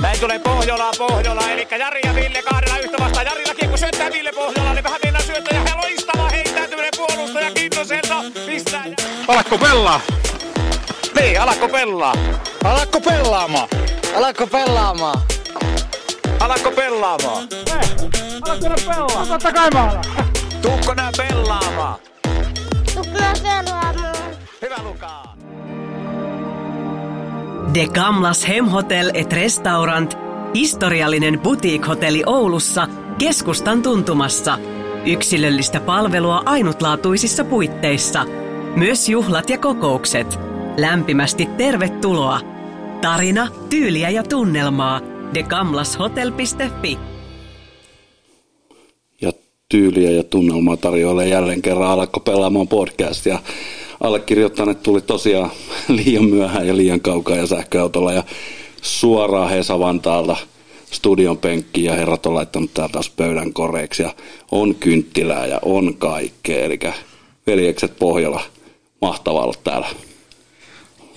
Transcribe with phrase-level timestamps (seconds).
[0.00, 3.26] Näin tulee Pohjola, Pohjola, eli Jari ja Ville kahdella yhtä vastaan.
[3.26, 8.14] Jarilla kiekko syöttää Ville Pohjola, niin vähän mennään syöttää ja loistava heittäytyminen puolustaja Kintoselta.
[8.46, 8.84] Pistää.
[9.28, 10.00] Alakko pelaa?
[11.20, 12.14] Niin, alakko pelaa?
[12.64, 13.68] Alakko pelaamaan?
[14.16, 15.22] Alatko pelaamaan?
[16.40, 17.48] Alakko pelaamaan?
[18.42, 19.26] Alakko pelaa?
[19.26, 20.04] Totta kai mä alan.
[20.62, 21.98] Tuukko nää pelaamaan?
[22.94, 24.14] Tukna pelaamaan.
[24.62, 25.35] Hyvä Lukaa.
[27.76, 30.18] De Gamlas Hemhotel et Restaurant,
[30.54, 34.58] historiallinen boutique-hotelli Oulussa, keskustan tuntumassa.
[35.06, 38.24] Yksilöllistä palvelua ainutlaatuisissa puitteissa.
[38.76, 40.38] Myös juhlat ja kokoukset.
[40.76, 42.40] Lämpimästi tervetuloa.
[43.00, 45.00] Tarina, tyyliä ja tunnelmaa.
[45.34, 46.98] degamlashotel.fi
[49.20, 49.32] ja
[49.68, 53.38] tyyliä ja tunnelmaa tarjoilee jälleen kerran Alakko pelaamaan podcast ja
[54.00, 55.50] allekirjoittaneet tuli tosiaan
[55.88, 58.24] liian myöhään ja liian kaukaa ja sähköautolla ja
[58.82, 60.36] suoraan Hesa Vantaalta
[60.90, 64.14] studion penkkiin ja herrat on laittanut täältä taas pöydän koreeksi ja
[64.50, 66.78] on kynttilää ja on kaikkea, eli
[67.46, 68.42] veljekset Pohjola,
[69.00, 69.88] mahtavaa olla täällä.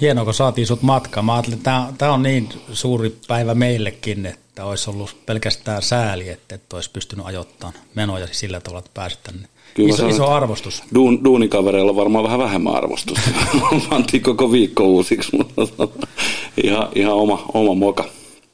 [0.01, 1.25] Hienoa, kun saatiin sut matkaan.
[1.25, 6.55] Mä ajattelin, että tämä on niin suuri päivä meillekin, että olisi ollut pelkästään sääli, että
[6.55, 9.47] et olisi pystynyt ajoittamaan menoja sillä tavalla, että pääsit tänne.
[9.73, 10.83] Kyllä iso, iso arvostus.
[10.95, 13.29] Duun, duunikavereilla on varmaan vähän vähemmän arvostusta.
[13.89, 15.87] Pantiin koko viikko uusiksi, mutta
[16.63, 18.05] ihan, ihan oma, oma moka.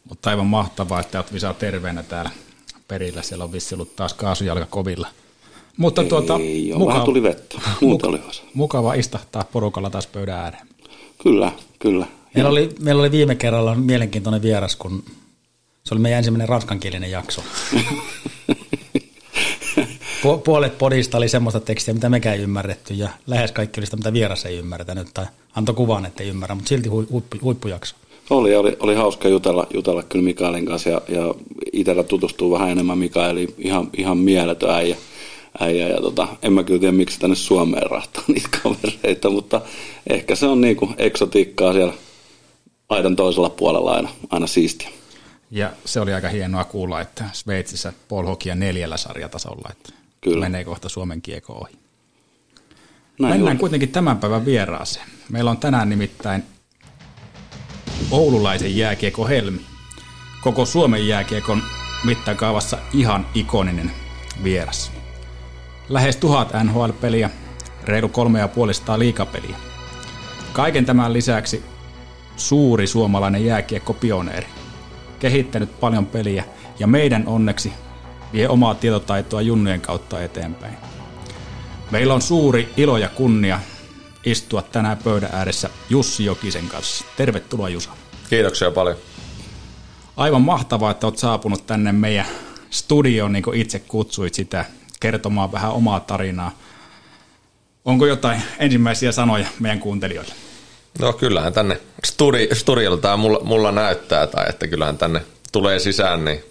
[0.10, 2.30] Mutta aivan mahtavaa, että olet Visa terveenä täällä
[2.88, 3.22] perillä.
[3.22, 5.08] Siellä on vissi ollut taas kaasujalka kovilla.
[5.78, 7.62] Mutta tuota, Ei ole, vähän tuli vettä.
[7.82, 8.32] Muuta oli hyvä.
[8.54, 10.68] mukava istahtaa porukalla taas pöydän ääreen.
[11.24, 12.06] Kyllä, kyllä.
[12.36, 15.04] Meillä oli, meillä oli viime kerralla mielenkiintoinen vieras, kun
[15.84, 17.44] se oli meidän ensimmäinen ranskankielinen jakso.
[20.26, 23.98] Pu- Puolet podista oli semmoista tekstiä, mitä mekään ei ymmärretty, ja lähes kaikki oli sitä,
[23.98, 27.96] mitä vieras ei ymmärtänyt, tai antoi kuvan, että ei ymmärrä, mutta silti hui- huippu, huippujakso.
[28.30, 31.34] Oli, oli, oli hauska jutella, jutella kyllä Mikaelin kanssa ja, ja
[31.74, 33.54] itsellä tutustuu vähän enemmän Mikaeliin.
[33.58, 34.98] Ihan, ihan mieletön äijä.
[35.60, 39.62] äijä ja tota, en mä kyllä tiedä, miksi tänne Suomeen rahtaa niitä kavereita, mutta
[40.10, 41.94] ehkä se on niinku eksotiikkaa siellä
[42.90, 44.90] aidan toisella puolella aina, aina siistiä.
[45.52, 50.46] Ja se oli aika hienoa kuulla, että Sveitsissä Paul Hokia neljällä sarjatasolla, että Kyllä.
[50.46, 51.74] menee kohta Suomen kiekko ohi.
[53.20, 53.60] Näin Mennään on.
[53.60, 55.06] kuitenkin tämän päivän vieraaseen.
[55.30, 56.44] Meillä on tänään nimittäin
[58.12, 59.62] oululaisen jääkiekko Helmi.
[60.42, 61.64] Koko Suomen jääkiekon
[62.04, 63.92] mittakaavassa ihan ikoninen
[64.44, 64.92] vieras.
[65.90, 67.30] Lähes tuhat NHL-peliä,
[67.84, 69.56] reilu kolme ja puolista liikapeliä.
[70.54, 71.64] Kaiken tämän lisäksi
[72.38, 74.48] suuri suomalainen jääkiekkopioneeri.
[75.20, 76.44] Kehittänyt paljon peliä
[76.80, 77.74] ja meidän onneksi
[78.34, 80.78] vie omaa tietotaitoa junnujen kautta eteenpäin.
[81.92, 83.60] Meillä on suuri ilo ja kunnia
[84.26, 87.06] istua tänään pöydän ääressä Jussi Jokisen kanssa.
[87.18, 87.90] Tervetuloa Jusa.
[88.30, 88.98] Kiitoksia paljon.
[90.18, 92.26] Aivan mahtavaa, että olet saapunut tänne meidän
[92.70, 94.66] studioon, niin kuin itse kutsuit sitä,
[95.00, 96.52] kertomaan vähän omaa tarinaa.
[97.86, 100.34] Onko jotain ensimmäisiä sanoja meidän kuuntelijoille?
[101.00, 105.22] No kyllähän tänne studi, studiolta tämä mulla, mulla näyttää, tai että kyllähän tänne
[105.52, 106.44] tulee sisään, niin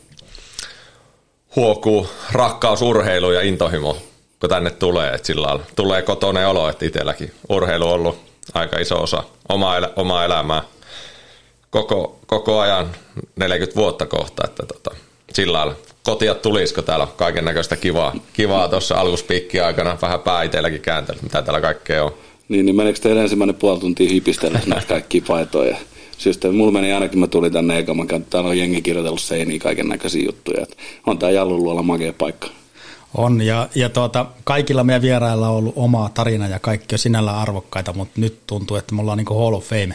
[1.56, 3.96] huokuu rakkaus urheilu ja intohimo,
[4.40, 5.14] kun tänne tulee.
[5.14, 8.18] Että sillä lailla tulee kotoinen olo, että itselläkin urheilu on ollut
[8.54, 10.62] aika iso osa omaa, elä, omaa elämää
[11.70, 12.90] koko, koko ajan
[13.36, 14.90] 40 vuotta kohta, että tota,
[15.32, 20.80] sillä lailla kotia tulisiko täällä kaiken näköistä kivaa, kivaa tuossa alkuspiikki aikana, vähän pää itselläkin
[20.80, 22.14] kääntänyt, mitä täällä kaikkea on.
[22.48, 25.76] Niin, niin menikö teidän ensimmäinen puoli tuntia hipistellä näitä kaikkia paitoja?
[26.18, 29.20] Siis että mulla meni ainakin, mä tulin tänne eka, mä käyn, täällä on jengi kirjoitellut
[29.20, 30.62] seiniä kaiken näköisiä juttuja.
[30.62, 30.76] Että
[31.06, 32.48] on tää Jalluluola makea paikka.
[33.14, 37.38] On, ja, ja tuota, kaikilla meidän vierailla on ollut oma tarina ja kaikki on sinällään
[37.38, 39.94] arvokkaita, mutta nyt tuntuu, että me ollaan niin Hall of Fame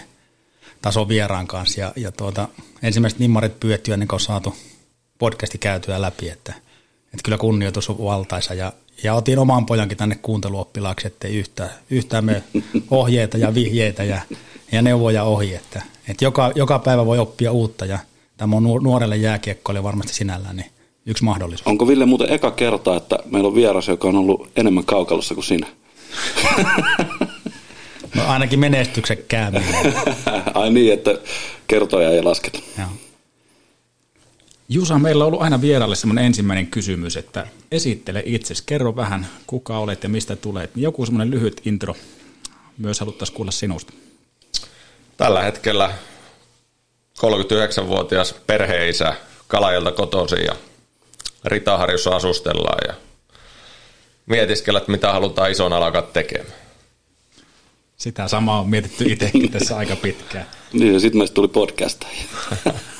[0.81, 1.79] taso vieraan kanssa.
[1.79, 2.47] Ja, ja tuota,
[2.83, 4.55] ensimmäiset nimmarit pyöttyä ennen kuin on saatu
[5.19, 6.53] podcasti käytyä läpi, että,
[7.13, 8.53] että kyllä kunnioitus on valtaisa.
[8.53, 12.43] Ja, ja otin oman pojankin tänne kuunteluoppilaaksi, ettei yhtään, yhtään me
[12.91, 14.21] ohjeita ja vihjeitä ja,
[14.71, 17.99] ja neuvoja ohi, että, että joka, joka päivä voi oppia uutta ja
[18.37, 20.71] tämä on nuor- nuorelle jääkiekkoille varmasti sinällään niin
[21.05, 21.67] yksi mahdollisuus.
[21.67, 25.45] Onko Ville muuten eka kerta, että meillä on vieras, joka on ollut enemmän kaukalossa kuin
[25.45, 25.67] sinä?
[28.15, 29.63] No ainakin menestyksekkäämmin.
[30.53, 31.11] Ai niin, että
[31.67, 32.59] kertoja ei lasketa.
[32.77, 32.87] Joo.
[34.71, 39.77] Jusa, meillä on ollut aina vieraille semmoinen ensimmäinen kysymys, että esittele itsesi, kerro vähän kuka
[39.77, 40.71] olet ja mistä tulet.
[40.75, 41.95] Joku semmoinen lyhyt intro
[42.77, 43.93] myös haluttaisiin kuulla sinusta.
[45.17, 45.93] Tällä hetkellä
[47.17, 49.13] 39-vuotias perheisä
[49.47, 50.55] Kalajalta kotoisin ja
[51.45, 52.93] Ritaharjussa asustellaan ja
[54.25, 56.53] mietiskellä, että mitä halutaan ison alkaa tekemään.
[57.97, 60.45] Sitä samaa on mietitty itsekin tässä aika pitkään.
[60.73, 62.25] Niin, ja sitten meistä tuli podcastajia.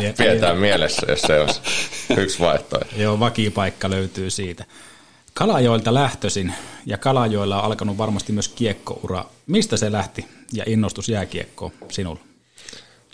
[0.00, 1.60] Ja- Pidetään mielessä, jos se olisi
[2.16, 2.96] yksi vaihtoehto.
[2.96, 4.64] Joo, vakipaikka löytyy siitä.
[5.34, 6.54] Kalajoilta lähtöisin
[6.86, 9.24] ja Kalajoilla on alkanut varmasti myös kiekkoura.
[9.46, 12.20] Mistä se lähti ja innostus jääkiekkoon sinulla?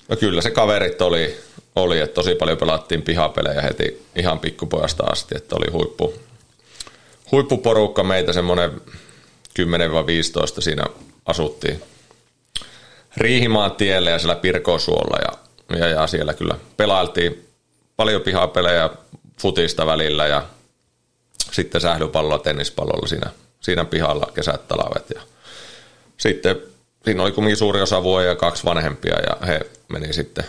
[0.08, 1.40] No kyllä se kaverit oli,
[1.76, 6.14] oli että tosi paljon pelattiin pihapelejä heti ihan pikkupojasta asti, että oli huippu,
[7.32, 8.70] huippuporukka meitä, semmoinen
[9.60, 10.84] 10-15 siinä
[11.26, 11.82] asuttiin
[13.16, 15.38] Riihimaan tielle ja siellä Pirkosuolla ja,
[15.68, 17.48] ja, ja siellä kyllä pelailtiin
[17.96, 18.90] paljon pihapelejä
[19.40, 20.42] futista välillä ja
[21.52, 23.30] sitten sählypallolla, tennispallolla siinä,
[23.60, 25.20] siinä pihalla kesät, talvet ja
[26.16, 26.56] sitten
[27.04, 30.44] siinä oli kumminkin suuri osa vuoja ja kaksi vanhempia ja he meni sitten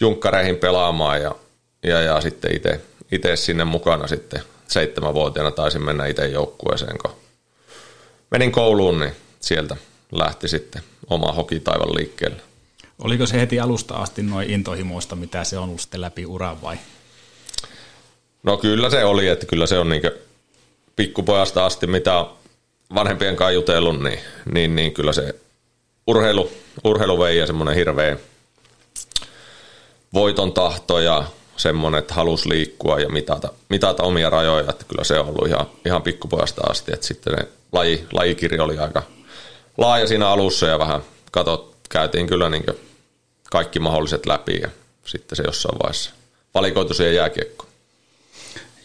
[0.00, 1.34] junkkareihin pelaamaan ja,
[1.82, 2.80] ja, ja sitten itse,
[3.12, 7.10] itse sinne mukana sitten seitsemänvuotiaana taisin mennä itse joukkueeseen, kun
[8.30, 9.76] menin kouluun, niin sieltä
[10.12, 12.42] lähti sitten oma hokitaivan liikkeelle.
[12.98, 16.76] Oliko se heti alusta asti noin intohimoista, mitä se on ollut sitten läpi uran vai?
[18.42, 20.02] No kyllä se oli, että kyllä se on niin
[20.96, 22.26] pikkupojasta asti, mitä
[22.94, 24.18] vanhempien kanssa jutellut, niin,
[24.52, 25.34] niin, niin kyllä se
[26.06, 26.50] urheilu,
[26.84, 28.16] urheilu vei ja semmoinen hirveä
[30.14, 31.24] voiton tahto ja
[31.56, 35.66] semmoinen, että halus liikkua ja mitata, mitata omia rajoja, että kyllä se on ollut ihan,
[35.86, 39.02] ihan pikkupojasta asti, että sitten ne laji, lajikirja oli aika
[39.78, 41.00] laaja siinä alussa ja vähän
[41.30, 42.64] katot, käytiin kyllä niin
[43.50, 44.68] kaikki mahdolliset läpi ja
[45.04, 46.10] sitten se jossain vaiheessa
[46.54, 47.70] valikoitu siihen jääkiekkoon.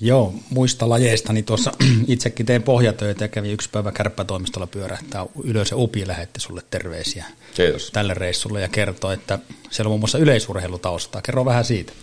[0.02, 1.72] Joo, muista lajeista, niin tuossa
[2.08, 7.26] itsekin tein pohjatöitä ja kävin yksi päivä kärppätoimistolla pyörähtää ylös ja Upi lähetti sulle terveisiä
[7.54, 7.92] Kiitos.
[7.92, 9.40] tälle reissulle ja kertoi, että
[9.70, 11.22] siellä on muun muassa yleisurheilutaustaa.
[11.22, 11.94] Kerro vähän siitä.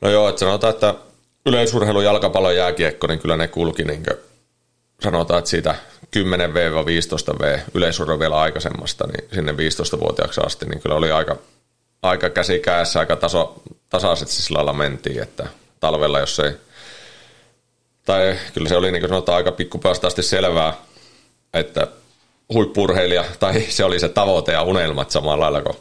[0.00, 0.94] No joo, että sanotaan, että
[1.46, 4.02] yleisurheilu, jalkapallo ja jääkiekko, niin kyllä ne kulki niin
[5.02, 5.74] sanotaan, että siitä
[6.16, 11.36] 10V-15V yleisurheilu vielä aikaisemmasta, niin sinne 15-vuotiaaksi asti, niin kyllä oli aika,
[12.02, 15.46] aika käsi kädessä, aika taso, tasaisesti sillä lailla mentiin, että
[15.80, 16.52] talvella, jos ei,
[18.04, 20.74] tai kyllä se oli niin kuin sanotaan aika pikkupäästä asti selvää,
[21.54, 21.86] että
[22.52, 25.76] huippurheilija, tai se oli se tavoite ja unelmat samalla lailla kuin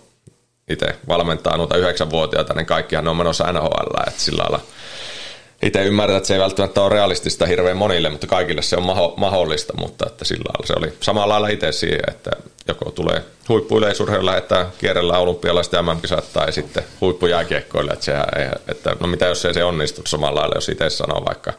[0.69, 4.59] itse valmentaa noita yhdeksänvuotiaita, niin kaikkihan ne on menossa NHL, että sillä lailla
[5.63, 9.13] itse ymmärrän, että se ei välttämättä ole realistista hirveän monille, mutta kaikille se on maho-
[9.17, 12.31] mahdollista, mutta että sillä lailla se oli samalla lailla itse siihen, että
[12.67, 18.95] joko tulee huippuyleisurheilu lähettää kierrellä olympialaiset ja MM-kisat tai sitten huippujääkiekkoille, että, sehän ei, että
[18.99, 21.53] no mitä jos ei se onnistu samalla lailla, jos itse sanoo vaikka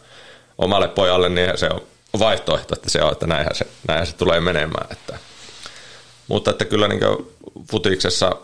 [0.58, 1.82] omalle pojalle, niin se on
[2.18, 4.86] vaihtoehto, että se on, että näinhän se, näinhän se tulee menemään.
[4.90, 5.18] Että.
[6.28, 7.00] Mutta että kyllä niin
[7.70, 8.36] futiksessa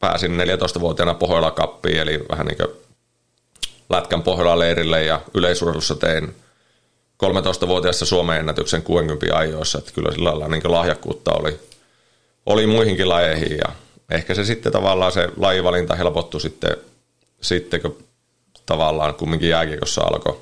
[0.00, 2.85] pääsin 14-vuotiaana Pohjola kappiin, eli vähän niin kuin
[3.88, 6.34] Lätkän Pohjolan leirille ja yleisurheilussa tein
[7.24, 11.60] 13-vuotiaassa Suomen ennätyksen 60 ajoissa, että kyllä sillä lailla niin lahjakkuutta oli,
[12.46, 13.72] oli muihinkin lajeihin ja
[14.10, 16.76] ehkä se sitten tavallaan se lajivalinta helpottui sitten,
[17.40, 17.98] sitten kun
[18.66, 20.40] tavallaan kumminkin jääkiekossa alkoi.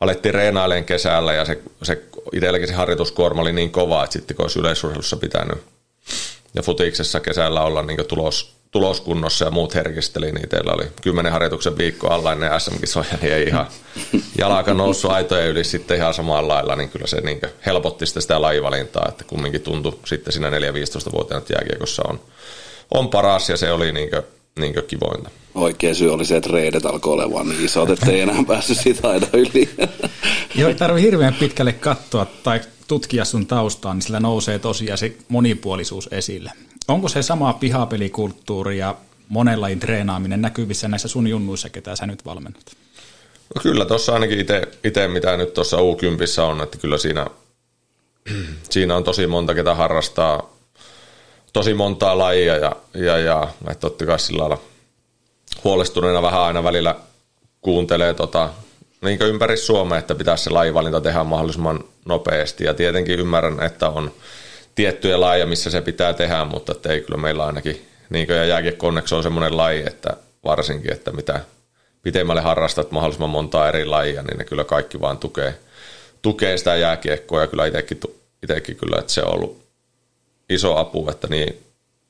[0.00, 2.02] Alettiin reenailemaan kesällä ja se, se
[2.32, 5.58] itselläkin se harjoituskuorma oli niin kova, että sitten kun olisi yleisurheilussa pitänyt
[6.54, 11.78] ja futiksessa kesällä olla niin tulos, tuloskunnossa ja muut herkisteli, niin teillä oli kymmenen harjoituksen
[11.78, 13.66] viikko alla ennen SM-kisoja, niin ei ihan
[14.38, 18.42] jalaka noussut aitojen yli sitten ihan samalla lailla, niin kyllä se niin helpotti sitä, sitä
[18.42, 22.20] lajivalintaa, että kumminkin tuntui sitten siinä 4-15-vuotiaana, että jääkiekossa on,
[22.94, 24.22] on paras ja se oli niin kuin,
[24.58, 25.30] niin kuin kivointa.
[25.54, 29.08] Oikea syy oli se, että reidet alkoi olemaan niin isot, että ei enää päässyt sitä
[29.08, 29.70] aina yli.
[30.54, 35.16] Joo, ei tarvitse hirveän pitkälle katsoa tai tutkia sun taustaa, niin sillä nousee tosiaan se
[35.28, 36.52] monipuolisuus esille.
[36.90, 38.94] Onko se sama pihapelikulttuuri ja
[39.28, 42.76] monenlain treenaaminen näkyvissä näissä sun junnuissa, ketä sä nyt valmennat?
[43.54, 44.40] No kyllä tuossa ainakin
[44.84, 47.26] itse, mitä nyt tuossa U10 on, että kyllä siinä,
[48.70, 50.50] siinä on tosi monta, ketä harrastaa
[51.52, 54.60] tosi montaa lajia ja, ja, ja että totta kai sillä lailla
[55.64, 56.94] huolestuneena vähän aina välillä
[57.60, 58.50] kuuntelee tota,
[59.02, 64.12] niin ympäri Suomea, että pitäisi se lajivalinta tehdä mahdollisimman nopeasti ja tietenkin ymmärrän, että on
[64.80, 68.56] tiettyjä lajeja, missä se pitää tehdä, mutta ei kyllä meillä ainakin, niin kuin ja
[69.16, 71.40] on semmoinen laji, että varsinkin, että mitä
[72.02, 75.54] pitemmälle harrastat mahdollisimman montaa eri lajia, niin ne kyllä kaikki vaan tukee,
[76.22, 78.00] tukee sitä jääkiekkoa ja kyllä itsekin,
[78.42, 79.62] itsekin kyllä, että se on ollut
[80.50, 81.64] iso apu, että niin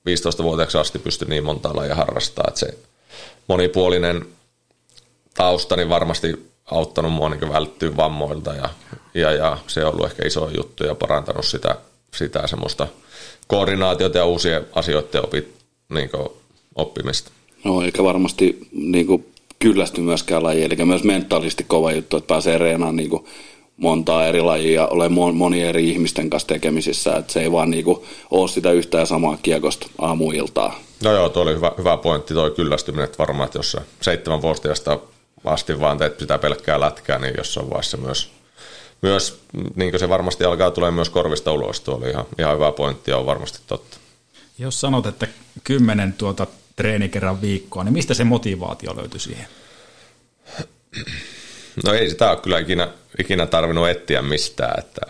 [0.09, 2.79] 15-vuotiaaksi asti pystyi niin monta lajia harrastaa, että se
[3.49, 4.27] monipuolinen
[5.35, 8.69] tausta niin varmasti auttanut mua niin välttyä vammoilta ja,
[9.15, 11.77] ja, ja, se on ollut ehkä iso juttu ja parantanut sitä,
[12.17, 12.87] sitä semmoista
[13.47, 15.49] koordinaatiota ja uusien asioiden opit,
[15.89, 16.11] niin
[16.75, 17.31] oppimista.
[17.65, 19.27] No eikä varmasti niin kuin,
[19.59, 23.25] kyllästy myöskään laji, eli myös mentaalisesti kova juttu, että pääsee reenaan niin kuin,
[23.77, 28.49] montaa eri lajia, ole moni eri ihmisten kanssa tekemisissä, että se ei vaan niinku ole
[28.49, 30.81] sitä yhtä ja samaa kiekosta aamuiltaa.
[31.05, 34.99] No joo, tuo oli hyvä, hyvä pointti, toi kyllästyminen, että varmaan, että jos seitsemän vuotiaasta
[35.45, 38.31] asti vaan teet pitää pelkkää lätkää, niin jossain vaiheessa myös,
[39.03, 39.41] myös
[39.75, 43.19] niin se varmasti alkaa tulee myös korvista ulos, tuo oli ihan, ihan hyvä pointti ja
[43.19, 43.97] on varmasti totta.
[44.59, 45.29] Jos sanot, että
[45.65, 49.47] kymmenen tuota treeni kerran viikkoa, niin mistä se motivaatio löytyi siihen?
[51.87, 52.89] No ei sitä ole kyllä ikinä,
[53.19, 55.01] ikinä tarvinnut etsiä mistään, että,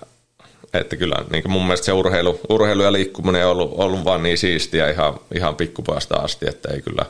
[0.74, 4.38] että kyllä niin mun mielestä se urheilu, urheilu ja liikkuminen on ollut, ollut vaan niin
[4.38, 7.06] siistiä ihan, ihan pikkupojasta asti, että ei kyllä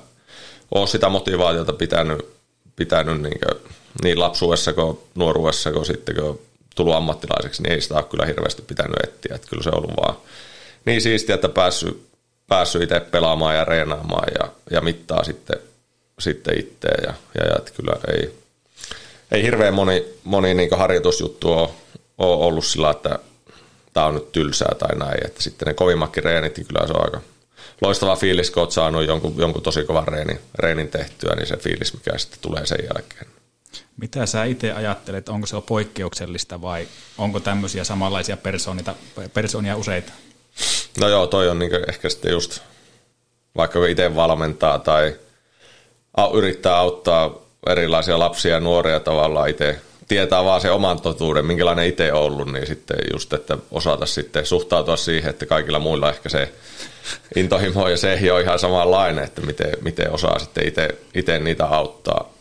[0.75, 2.27] ole sitä motivaatiota pitänyt,
[2.77, 3.73] pitänyt niin, kuin,
[4.03, 6.41] niin lapsuudessa kuin nuoruudessa kuin sitten kun
[6.77, 9.97] tullut ammattilaiseksi, niin ei sitä ole kyllä hirveästi pitänyt etsiä, että kyllä se on ollut
[9.97, 10.17] vaan
[10.85, 12.07] niin siistiä, että päässyt,
[12.49, 15.57] päässyt itse pelaamaan ja reenaamaan ja, ja mittaa sitten,
[16.19, 18.35] sitten itse ja, ja, ja että kyllä ei,
[19.33, 21.69] ei hirveän moni, moni niin harjoitusjuttu ole,
[22.19, 23.19] ole ollut sillä, että
[23.93, 25.27] tämä on nyt tylsää tai näin.
[25.27, 27.21] Että sitten ne kovimmatkin reenit, niin kyllä se on aika
[27.83, 31.95] loistava fiilis, kun olet saanut jonkun, jonkun tosi kovan reenin, reenin tehtyä, niin se fiilis,
[31.95, 33.40] mikä sitten tulee sen jälkeen.
[34.01, 36.89] Mitä sä itse ajattelet, onko se poikkeuksellista vai
[37.19, 38.37] onko tämmöisiä samanlaisia
[39.35, 40.13] persoonia useita?
[41.01, 42.61] No joo, toi on niin ehkä sitten just,
[43.57, 45.17] vaikka itse valmentaa tai
[46.35, 47.35] yrittää auttaa
[47.67, 52.53] erilaisia lapsia ja nuoria tavallaan itse tietää vaan se oman totuuden, minkälainen itse on ollut,
[52.53, 56.53] niin sitten just, että osata sitten suhtautua siihen, että kaikilla muilla ehkä se
[57.37, 62.33] intohimo ja se on ihan samanlainen, että miten, miten osaa sitten itse, itse niitä auttaa,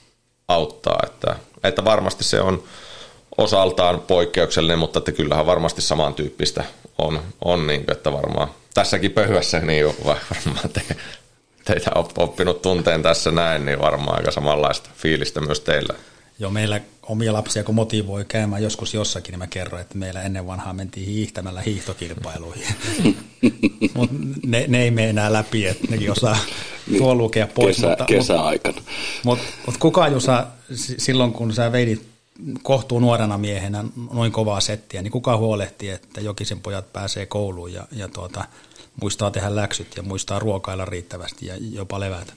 [0.47, 2.63] auttaa että, että varmasti se on
[3.37, 6.63] osaltaan poikkeuksellinen, mutta että kyllähän varmasti samantyyppistä
[6.97, 10.81] on, on niin että varmaan tässäkin pöhyässä niin varmaan te,
[11.65, 15.93] teitä oppinut tunteen tässä näin, niin varmaan aika samanlaista fiilistä myös teillä.
[16.39, 20.47] Joo, meillä omia lapsia kun motivoi käymään joskus jossakin, niin mä kerroin, että meillä ennen
[20.47, 22.67] vanhaa mentiin hiihtämällä hiihtokilpailuihin.
[23.95, 24.15] mutta
[24.45, 26.37] ne, ne, ei mene enää läpi, että nekin osaa
[26.87, 27.75] niin, tuo lukea pois.
[27.75, 28.81] Kesä, mutta, kesäaikana.
[29.23, 32.09] Mutta mut, mut kuka Jusa, silloin kun sä veidit
[32.63, 37.87] kohtuu nuorena miehenä noin kovaa settiä, niin kuka huolehti, että Jokisen pojat pääsee kouluun ja,
[37.91, 38.45] ja tuota,
[39.01, 42.33] muistaa tehdä läksyt ja muistaa ruokailla riittävästi ja jopa levätä?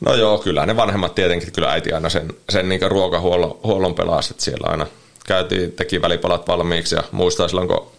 [0.00, 4.32] No joo, kyllä ne vanhemmat tietenkin, kyllä äiti aina sen, sen niin ruokahuollon huollon pelasi,
[4.32, 4.86] että siellä aina
[5.26, 7.94] käytiin, teki välipalat valmiiksi ja muistaa silloin, kun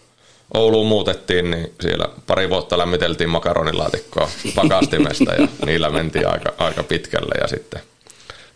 [0.54, 7.34] Ouluun muutettiin, niin siellä pari vuotta lämmiteltiin makaronilaatikkoa pakastimesta ja niillä mentiin aika, aika pitkälle
[7.40, 7.82] ja sitten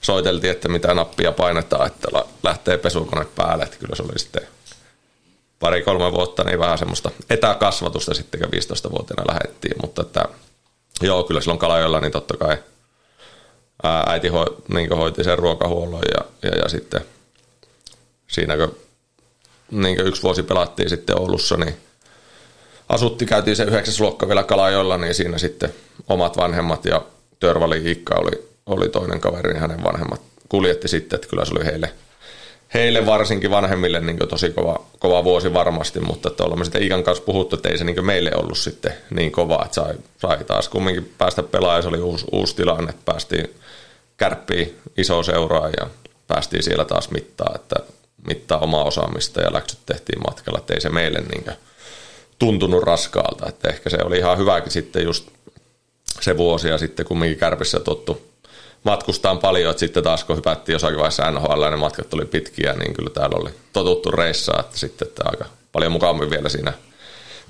[0.01, 2.09] soiteltiin, että mitä nappia painetaan, että
[2.43, 4.43] lähtee pesukone päälle, että kyllä se oli sitten
[5.61, 10.25] pari-kolme vuotta, niin vähän semmoista etäkasvatusta sitten, kun 15-vuotiaana lähettiin, mutta että
[11.03, 12.57] joo, kyllä silloin Kalajolla, niin totta kai
[13.83, 17.01] äiti ho, niin hoiti sen ruokahuollon ja, ja, ja sitten
[18.29, 18.77] siinä kun
[19.71, 21.77] niin yksi vuosi pelattiin sitten Oulussa, niin
[22.89, 25.75] asutti, käytiin se yhdeksäs luokka vielä Kalajolla, niin siinä sitten
[26.09, 27.03] omat vanhemmat ja
[27.41, 31.65] Törvali Hiikka oli, oli toinen kaveri, niin hänen vanhemmat kuljetti sitten, että kyllä se oli
[31.65, 31.93] heille,
[32.75, 37.25] heille varsinkin vanhemmille niin tosi kova, kova vuosi varmasti, mutta että olemme sitten Iikan kanssa
[37.25, 41.15] puhuttu, että ei se niin meille ollut sitten niin kova, että sai, sai taas kumminkin
[41.19, 43.55] päästä pelaamaan, se oli uusi, uusi tilanne, päästiin
[44.17, 45.91] kärppii iso seuraa ja
[46.29, 47.77] päästiin siellä taas mittaa, että
[48.27, 51.45] mittaa omaa osaamista ja läksyt tehtiin matkalla, että ei se meille niin
[52.39, 55.29] tuntunut raskaalta, että ehkä se oli ihan hyväkin sitten just
[56.21, 58.30] se vuosi ja sitten kumminkin kärpissä tottu
[58.85, 62.95] matkustaan paljon, että sitten taas kun hypättiin jossakin vaiheessa NHL ne matkat tuli pitkiä, niin
[62.95, 66.73] kyllä täällä oli totuttu reissaa, että sitten että aika paljon mukavammin vielä siinä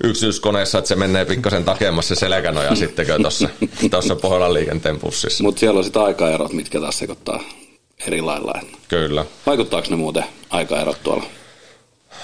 [0.03, 3.49] yksityiskoneessa, että se menee pikkasen takemassa se selkänoja sitten tuossa,
[3.91, 5.43] tuossa Pohjolan liikenteen pussissa.
[5.43, 7.43] Mutta siellä on sitten aikaerot, mitkä taas sekoittaa
[8.07, 8.61] eri lailla.
[8.87, 9.25] Kyllä.
[9.45, 11.23] Vaikuttaako ne muuten aikaerot tuolla?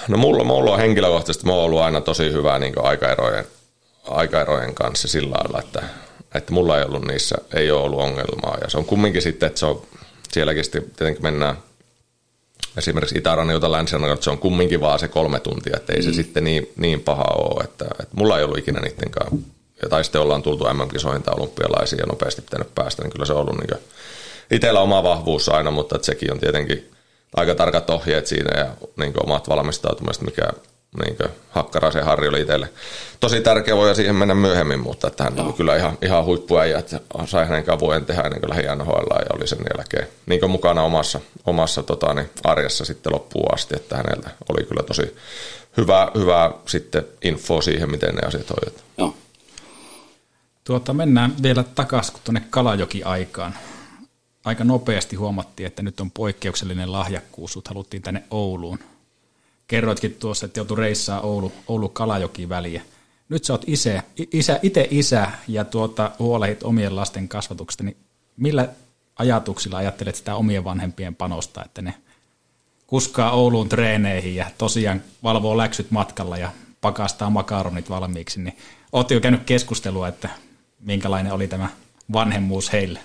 [0.08, 3.46] No mulla, mulla on henkilökohtaisesti, mä oon ollut aina tosi hyvä niin aikaerojen,
[4.08, 5.84] aikaerojen kanssa sillä lailla, että,
[6.38, 8.58] että mulla ei ollut niissä, ei ole ollut ongelmaa.
[8.62, 9.82] Ja se on kumminkin sitten, että se on,
[10.32, 11.58] sielläkin sitten tietenkin mennään
[12.78, 16.06] esimerkiksi Itärannilta länsirannalta se on kumminkin vaan se kolme tuntia, että ei mm.
[16.06, 19.36] se sitten niin, niin paha ole, että, että mulla ei ollut ikinä niiden kanssa,
[19.90, 23.40] tai sitten ollaan tultu MM-kisoihin tai olympialaisiin ja nopeasti pitänyt päästä, niin kyllä se on
[23.40, 23.80] ollut niin
[24.52, 26.92] itsellä oma vahvuus aina, mutta että sekin on tietenkin
[27.36, 28.68] aika tarkat ohjeet siinä ja
[28.98, 30.44] niin omat valmistautumiset, mikä
[31.00, 31.18] niin
[31.50, 32.70] Hakkaraisen Harri oli itselle
[33.20, 37.00] tosi tärkeä, voi siihen mennä myöhemmin, mutta että hän oli kyllä ihan, ihan huippuäijä, että
[37.26, 41.20] sai hänen vuoden tehdä ennen kuin lähi NHL ja oli sen jälkeen niin mukana omassa,
[41.46, 45.16] omassa tota, niin arjessa sitten loppuun asti, että häneltä oli kyllä tosi
[45.78, 48.88] hyvä, hyvä sitten info siihen, miten ne asiat hoidetaan.
[48.98, 49.16] Joo.
[50.64, 53.54] Tuota, mennään vielä takaisin tuonne Kalajoki-aikaan.
[54.46, 58.80] Aika nopeasti huomattiin, että nyt on poikkeuksellinen lahjakkuus, sut haluttiin tänne Ouluun
[59.68, 62.82] kerroitkin tuossa, että joutui reissaa Oulu, Oulu Kalajoki väliä.
[63.30, 67.98] Nyt sä oot isä, isä, itse isä ja tuota, huolehit omien lasten kasvatuksesta, niin
[68.38, 68.70] millä
[69.16, 71.94] ajatuksilla ajattelet sitä omien vanhempien panosta, että ne
[72.88, 78.58] kuskaa Ouluun treeneihin ja tosiaan valvoo läksyt matkalla ja pakastaa makaronit valmiiksi, niin
[78.92, 80.30] Oletko jo käynyt keskustelua, että
[80.80, 81.70] minkälainen oli tämä
[82.14, 83.00] vanhemmuus heille?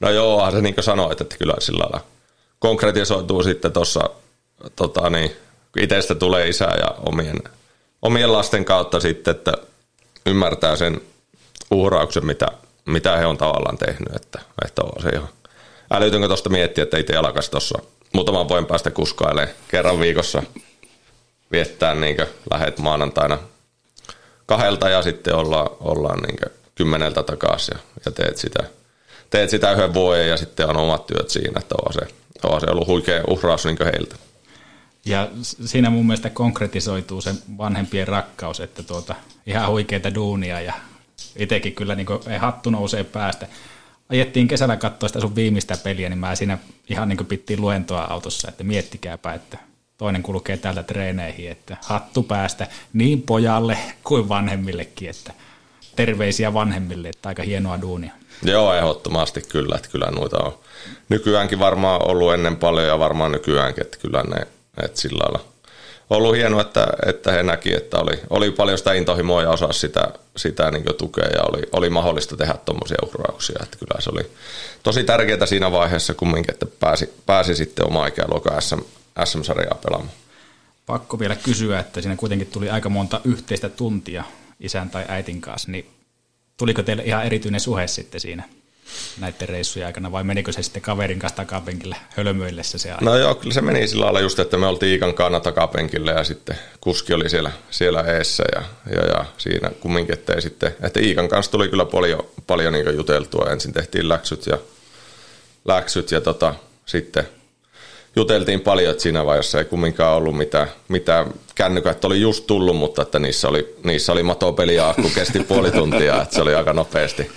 [0.00, 2.04] No joo, se niin kuin sanoit, että kyllä sillä lailla
[2.58, 4.10] konkretisoituu sitten tuossa,
[4.76, 5.30] tota niin,
[5.76, 7.36] itsestä tulee isä ja omien,
[8.02, 9.52] omien lasten kautta sitten, että
[10.26, 11.00] ymmärtää sen
[11.70, 12.46] uhrauksen, mitä,
[12.84, 15.28] mitä he on tavallaan tehnyt, että, että on se ihan
[15.90, 17.78] älytynkö tuosta miettiä, että itse alkaisi tuossa
[18.12, 20.42] muutaman vuoden päästä kuskailemaan kerran viikossa
[21.52, 22.16] viettää niin
[22.50, 23.38] lähet maanantaina
[24.46, 26.38] kahdelta ja sitten ollaan, ollaan niin
[26.74, 28.64] kymmeneltä takaisin ja, ja teet, sitä,
[29.30, 32.00] teet sitä yhden vuoden ja sitten on omat työt siinä, että on se,
[32.42, 34.16] on se ollut huikea uhraus niin heiltä.
[35.04, 35.28] Ja
[35.64, 39.14] siinä mun mielestä konkretisoituu se vanhempien rakkaus, että tuota,
[39.46, 40.72] ihan huikeita duunia ja
[41.36, 43.46] itsekin kyllä niin ei hattu nousee päästä.
[44.08, 46.58] Ajettiin kesällä katsoa sitä sun viimeistä peliä, niin mä siinä
[46.90, 49.58] ihan niin pittiin luentoa autossa, että miettikääpä, että
[49.98, 55.32] toinen kulkee täältä treeneihin, että hattu päästä niin pojalle kuin vanhemmillekin, että
[55.96, 58.12] terveisiä vanhemmille, että aika hienoa duunia.
[58.42, 60.58] Joo, ehdottomasti kyllä, että kyllä noita on
[61.08, 64.46] nykyäänkin varmaan ollut ennen paljon ja varmaan nykyäänkin, että kyllä ne,
[64.84, 65.44] että sillä lailla
[66.10, 70.08] ollut hienoa, että, että he näki, että oli, oli paljon sitä intohimoa ja osasi sitä,
[70.36, 73.58] sitä niin tukea ja oli, oli mahdollista tehdä tuommoisia uhrauksia.
[73.62, 74.30] Että kyllä se oli
[74.82, 78.80] tosi tärkeää siinä vaiheessa kumminkin, että pääsi, pääsi sitten oma ikäluokan SM,
[79.24, 80.16] SM-sarjaa pelaamaan.
[80.86, 84.24] Pakko vielä kysyä, että siinä kuitenkin tuli aika monta yhteistä tuntia
[84.60, 85.90] isän tai äitin kanssa, niin
[86.56, 88.44] tuliko teille ihan erityinen suhe sitten siinä
[89.18, 93.04] näiden reissujen aikana, vai menikö se sitten kaverin kanssa takapenkille hölmöillessä se aika?
[93.04, 96.24] No joo, kyllä se meni sillä lailla just, että me oltiin Iikan kanssa takapenkille ja
[96.24, 98.62] sitten kuski oli siellä, siellä eessä ja,
[98.94, 103.50] ja, ja siinä kumminkin, että, sitten, että Iikan kanssa tuli kyllä paljon, paljon niin juteltua.
[103.50, 104.58] Ensin tehtiin läksyt ja,
[105.64, 106.54] läksyt ja tota,
[106.86, 107.28] sitten
[108.16, 113.02] juteltiin paljon, että siinä vaiheessa ei kumminkaan ollut mitään, mitään kännykät oli just tullut, mutta
[113.02, 117.30] että niissä oli, niissä oli matopeliä, kun kesti puoli tuntia, että se oli aika nopeasti,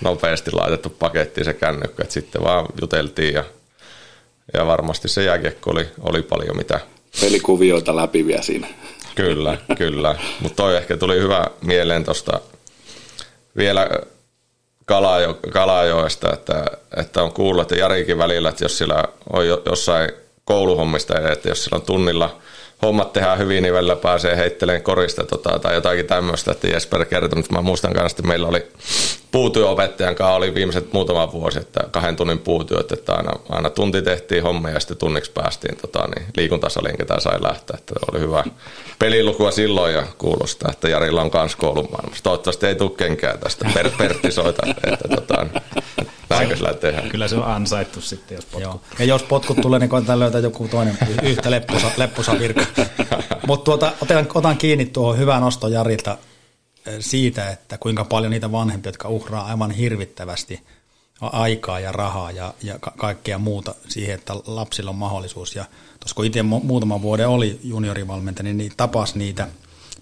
[0.00, 3.44] nopeasti laitettu pakettiin se kännykkä, että sitten vaan juteltiin ja,
[4.54, 6.80] ja varmasti se jääkiekko oli, oli paljon mitä.
[7.20, 8.68] Pelikuvioita läpi vielä siinä.
[9.14, 10.16] Kyllä, kyllä.
[10.40, 12.40] Mutta toi ehkä tuli hyvä mieleen tuosta
[13.56, 13.90] vielä
[14.84, 16.64] Kalajo, Kalajoesta, että,
[16.96, 20.10] että on kuullut, että Jarikin välillä, että jos sillä on jossain
[20.44, 22.36] kouluhommista, että jos sillä on tunnilla
[22.82, 27.36] hommat tehdään hyvin, niin välillä pääsee heittelemään korista tota, tai jotakin tämmöistä, että Jesper kertoi,
[27.36, 28.66] mutta mä muistan kanssa, että meillä oli
[29.32, 34.42] puutyöopettajan kanssa oli viimeiset muutama vuosi, että kahden tunnin puutyöt, että aina, aina tunti tehtiin
[34.42, 37.76] hommia ja sitten tunniksi päästiin tota, niin liikuntasaliin, ketä sai lähteä.
[37.78, 38.44] Että oli hyvä
[38.98, 42.24] pelilukua silloin ja kuulostaa, että Jarilla on kans koulumaailmassa.
[42.24, 43.70] Toivottavasti ei tule kenkään tästä.
[43.74, 45.46] Per, Pertti soita, että tota,
[46.28, 47.08] näinkö sillä tehdään.
[47.08, 48.62] Kyllä se on ansaittu sitten, jos potkut.
[48.62, 48.80] Joo.
[48.98, 52.62] Ja jos potkut tulee, niin koetaan löytää joku toinen yhtä leppusa, leppusa virka.
[53.46, 56.18] Mutta tuota, otan, otan kiinni tuohon hyvään nosto Jarilta
[57.00, 60.62] siitä, että kuinka paljon niitä vanhempia, jotka uhraa aivan hirvittävästi
[61.20, 65.56] aikaa ja rahaa ja, ja ka- kaikkea muuta siihen, että lapsilla on mahdollisuus.
[65.56, 65.64] Ja
[66.00, 69.48] tuossa kun itse muutaman vuoden oli juniorivalmentaja, niin tapas niitä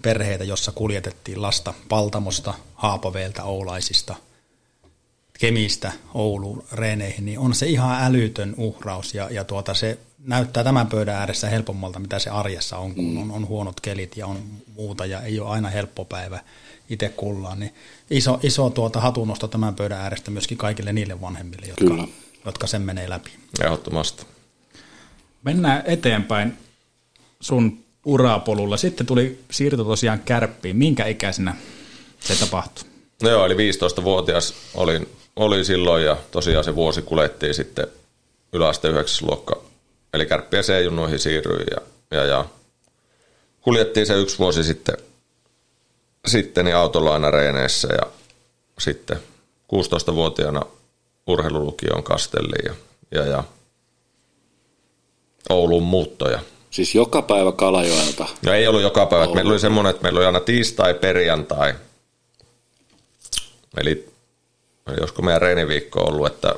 [0.01, 4.15] perheitä, jossa kuljetettiin lasta Paltamosta, Haapaveeltä, Oulaisista,
[5.39, 10.87] Kemistä Ouluun reeneihin, niin on se ihan älytön uhraus ja, ja tuota, se näyttää tämän
[10.87, 13.17] pöydän ääressä helpommalta, mitä se arjessa on, kun mm.
[13.17, 14.39] on, on huonot kelit ja on
[14.75, 16.39] muuta ja ei ole aina helppo päivä
[16.89, 17.73] itse kullaan, niin
[18.09, 22.07] iso, iso tuota hatunnosto tämän pöydän äärestä myöskin kaikille niille vanhemmille, jotka, Kyllä.
[22.45, 23.29] jotka sen menee läpi.
[23.63, 24.25] Ehdottomasti.
[25.43, 26.57] Mennään eteenpäin
[27.39, 28.77] sun urapolulla.
[28.77, 30.77] Sitten tuli siirto tosiaan kärppiin.
[30.77, 31.55] Minkä ikäisenä
[32.19, 32.89] se tapahtui?
[33.23, 37.87] No joo, eli 15-vuotias olin, olin silloin ja tosiaan se vuosi kulettiin sitten
[38.53, 39.27] yläaste 9.
[39.27, 39.61] luokka.
[40.13, 41.81] Eli kärppiä C-junnoihin siirryin ja,
[42.17, 42.45] ja, ja
[43.61, 44.97] kuljettiin se yksi vuosi sitten
[46.27, 48.07] sitten niin autolla aina reeneissä ja
[48.79, 49.17] sitten
[49.73, 50.61] 16-vuotiaana
[51.27, 52.73] urheilulukion Kastelliin ja,
[53.11, 53.43] ja, ja
[55.49, 56.39] Oulun muuttoja.
[56.69, 58.27] Siis joka päivä Kalajoelta?
[58.45, 59.33] No ei ollut joka päivä.
[59.33, 61.73] Meillä oli semmoinen, että meillä oli aina tiistai, perjantai.
[63.77, 64.09] Eli,
[64.87, 66.55] eli josko meidän reeniviikko ollut, että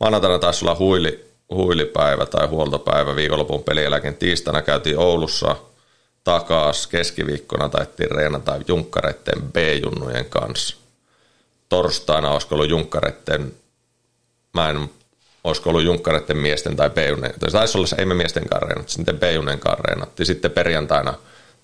[0.00, 4.16] maanantaina taisi olla huili, huilipäivä tai huoltopäivä viikonlopun pelieläkin.
[4.16, 5.56] Tiistaina käytiin Oulussa–
[6.24, 10.76] takas keskiviikkona taittiin reenata junkkareiden B-junnujen kanssa.
[11.68, 13.54] Torstaina olisiko ollut junkkareiden,
[14.52, 14.88] mä en
[15.44, 19.18] olisiko ollut Junkkareiden miesten tai Peijunen, tai taisi olla se, ei me miesten karreenat, sitten
[19.18, 20.24] Peijunen karreenatti.
[20.24, 21.14] Sitten perjantaina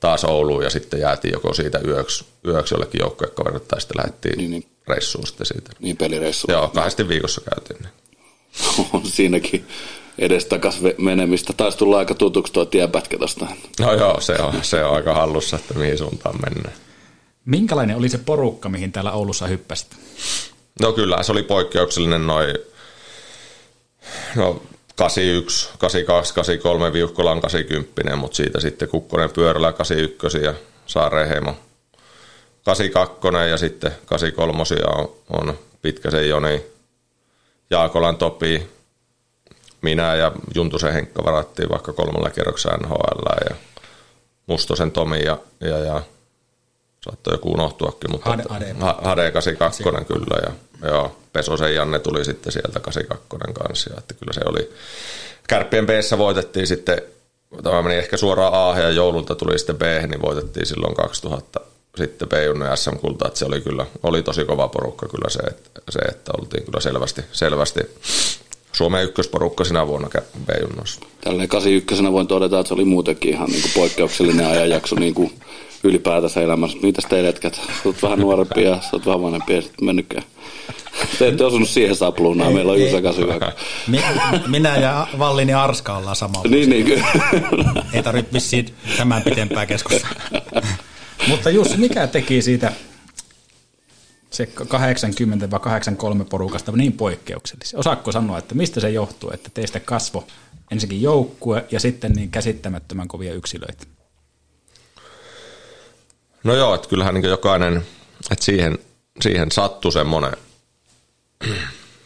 [0.00, 4.50] taas Ouluun ja sitten jäätiin joko siitä yöksi, yöksi jollekin joukkuekaverille tai sitten lähdettiin niin,
[4.50, 4.66] niin.
[4.88, 5.70] reissuun sitten siitä.
[5.78, 6.52] Niin pelireissuun.
[6.52, 7.82] Joo, kahdesti viikossa käytiin.
[7.82, 7.92] Niin.
[8.92, 9.66] On siinäkin
[10.18, 11.52] edestakas menemistä.
[11.52, 13.46] Taisi tulla aika tutuksi tuo tiepätkä tosta.
[13.80, 16.76] No joo, se on, se on aika hallussa, että mihin suuntaan mennään.
[17.44, 19.96] Minkälainen oli se porukka, mihin täällä Oulussa hyppäsit?
[20.80, 22.54] No kyllä, se oli poikkeuksellinen noin
[24.36, 24.62] no
[24.96, 30.54] 81, 82, 83, Viuhkolan 80, mutta siitä sitten Kukkonen pyörällä 81 ja
[30.86, 31.56] Saareheimo
[32.64, 36.62] 82 ja sitten 83 on, on Pitkäsen Joni,
[37.70, 38.68] Jaakolan Topi,
[39.82, 43.56] minä ja Juntusen Henkka varattiin vaikka kolmella kerroksella NHL ja
[44.46, 46.02] Mustosen Tomi ja, ja, ja
[47.00, 48.74] saattoi joku unohtuakin, mutta Hade, Hade.
[49.02, 50.52] Hade 82 kyllä ja
[50.88, 54.72] joo, Pesosen Janne tuli sitten sieltä 82 kanssa ja että kyllä se oli
[55.48, 57.02] Kärppien b voitettiin sitten
[57.62, 61.60] tämä meni ehkä suoraan A ja joululta tuli sitten B, niin voitettiin silloin 2000
[61.96, 62.32] sitten b
[62.74, 66.64] SM-kulta, että se oli kyllä, oli tosi kova porukka kyllä se, että, se, että oltiin
[66.64, 67.80] kyllä selvästi, selvästi
[68.80, 70.08] Suomen ykkösporukka sinä vuonna
[70.46, 71.00] B-junnossa.
[71.20, 75.32] Tälleen 81 voin todeta, että se oli muutenkin ihan niin kuin poikkeuksellinen ajanjakso niin kuin
[75.84, 76.78] ylipäätänsä elämässä.
[76.82, 77.54] Mitäs te edetkät?
[77.54, 80.24] Sä oot vähän nuorempi ja sä oot vähän vanhempi ja sitten mennytkään.
[81.18, 83.52] Te ette osunut siihen sapluunaan, meillä on Jusa hyvä.
[84.46, 86.50] Minä ja Vallini Arska ollaan samalla.
[86.50, 87.06] Niin, niin kyllä.
[87.92, 90.14] Ei tarvitse vissiin tämän pitempää keskustelua.
[91.28, 92.72] Mutta Jussi, mikä teki siitä
[94.30, 97.78] se 80 vai 83 porukasta niin poikkeuksellisia?
[97.78, 100.26] Osaatko sanoa, että mistä se johtuu, että teistä kasvo
[100.70, 103.86] ensinnäkin joukkue ja sitten niin käsittämättömän kovia yksilöitä?
[106.44, 107.76] No joo, että kyllähän niin jokainen,
[108.30, 108.78] että siihen,
[109.20, 110.32] siihen sattui semmoinen,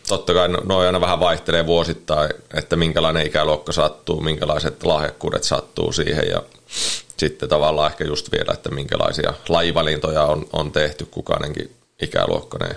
[0.09, 6.29] totta kai noin aina vähän vaihtelee vuosittain, että minkälainen ikäluokka sattuu, minkälaiset lahjakkuudet sattuu siihen
[6.29, 6.43] ja
[7.17, 11.71] sitten tavallaan ehkä just vielä, että minkälaisia lajivalintoja on, on tehty kukainenkin
[12.03, 12.77] ikäluokkainen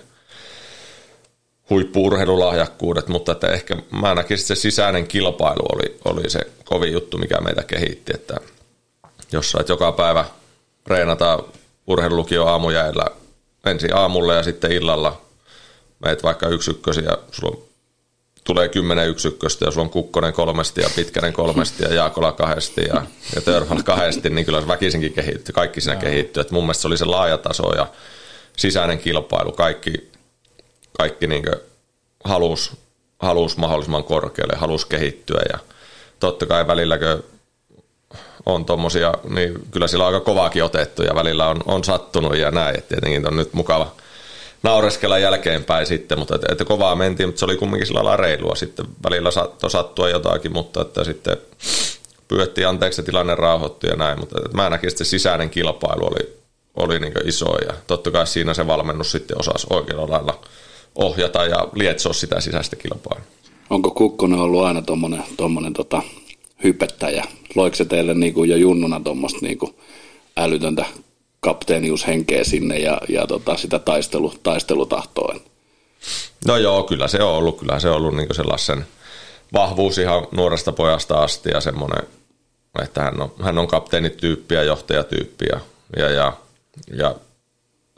[1.69, 7.17] huippuurheilulahjakkuudet, mutta että ehkä mä näkisin, että se sisäinen kilpailu oli, oli se kovin juttu,
[7.17, 8.37] mikä meitä kehitti, että
[9.31, 10.25] jos sait joka päivä
[10.87, 11.43] reenata
[11.87, 13.05] urheilulukio aamujäillä
[13.65, 15.21] ensin aamulla ja sitten illalla
[16.05, 17.57] meet vaikka yksi ykkösi ja sulla
[18.43, 23.05] tulee kymmenen yksikköstä ja sulla on Kukkonen kolmesti ja Pitkänen kolmesti ja Jaakola kahdesti ja,
[23.35, 26.41] ja Törhal kahdesti, niin kyllä se väkisinkin kehittyy, kaikki siinä kehittyy.
[26.41, 27.87] Et mun mielestä se oli se laaja taso ja
[28.57, 30.11] sisäinen kilpailu, kaikki,
[30.97, 31.45] kaikki niin
[32.23, 32.71] halusi
[33.19, 35.59] halus mahdollisimman korkealle, halusi kehittyä ja
[36.19, 37.23] totta kai välilläkö
[38.45, 42.51] on tommosia, niin kyllä sillä on aika kovaakin otettu ja välillä on, on sattunut ja
[42.51, 43.91] näin, että tietenkin on nyt mukava
[44.63, 48.55] naureskella jälkeenpäin sitten, mutta että, että kovaa mentiin, mutta se oli kumminkin sillä lailla reilua
[48.55, 48.85] sitten.
[49.03, 51.37] Välillä saattoi sattua jotakin, mutta että sitten
[52.27, 56.37] pyöttiin anteeksi, tilanne rauhoittui ja näin, mutta että mä näkisin, että se sisäinen kilpailu oli,
[56.77, 60.41] oli niin iso ja totta kai siinä se valmennus sitten osasi oikealla lailla
[60.95, 63.27] ohjata ja lietsoa sitä sisäistä kilpailua.
[63.69, 66.01] Onko Kukkonen ollut aina tuommoinen tommonen tota,
[66.63, 67.25] hypettäjä?
[67.55, 69.57] Loiko se teille niin kuin jo junnuna tuommoista niin
[70.37, 70.85] älytöntä
[71.39, 75.35] kapteeniushenkeä sinne ja, ja tota, sitä taistelu, taistelutahtoa?
[76.47, 77.59] No joo, kyllä se on ollut.
[77.59, 78.85] Kyllä se on ollut niin sellaisen
[79.53, 82.03] vahvuus ihan nuoresta pojasta asti ja semmoinen,
[82.83, 85.59] että hän on, hän on kapteenityyppi ja johtajatyyppi ja,
[85.97, 86.33] ja, ja,
[86.93, 87.15] ja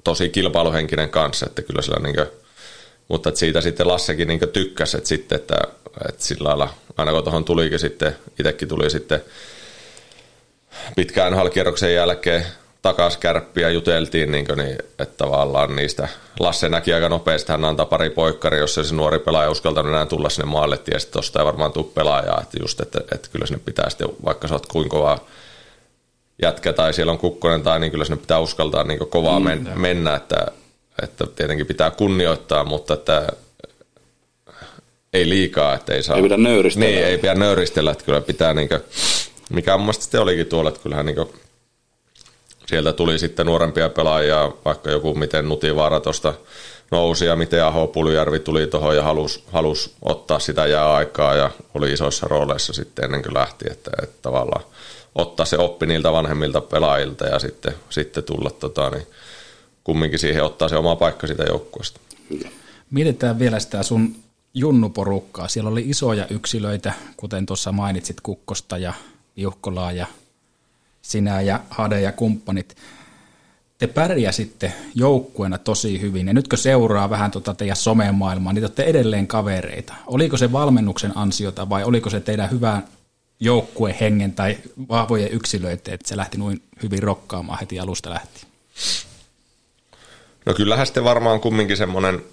[0.04, 2.28] tosi kilpailuhenkinen kanssa, että kyllä sillä niin kuin,
[3.08, 5.56] mutta että siitä sitten Lassekin niin tykkäsi, että sitten, että,
[6.10, 9.22] että sillä lailla, aina kun tuohon tulikin sitten, itsekin tuli sitten
[10.96, 12.46] pitkään halkierroksen jälkeen
[12.82, 16.08] takas kärppiä juteltiin, niin, kuin, niin että tavallaan niistä
[16.40, 20.30] Lasse näki aika nopeasti, hän antaa pari poikkari, jos se nuori pelaaja uskaltanut enää tulla
[20.30, 23.62] sinne maalle, tiesi, että tuosta ei varmaan tule pelaajaa, että just, että, että kyllä sinne
[23.66, 25.28] pitää sitten, vaikka sä oot kuinka kovaa
[26.42, 30.16] jätkä tai siellä on kukkonen tai niin kyllä sinne pitää uskaltaa niin kovaa men, mennä,
[30.16, 30.48] että,
[31.04, 33.28] että tietenkin pitää kunnioittaa, mutta että
[35.14, 36.16] ei liikaa, että ei saa...
[36.16, 36.90] Ei pidä nöyristellä.
[36.90, 38.82] Niin, ei pidä nöyristellä, että kyllä pitää niin kuin,
[39.50, 41.30] mikä mun mielestä sitten olikin tuolla, että kyllähän niin kuin,
[42.66, 46.34] sieltä tuli sitten nuorempia pelaajia, vaikka joku miten Nutivaara tuosta
[46.92, 51.94] nousi ja miten Aho Puljärvi tuli tuohon ja halusi halus ottaa sitä jääaikaa ja oli
[51.94, 54.64] isoissa rooleissa sitten ennen kuin lähti, että, että tavallaan
[55.16, 59.08] ottaa se oppi niiltä vanhemmilta pelaajilta ja sitten, sitten tulla tota, niin
[59.84, 62.00] kumminkin siihen ottaa se oma paikka sitä joukkueesta.
[62.92, 64.16] Mietitään vielä sitä sun
[64.54, 65.48] junnuporukkaa.
[65.48, 68.94] Siellä oli isoja yksilöitä, kuten tuossa mainitsit Kukkosta ja
[69.36, 70.08] Juhkolaa ja
[71.02, 72.76] sinä ja Hade ja kumppanit.
[73.78, 78.84] te pärjäsitte joukkueena tosi hyvin, ja nytkö seuraa vähän tota teidän somemaailmaa, niin te olette
[78.84, 79.94] edelleen kavereita.
[80.08, 82.88] Oliko se valmennuksen ansiota vai oliko se teidän hyvän
[83.40, 84.58] joukkuehengen tai
[84.90, 88.46] vahvojen yksilöiden, että se lähti noin hyvin rokkaamaan heti alusta lähtien?
[90.46, 92.24] No kyllähän sitten varmaan kumminkin semmoinen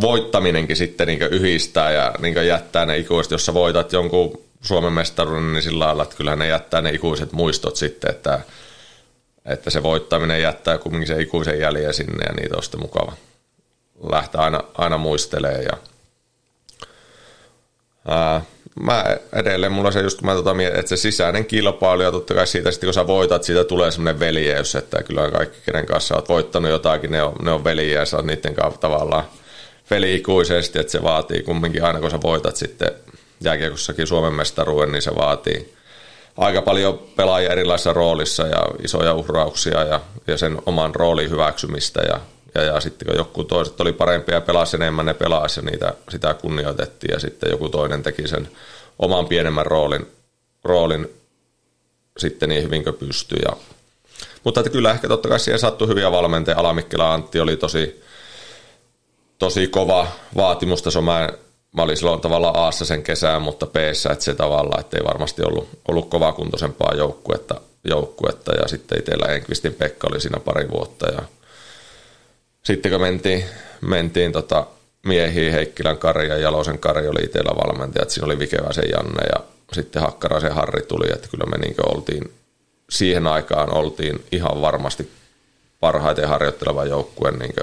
[0.00, 5.52] voittaminenkin sitten niin yhdistää ja niin jättää ne ikuiset, jos sä voitat jonkun Suomen mestaruuden,
[5.52, 8.40] niin sillä lailla, että kyllähän ne jättää ne ikuiset muistot sitten, että,
[9.44, 13.12] että se voittaminen jättää kumminkin se ikuisen jäljen sinne ja niitä on sitten mukava
[14.02, 15.78] lähteä aina, aina muistelee ja
[18.08, 18.42] ää,
[18.80, 22.70] mä edelleen, mulla se just mä tota että se sisäinen kilpailu ja totta kai siitä
[22.70, 26.70] sitten kun sä voitat, siitä tulee semmoinen veljeys, että kyllä kaikki kenen kanssa oot voittanut
[26.70, 29.24] jotakin, ne on, ne on veljiä ja sä oot niiden kanssa tavallaan
[29.90, 32.90] veli ikuisesti, että se vaatii kumminkin aina kun sä voitat sitten
[33.40, 35.74] jääkiekossakin Suomen mestaruuden, niin se vaatii
[36.36, 42.20] aika paljon pelaajia erilaisissa roolissa ja isoja uhrauksia ja, ja sen oman roolin hyväksymistä ja,
[42.54, 45.94] ja, ja sitten kun joku toiset oli parempia ja pelasi enemmän, ne pelasi ja niitä,
[46.10, 48.48] sitä kunnioitettiin ja sitten joku toinen teki sen
[48.98, 50.06] oman pienemmän roolin,
[50.64, 51.08] roolin
[52.18, 53.38] sitten niin hyvin kuin pystyi.
[53.44, 53.56] Ja,
[54.44, 56.58] mutta että kyllä ehkä totta kai siihen sattui hyviä valmentajia.
[56.58, 58.02] Alamikkila Antti oli tosi,
[59.38, 60.06] tosi kova
[60.36, 61.02] vaatimustaso.
[61.02, 61.28] Mä
[61.72, 65.42] mä olin silloin tavallaan Aassa sen kesään, mutta b että se tavallaan, että ei varmasti
[65.42, 71.22] ollut, ollut kovakuntoisempaa joukkuetta, joukkuetta ja sitten itsellä Enkvistin Pekka oli siinä pari vuotta ja
[72.62, 73.44] sitten kun mentiin,
[73.80, 74.66] mentiin tota
[75.06, 80.02] miehiin, Heikkilän Kari ja Jalosen Kari oli itsellä että siinä oli Vikeväisen Janne ja sitten
[80.02, 82.32] Hakkaraisen Harri tuli, että kyllä me niin oltiin,
[82.90, 85.10] siihen aikaan oltiin ihan varmasti
[85.80, 87.54] parhaiten harjoitteleva joukkue niin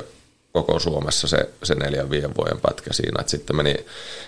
[0.54, 3.22] koko Suomessa se, se neljän viiden vuoden pätkä siinä.
[3.22, 3.76] Et sitten meni,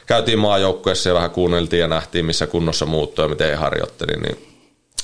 [0.06, 4.58] käytiin maajoukkueessa ja vähän kuunneltiin ja nähtiin, missä kunnossa muuttui ja miten harjoitteli, niin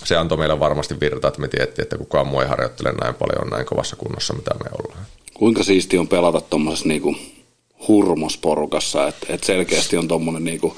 [0.06, 3.50] se antoi meille varmasti virta, että me tiedettiin, että kukaan muu ei harjoittele näin paljon
[3.50, 5.06] näin kovassa kunnossa, mitä me ollaan.
[5.34, 7.16] Kuinka siisti on pelata tuommoisessa niinku
[7.88, 10.78] hurmosporukassa, että et selkeästi on tuommoinen niinku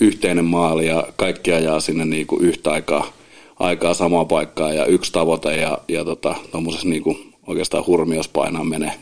[0.00, 3.12] yhteinen maali ja kaikki ajaa sinne niinku yhtä aikaa,
[3.58, 6.34] aikaa samaa paikkaa ja yksi tavoite ja, ja tota,
[6.84, 8.92] niinku oikeastaan hurmios painaa menee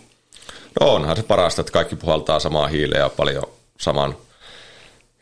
[0.80, 3.42] No onhan se parasta, että kaikki puhaltaa samaa hiileä ja paljon
[3.78, 4.16] saman.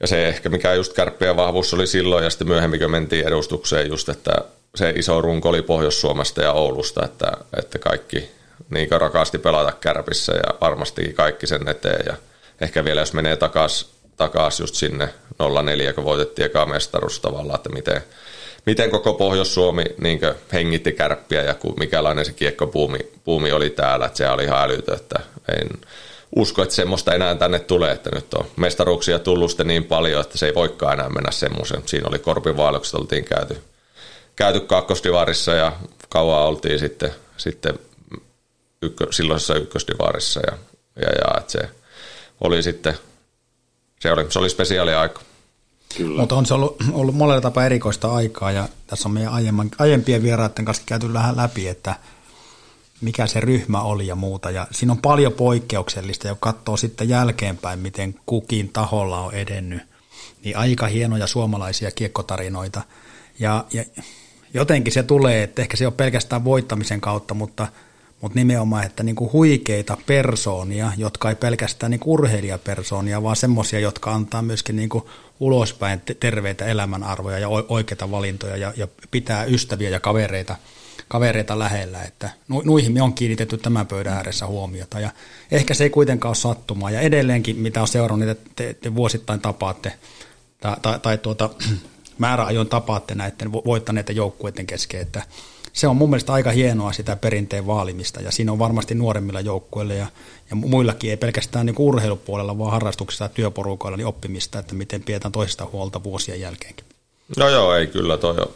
[0.01, 3.89] Ja se ehkä mikä just kärppien vahvuus oli silloin ja sitten myöhemmin kun mentiin edustukseen
[3.89, 4.33] just, että
[4.75, 8.29] se iso runko oli Pohjois-Suomesta ja Oulusta, että, että kaikki
[8.71, 12.15] niin rakasti pelata kärpissä ja varmasti kaikki sen eteen ja
[12.61, 15.09] ehkä vielä jos menee takaisin takas just sinne
[15.65, 18.03] 04, kun voitettiin eka mestaruus tavallaan, että miten,
[18.67, 20.21] miten koko Pohjois-Suomi niin
[20.53, 25.21] hengitti kärppiä ja mikälainen se kiekkopuumi puumi oli täällä, että se oli ihan älytö, että
[25.49, 25.69] en
[26.37, 30.39] usko, että semmoista enää tänne tulee, että nyt on mestaruuksia tullut sitten niin paljon, että
[30.39, 31.83] se ei voikaan enää mennä semmoisen.
[31.87, 33.57] Siinä oli korpivaalokset, oltiin käyty,
[34.37, 35.73] käyty kakkosdivarissa ja
[36.09, 37.79] kauan oltiin sitten, sitten
[38.87, 40.59] ykkö, silloisessa ykkösdivarissa ja,
[40.97, 41.69] ja, ja että se
[42.41, 42.95] oli sitten,
[44.01, 45.21] se oli, se oli spesiaali aika.
[45.97, 46.21] Kyllä.
[46.21, 50.23] Mutta on se ollut, ollut monella tapaa erikoista aikaa ja tässä on meidän aiemman, aiempien
[50.23, 51.95] vieraiden kanssa käyty vähän läpi, että
[53.01, 54.51] mikä se ryhmä oli ja muuta.
[54.51, 59.83] Ja siinä on paljon poikkeuksellista, joka katsoo sitten jälkeenpäin, miten kukin taholla on edennyt.
[60.45, 62.83] Niin aika hienoja suomalaisia kiekkotarinoita.
[63.39, 63.85] Ja, ja
[64.55, 67.67] jotenkin se tulee, että ehkä se ole pelkästään voittamisen kautta, mutta,
[68.21, 74.15] mutta nimenomaan, että niin kuin huikeita persoonia, jotka ei pelkästään niin urheilijapersoonia, vaan semmoisia, jotka
[74.15, 75.05] antaa myöskin niin kuin
[75.41, 80.57] ulospäin terveitä elämänarvoja ja oikeita valintoja ja, ja pitää ystäviä ja kavereita,
[81.09, 82.31] kavereita lähellä, että
[82.65, 85.01] nuihin me on kiinnitetty tämän pöydän ääressä huomiota.
[85.01, 85.11] Ja
[85.51, 86.91] ehkä se ei kuitenkaan ole sattumaa.
[86.91, 89.93] Ja edelleenkin mitä on seurannut, että te, te vuosittain tapaatte
[90.61, 91.51] tai, tai, tai tuota,
[92.19, 95.23] määräajoin tapaatte näiden voittaneiden joukkueiden kesken, että
[95.77, 99.95] se on mun mielestä aika hienoa sitä perinteen vaalimista ja siinä on varmasti nuoremmilla joukkueilla
[99.95, 100.07] ja,
[100.51, 105.33] ja muillakin ei pelkästään niin urheilupuolella, vaan harrastuksissa ja työporukoilla niin oppimista, että miten pidetään
[105.33, 106.85] toisesta huolta vuosien jälkeenkin.
[107.37, 108.51] No joo, ei kyllä toi on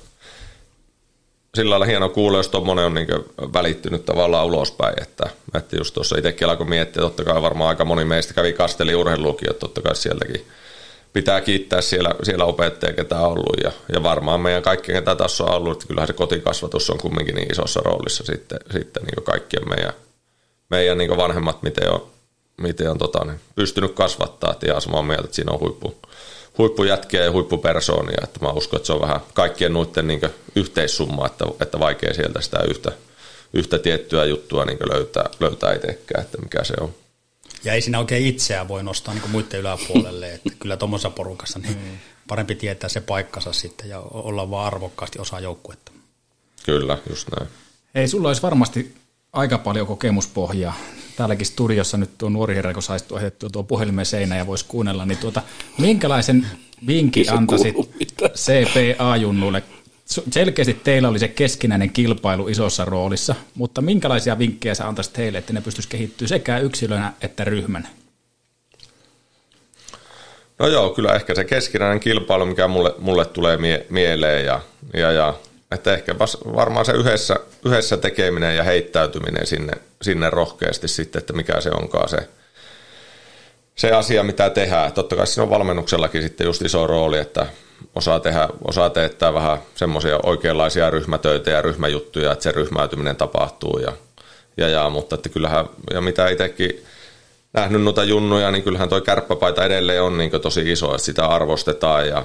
[1.54, 3.09] sillä lailla hieno kuulla, jos tuommoinen on niin
[3.52, 8.04] välittynyt tavallaan ulospäin, että, että just tuossa itsekin alkoi miettiä, totta kai varmaan aika moni
[8.04, 10.46] meistä kävi Kasteli urheilulukio, totta kai sieltäkin
[11.12, 13.57] pitää kiittää siellä, siellä opettajia, ketä on ollut.
[13.64, 17.35] Ja, ja varmaan meidän kaikkien, ketä tässä on ollut, että kyllähän se kotikasvatus on kumminkin
[17.35, 19.92] niin isossa roolissa sitten, sitten niin kaikkien meidän,
[20.70, 22.07] meidän niin vanhemmat, miten on,
[22.61, 24.55] miten on tota, niin pystynyt kasvattaa.
[24.66, 25.94] Ihan samaa mieltä, että siinä on huippu,
[26.59, 28.20] huippujätkiä ja huippupersoonia.
[28.23, 30.20] Että mä uskon, että se on vähän kaikkien noiden niin
[30.57, 32.92] yhteissumma, että, että vaikea sieltä sitä yhtä,
[33.53, 36.94] yhtä tiettyä juttua niin löytää, löytää itsekään, että mikä se on.
[37.64, 41.77] Ja ei siinä oikein itseään voi nostaa niin muiden yläpuolelle, että kyllä tuommoisessa porukassa niin
[41.77, 41.99] mm.
[42.29, 45.92] parempi tietää se paikkansa sitten ja olla vaan arvokkaasti osa joukkuetta.
[46.66, 47.51] Kyllä, just näin.
[47.94, 48.94] Ei, sulla olisi varmasti
[49.33, 50.75] aika paljon kokemuspohjaa.
[51.16, 55.07] Täälläkin studiossa nyt tuo nuori herra, kun saisi ohjattua tuo puhelimen seinä ja voisi kuunnella,
[55.07, 55.42] niin tuota,
[55.79, 56.46] minkälaisen
[56.87, 57.77] vinkin antaisit
[58.35, 59.62] CPA-junnuille?
[60.11, 65.53] Selkeästi teillä oli se keskinäinen kilpailu isossa roolissa, mutta minkälaisia vinkkejä sä antaisit heille, että
[65.53, 67.88] ne pystyisi kehittyä sekä yksilönä että ryhmänä?
[70.59, 74.61] No joo, kyllä ehkä se keskinäinen kilpailu, mikä mulle, mulle tulee mie- mieleen ja,
[74.94, 75.35] ja, ja
[75.70, 81.61] että ehkä varmaan se yhdessä, yhdessä tekeminen ja heittäytyminen sinne, sinne rohkeasti sitten, että mikä
[81.61, 82.29] se onkaan se,
[83.77, 84.92] se asia, mitä tehdään.
[84.92, 87.46] Totta kai siinä on valmennuksellakin sitten just iso rooli, että
[87.95, 93.93] osaa, tehdä, osaa teettää vähän semmoisia oikeanlaisia ryhmätöitä ja ryhmäjuttuja, että se ryhmäytyminen tapahtuu ja,
[94.57, 96.85] ja, ja mutta että kyllähän, ja mitä itsekin
[97.53, 102.09] nähnyt noita junnuja, niin kyllähän toi kärppäpaita edelleen on niin tosi iso, että sitä arvostetaan
[102.09, 102.25] ja,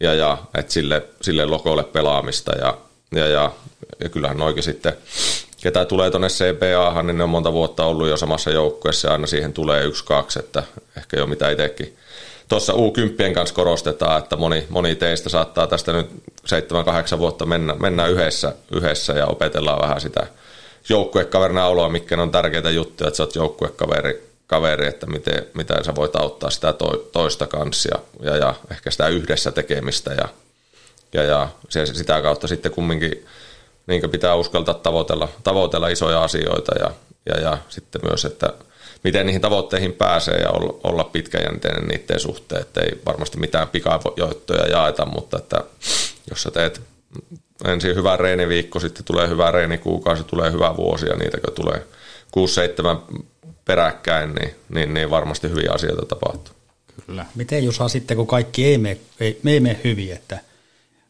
[0.00, 2.78] ja, ja että sille, sille logolle pelaamista ja,
[3.14, 3.52] ja, ja,
[4.00, 4.92] ja kyllähän noikin sitten,
[5.62, 9.26] ketä tulee tuonne CPAhan, niin ne on monta vuotta ollut jo samassa joukkueessa ja aina
[9.26, 10.62] siihen tulee yksi, kaksi, että
[10.96, 11.96] ehkä jo mitä itsekin
[12.50, 16.10] tuossa U10 kanssa korostetaan, että moni, moni teistä saattaa tästä nyt
[17.14, 20.26] 7-8 vuotta mennä, mennä yhdessä, yhdessä ja opetellaan vähän sitä
[20.88, 25.94] joukkuekaverina oloa, mikä on tärkeitä juttuja, että sä oot joukkuekaveri kaveri, että miten, miten sä
[25.94, 26.74] voit auttaa sitä
[27.12, 30.28] toista kanssa ja, ja, ja ehkä sitä yhdessä tekemistä ja,
[31.12, 31.48] ja, ja
[31.84, 33.26] sitä kautta sitten kumminkin
[33.86, 36.90] niin pitää uskaltaa tavoitella, tavoitella isoja asioita ja,
[37.26, 38.52] ja, ja sitten myös, että
[39.04, 40.50] miten niihin tavoitteihin pääsee ja
[40.82, 45.64] olla, pitkäjänteinen niiden suhteen, että ei varmasti mitään pikajoittoja jaeta, mutta että
[46.30, 46.80] jos sä teet
[47.64, 51.86] ensin hyvä reeniviikko, sitten tulee hyvä reenikuukausi, tulee hyvä vuosi ja niitäkö tulee
[53.10, 53.20] 6-7
[53.64, 56.54] peräkkäin, niin, niin, niin varmasti hyviä asioita tapahtuu.
[57.06, 57.26] Kyllä.
[57.34, 60.38] Miten Jusa sitten, kun kaikki ei mene, ei, ei mene hyvin, että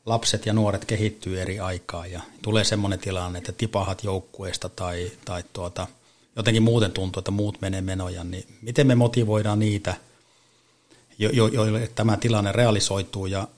[0.07, 5.45] lapset ja nuoret kehittyy eri aikaa ja tulee semmoinen tilanne, että tipahat joukkueesta tai, tai
[5.53, 5.87] tuota,
[6.41, 9.95] jotenkin muuten tuntuu, että muut menee menoja, niin miten me motivoidaan niitä,
[11.53, 13.49] joille tämä tilanne realisoituu ja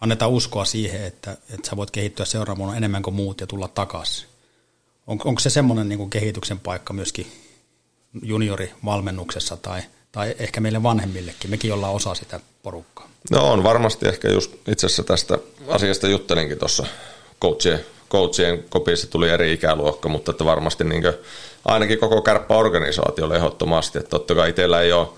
[0.00, 4.28] annetaan uskoa siihen, että, että sä voit kehittyä seuraavana enemmän kuin muut ja tulla takaisin.
[5.06, 7.26] On, onko se semmoinen niin kuin kehityksen paikka myöskin
[8.22, 9.82] juniorivalmennuksessa tai,
[10.12, 11.50] tai ehkä meille vanhemmillekin.
[11.50, 13.08] Mekin ollaan osa sitä porukkaa.
[13.30, 16.86] No on varmasti ehkä just itse asiassa tästä asiasta juttelinkin tuossa
[17.42, 21.02] coachien, coachien kopissa tuli eri ikäluokka, mutta että varmasti niin
[21.64, 25.08] ainakin koko kärppäorganisaatiolle ehdottomasti, että totta kai itsellä ei ole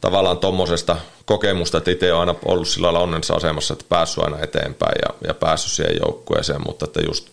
[0.00, 4.40] tavallaan tuommoisesta kokemusta, että itse on aina ollut sillä lailla onnellisessa asemassa, että päässyt aina
[4.40, 7.28] eteenpäin ja, ja päässyt siihen joukkueeseen, mutta että just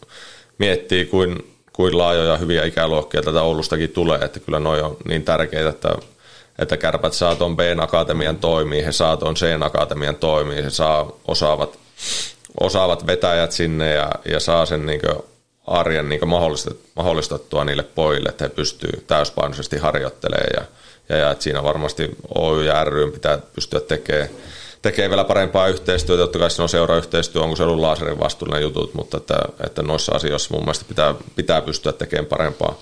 [0.57, 5.69] miettii, kuin kuin laajoja hyviä ikäluokkia tätä Oulustakin tulee, että kyllä noin on niin tärkeitä,
[5.69, 5.89] että,
[6.59, 11.79] että kärpät saa tuon B-akatemian toimii, he saa tuon C-akatemian toimii, he saa osaavat,
[12.59, 15.01] osaavat vetäjät sinne ja, ja saa sen niin
[15.67, 16.21] arjen niin
[16.95, 20.65] mahdollistettua niille pojille, että he pystyy täyspainoisesti harjoittelemaan ja,
[21.09, 24.29] ja, ja että siinä varmasti Oy ja ry pitää pystyä tekemään
[24.81, 26.23] tekee vielä parempaa yhteistyötä.
[26.23, 30.11] Totta kai se on seurayhteistyö, onko se ollut laserin vastuullinen jutut, mutta että, että noissa
[30.15, 32.81] asioissa mun mielestä pitää, pitää pystyä tekemään parempaa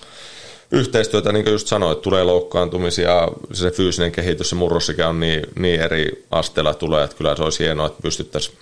[0.72, 5.42] yhteistyötä, niin kuin just sanoin, että tulee loukkaantumisia, se fyysinen kehitys, se murrossikä on niin,
[5.60, 8.58] niin eri asteella tulee, että kyllä se olisi hienoa, että pystyttäisiin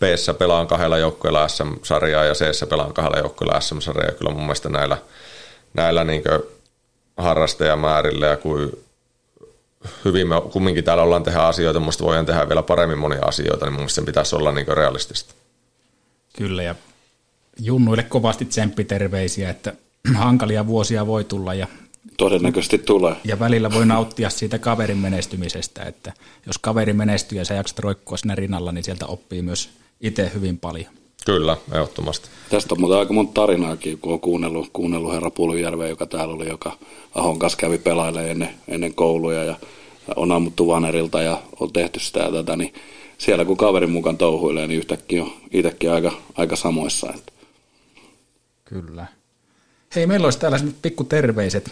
[0.00, 0.02] b
[0.38, 4.12] pelaan kahdella joukkueella SM-sarjaa ja c pelaan kahdella joukkueella SM-sarjaa.
[4.12, 4.98] Kyllä mun mielestä näillä,
[5.74, 6.22] näillä niin
[7.16, 8.72] harrastajamäärillä ja kuin
[10.04, 13.80] hyvin me kumminkin täällä ollaan tehdä asioita, mutta voidaan tehdä vielä paremmin monia asioita, niin
[13.80, 15.34] mun sen pitäisi olla niin realistista.
[16.36, 16.74] Kyllä, ja
[17.60, 19.72] junnuille kovasti tsemppiterveisiä, että
[20.14, 21.66] hankalia vuosia voi tulla ja
[22.16, 23.16] Todennäköisesti tulee.
[23.24, 26.12] Ja välillä voi nauttia siitä kaverin menestymisestä, että
[26.46, 30.58] jos kaveri menestyy ja sä jaksat roikkua siinä rinnalla, niin sieltä oppii myös itse hyvin
[30.58, 30.96] paljon.
[31.26, 32.28] Kyllä, ehdottomasti.
[32.50, 36.48] Tästä on muuten aika monta tarinaakin, kun on kuunnellut, kuunnellut herra Puljärve, joka täällä oli,
[36.48, 36.78] joka
[37.14, 39.56] Ahon kanssa kävi pelailemaan ennen, ennen kouluja ja
[40.16, 42.74] on ammuttu vanerilta ja on tehty sitä ja tätä, niin
[43.18, 47.12] siellä kun kaverin mukaan touhuilee, niin yhtäkkiä on itsekin aika, aika samoissa.
[47.14, 47.32] Että.
[48.64, 49.06] Kyllä.
[49.94, 51.70] Hei, meillä olisi täällä nyt pikku terveiset.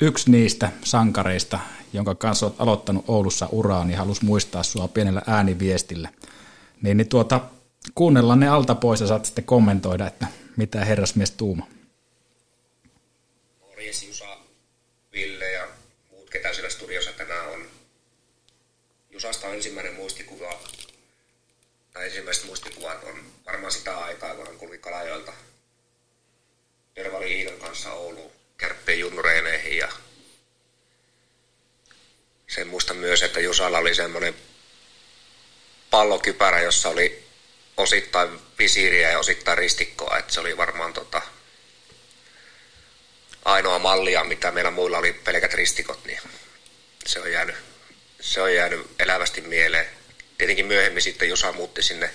[0.00, 1.58] Yksi niistä sankareista,
[1.92, 6.08] jonka kanssa olet aloittanut Oulussa uraan, niin halus muistaa sua pienellä ääniviestillä.
[6.82, 7.40] Niin, niin tuota,
[7.94, 10.26] kuunnellaan ne alta pois ja saat sitten kommentoida, että
[10.56, 11.66] mitä herrasmies tuuma.
[13.60, 14.36] Morjes Jusa,
[15.12, 15.68] Ville ja
[16.10, 17.66] muut, ketä siellä studiossa tänään on.
[19.10, 20.60] Jusasta on ensimmäinen muistikuva,
[21.92, 23.16] tai ensimmäiset muistikuvat on
[23.46, 25.32] varmaan sitä aikaa, kun hän kulki Kalajoelta
[26.94, 29.88] Tervali Iinon kanssa Oulu kärppien junnureineihin ja
[32.48, 34.34] sen muistan myös, että Jusalla oli semmoinen
[35.90, 37.21] pallokypärä, jossa oli
[37.76, 41.22] osittain visiiriä ja osittain ristikkoa, että se oli varmaan tota,
[43.44, 46.20] ainoa mallia, mitä meillä muilla oli pelkät ristikot, niin
[47.06, 47.56] se on jäänyt,
[48.20, 49.86] se on jäänyt elävästi mieleen.
[50.38, 52.10] Tietenkin myöhemmin sitten Jusa muutti sinne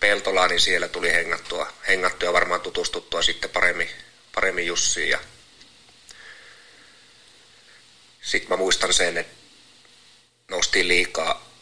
[0.00, 3.90] Peltolaan, niin siellä tuli hengattua, hengattua ja varmaan tutustuttua sitten paremmin,
[4.34, 5.08] paremmin Jussiin.
[5.08, 5.18] Ja
[8.22, 9.34] sitten mä muistan sen, että
[10.50, 11.52] noustiin liikaa,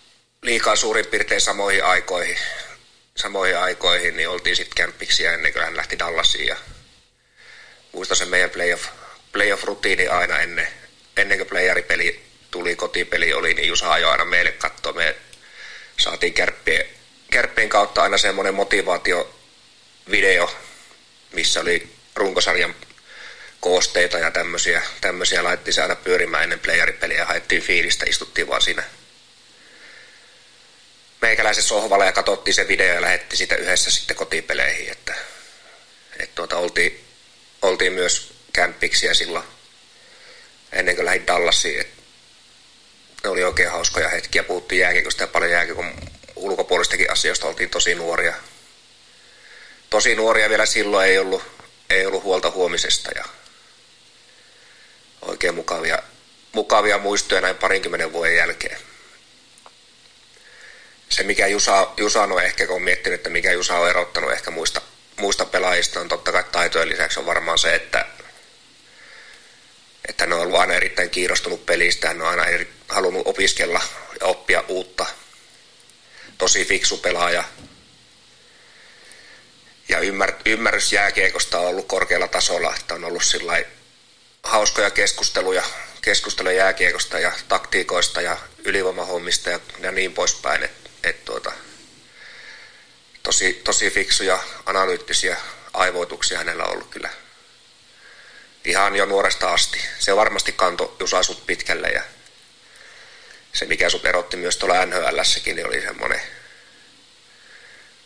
[0.42, 2.38] liikaa suurin piirtein samoihin aikoihin,
[3.16, 6.46] samoihin aikoihin, niin oltiin sitten kämppiksiä ennen kuin hän lähti Dallasiin.
[6.46, 6.56] Ja
[7.92, 8.86] muistan sen meidän playoff,
[9.32, 10.68] playoff-rutiini aina ennen,
[11.16, 14.92] ennen kuin playeripeli tuli, kotipeli oli, niin Jusa ajoi aina meille katsoa.
[14.92, 15.16] Me
[15.96, 16.84] saatiin kärppien,
[17.30, 20.56] kärppien kautta aina semmoinen motivaatiovideo,
[21.32, 22.74] missä oli runkosarjan
[23.61, 28.62] koosteita ja tämmöisiä, tämmöisiä laitettiin se aina pyörimään ennen playeripeliä ja haettiin fiilistä, istuttiin vaan
[28.62, 28.82] siinä
[31.22, 35.14] meikäläisen sohvalla ja katsottiin se video ja lähetti sitä yhdessä sitten kotipeleihin, että,
[36.20, 37.04] että tuota, oltiin,
[37.62, 39.44] oltiin myös kämppiksiä silloin
[40.72, 42.02] ennen kuin lähdin Dallasiin, että
[43.24, 45.94] ne oli oikein hauskoja hetkiä, puhuttiin jääkiekosta ja paljon jääkiekon
[46.36, 48.34] ulkopuolistakin asioista, oltiin tosi nuoria.
[49.90, 51.42] Tosi nuoria vielä silloin ei ollut,
[51.90, 53.24] ei ollut huolta huomisesta ja
[55.22, 56.02] oikein mukavia,
[56.52, 58.89] mukavia muistoja näin parinkymmenen vuoden jälkeen.
[61.11, 64.50] Se mikä Jusa, Jusa on ehkä, kun on miettinyt, että mikä Jusa on erottanut ehkä
[64.50, 64.80] muista,
[65.16, 68.06] muista pelaajista, on totta kai taitojen lisäksi on varmaan se, että,
[70.08, 73.80] että ne on ollut aina erittäin kiinnostunut pelistä, ne on aina eri, halunnut opiskella
[74.20, 75.06] ja oppia uutta.
[76.38, 77.44] Tosi fiksu pelaaja.
[79.88, 83.22] Ja ymmär, ymmärrys jääkiekosta on ollut korkealla tasolla, että on ollut
[84.42, 85.62] hauskoja keskusteluja,
[86.02, 90.62] keskusteluja jääkiekosta ja taktiikoista ja ylivoimahommista ja, ja niin poispäin.
[90.62, 91.53] Et, et tuota,
[93.22, 95.36] tosi, tosi fiksuja analyyttisiä
[95.72, 97.11] aivoituksia hänellä on ollut kyllä
[98.64, 99.80] ihan jo nuoresta asti.
[99.98, 102.03] Se varmasti kanto Jusa sut pitkälle ja
[103.53, 106.20] se mikä sut erotti myös tuolla NHLssäkin niin oli semmoinen,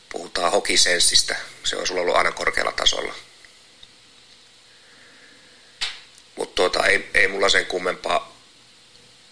[0.08, 3.14] puhutaan hokisenssistä, se on sulla ollut aina korkealla tasolla.
[6.36, 8.34] Mutta tuota, ei, ei mulla sen kummempaa.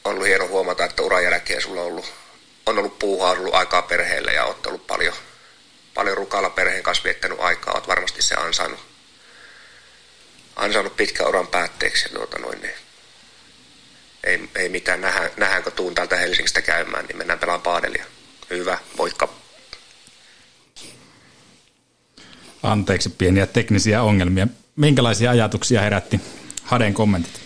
[0.04, 2.12] Ollut hieno huomata, että uran jälkeen sulla on ollut,
[2.66, 5.14] on ollut puuhaa, on ollut aikaa perheelle ja oot ollut paljon,
[5.94, 7.74] paljon rukalla perheen kanssa viettänyt aikaa.
[7.74, 8.80] Oot varmasti se ansainnut,
[10.56, 12.08] ansainnut pitkän uran päätteeksi.
[12.08, 12.74] Tuota noin, niin
[14.24, 18.04] ei, ei mitään, nähdään, nähdäänkö tuun täältä Helsingistä käymään, niin mennään pelaan paadelia.
[18.50, 19.28] Hyvä, moikka.
[22.62, 24.46] Anteeksi pieniä teknisiä ongelmia.
[24.76, 26.20] Minkälaisia ajatuksia herätti
[26.62, 27.40] Haden kommentit?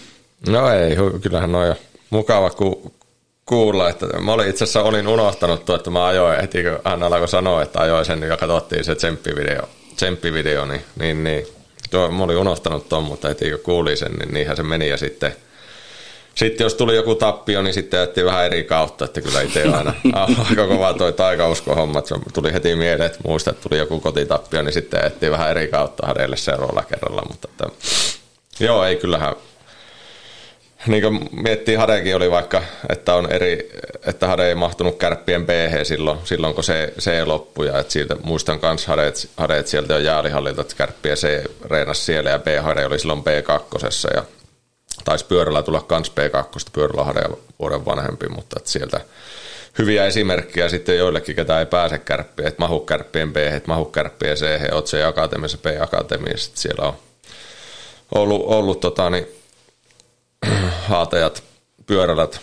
[0.49, 1.77] No ei, kyllähän on jo
[2.11, 2.95] mukava ku,
[3.47, 7.03] kuulla, että mä olin itse asiassa olin unohtanut tuo, että mä ajoin heti, kun hän
[7.03, 11.47] alkoi sanoa, että ajoin sen ja katsottiin se tsemppivideo, tsemppivideo niin, niin, niin.
[11.90, 14.97] Tuo, mä olin unohtanut tuon, mutta heti kun kuulin sen, niin niinhän se meni ja
[14.97, 15.36] sitten
[16.34, 19.94] sitten jos tuli joku tappio, niin sitten jättiin vähän eri kautta, että kyllä itse aina
[20.49, 24.72] aika kova toi taikausko-homma, että tuli heti mieleen, että muista, että tuli joku kotitappio, niin
[24.72, 27.68] sitten jättiin vähän eri kautta Hadelle seuraavalla kerralla, mutta että,
[28.61, 29.34] joo, ei kyllähän
[30.87, 33.70] niin kuin miettii, Hadekin oli vaikka, että on eri,
[34.07, 35.51] että Hade ei mahtunut kärppien b
[35.82, 37.66] silloin, silloin kun se, se loppui.
[37.66, 42.30] Ja että siitä, muistan myös Hadeet, Hadeet sieltä jo jäälihallilta, että kärppiä C reenasi siellä
[42.30, 44.14] ja B-Hade oli silloin B2.
[44.14, 44.24] Ja
[45.05, 47.24] taisi pyörällä tulla kans P2, pyörällä Hade
[47.59, 49.01] vuoden vanhempi, mutta että sieltä
[49.78, 54.37] hyviä esimerkkejä sitten joillekin, ketä ei pääse kärppiin, että mahu kärppien B, että mahu kärppien
[54.37, 56.95] C, oot se akatemiassa B-akatemiassa, siellä on
[58.14, 59.26] ollut, ollut tota, niin,
[60.88, 61.42] haatajat,
[61.86, 62.40] pyörälät,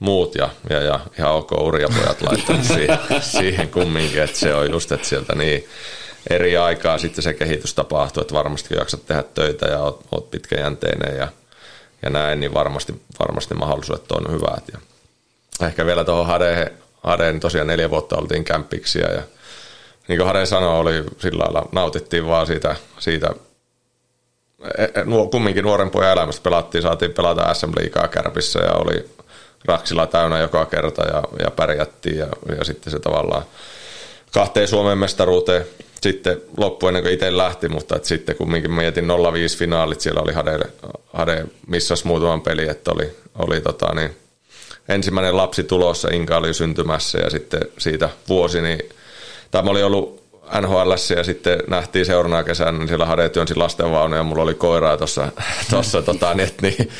[0.00, 4.92] muut ja, ja, ja ihan ok urjapojat laittaa siihen, siihen kumminkin, että se on just,
[4.92, 5.68] että sieltä niin
[6.30, 11.16] eri aikaa sitten se kehitys tapahtuu, että varmasti jaksat tehdä töitä ja oot, oot pitkäjänteinen
[11.16, 11.28] ja,
[12.02, 14.64] ja näin, niin varmasti, varmasti mahdollisuudet on hyvät.
[14.72, 14.78] Ja
[15.66, 16.70] ehkä vielä tuohon Hadeen,
[17.02, 19.22] Hadeen niin tosiaan neljä vuotta oltiin kämpiksiä ja
[20.08, 23.30] niin kuin Hade sanoi, oli sillä lailla, nautittiin vaan siitä, siitä
[24.78, 24.90] E, e,
[25.30, 29.10] kumminkin nuoren pojan elämästä pelattiin, saatiin pelata SM Liigaa Kärpissä ja oli
[29.64, 32.26] Raksilla täynnä joka kerta ja, ja pärjättiin ja,
[32.58, 33.42] ja sitten se tavallaan
[34.32, 35.66] kahteen Suomen mestaruuteen
[36.02, 40.32] sitten loppu ennen kuin itse lähti, mutta että sitten kumminkin mietin 0-5 finaalit, siellä oli
[40.32, 40.58] Hade,
[41.12, 44.16] Hade missas muutaman peli, että oli, oli tota niin,
[44.88, 48.78] ensimmäinen lapsi tulossa, Inka oli syntymässä ja sitten siitä vuosi, niin
[49.50, 50.19] tämä oli ollut
[50.60, 54.96] NHL ja sitten nähtiin seuraavana kesänä, niin siellä Hade työnsi lastenvaunu ja mulla oli koiraa
[54.96, 55.28] tuossa,
[55.70, 56.90] tossa, tota, niin, niin,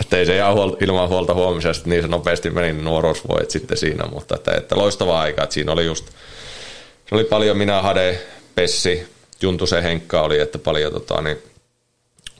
[0.00, 3.76] että ei se ihan huolta, ilman huolta huomisesta niin se nopeasti meni niin nuoruusvoit sitten
[3.76, 6.04] siinä, mutta että, että loistava aika, että siinä oli just,
[7.08, 8.20] se oli paljon minä, Hade,
[8.54, 9.06] Pessi,
[9.42, 11.38] Juntusen Henkka oli, että paljon tota, niin,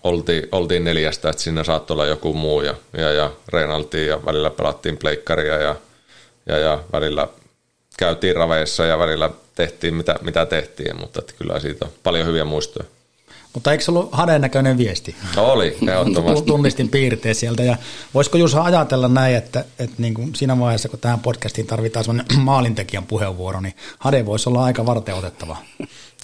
[0.05, 4.51] oltiin, oltiin neljästä, että sinne saattoi olla joku muu ja, ja, ja reenaltiin ja välillä
[4.51, 5.77] pelattiin pleikkaria ja,
[6.47, 7.29] ja, ja välillä
[7.99, 12.45] käytiin raveissa ja välillä tehtiin mitä, mitä tehtiin, mutta että kyllä siitä on paljon hyviä
[12.45, 12.89] muistoja.
[13.55, 15.17] Mutta eikö se ollut hadennäköinen viesti?
[15.37, 16.47] No oli, ehdottomasti.
[16.47, 17.63] Tunnistin piirteet sieltä.
[17.63, 17.77] Ja
[18.15, 22.39] voisiko Jusa ajatella näin, että, että niin kuin siinä vaiheessa, kun tähän podcastiin tarvitaan sellainen
[22.51, 25.57] maalintekijän puheenvuoro, niin hade voisi olla aika varteutettava.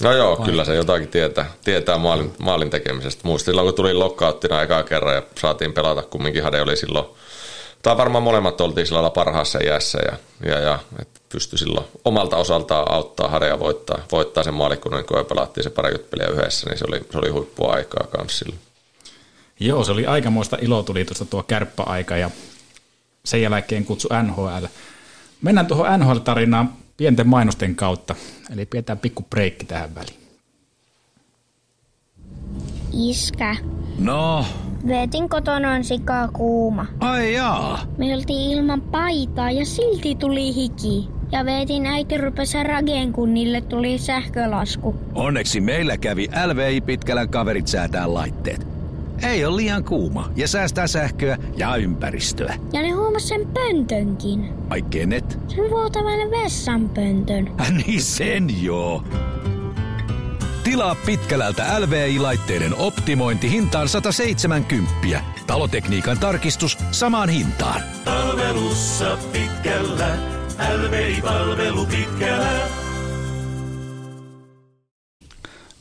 [0.01, 0.45] No joo, Vai?
[0.45, 3.21] kyllä se jotakin tietää, tietää maalin, maalin tekemisestä.
[3.23, 7.05] Muistin silloin, kun tuli lockouttina aikaa kerran ja saatiin pelata, kumminkin hade oli silloin
[7.85, 10.17] tai varmaan molemmat oltiin sillä parhaassa iässä ja,
[10.49, 15.63] ja, ja että pystyi silloin omalta osaltaan auttaa Hadea voittaa, voittaa sen maalikunnan, kun pelattiin
[15.63, 18.59] se parikymmentä peliä yhdessä, niin se oli, se oli huippuaikaa kanssa silloin.
[19.59, 22.29] Joo, se oli aikamoista ilotulitusta tuo kärppäaika ja
[23.25, 24.65] sen jälkeen kutsu NHL.
[25.41, 28.15] Mennään tuohon NHL-tarinaan pienten mainosten kautta,
[28.53, 30.24] eli pidetään pikku breikki tähän väliin.
[32.95, 33.55] Iskä.
[33.99, 34.45] No?
[34.87, 36.85] Veetin kotona on sikaa kuuma.
[36.99, 37.79] Ai jaa.
[37.97, 41.09] Me oltiin ilman paitaa ja silti tuli hiki.
[41.31, 44.95] Ja veetin äiti rupesi rageen, kun niille tuli sähkölasku.
[45.15, 48.67] Onneksi meillä kävi LVI Pitkälän kaverit säätää laitteet.
[49.23, 52.55] Ei ole liian kuuma ja säästää sähköä ja ympäristöä.
[52.73, 54.49] Ja ne huomasi sen pöntönkin.
[54.69, 55.39] Ai kenet?
[55.47, 57.51] Sen vuotavan vessanpöntön.
[57.87, 59.03] niin sen joo.
[60.65, 65.21] Tilaa Pitkälältä LVI-laitteiden optimointi hintaan 170.
[65.47, 67.81] Talotekniikan tarkistus samaan hintaan.
[68.05, 70.07] Palvelussa Pitkällä.
[70.77, 72.59] LVI-palvelu Pitkällä.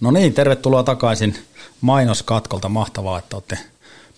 [0.00, 1.36] No niin, tervetuloa takaisin
[1.80, 2.68] mainoskatkolta.
[2.68, 3.58] Mahtavaa, että olette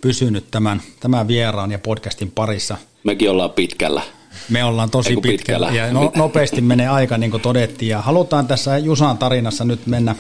[0.03, 2.77] pysynyt tämän, tämän vieraan ja podcastin parissa.
[3.05, 4.03] Mekin ollaan pitkällä.
[4.51, 5.67] Me ollaan tosi pitkällä.
[5.67, 5.71] pitkällä.
[5.71, 7.89] Ja no, nopeasti menee aika, niin kuin todettiin.
[7.89, 10.15] Ja halutaan tässä Jusan tarinassa nyt mennä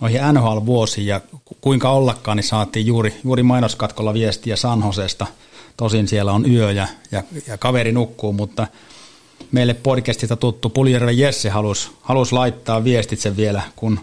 [0.00, 1.20] noihin NHL-vuosiin ja
[1.60, 5.26] kuinka ollakaan, niin saatiin juuri, juuri mainoskatkolla viestiä Sanhosesta.
[5.76, 8.66] Tosin siellä on yö ja, ja, ja kaveri nukkuu, mutta
[9.52, 14.00] meille podcastista tuttu Puljärven Jesse halusi, halusi laittaa viestitse vielä, kun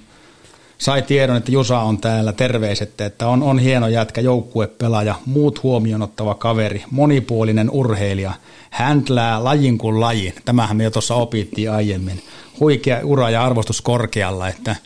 [0.77, 2.33] sai tiedon, että Jusa on täällä.
[2.33, 8.33] Terveiset, että on, on hieno jätkä, joukkuepelaaja, muut huomioon ottava kaveri, monipuolinen urheilija,
[8.69, 10.33] häntlää lajin kuin lajin.
[10.45, 12.23] Tämähän me jo tuossa opittiin aiemmin.
[12.59, 14.75] Huikea ura ja arvostus korkealla, että–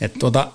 [0.00, 0.48] et tuota,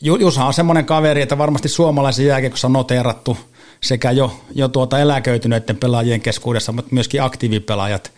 [0.00, 3.36] Jusa on semmoinen kaveri, että varmasti suomalaisen jääkiekossa on noteerattu
[3.80, 8.12] sekä jo, jo tuota eläköityneiden pelaajien keskuudessa, mutta myöskin aktiivipelaajat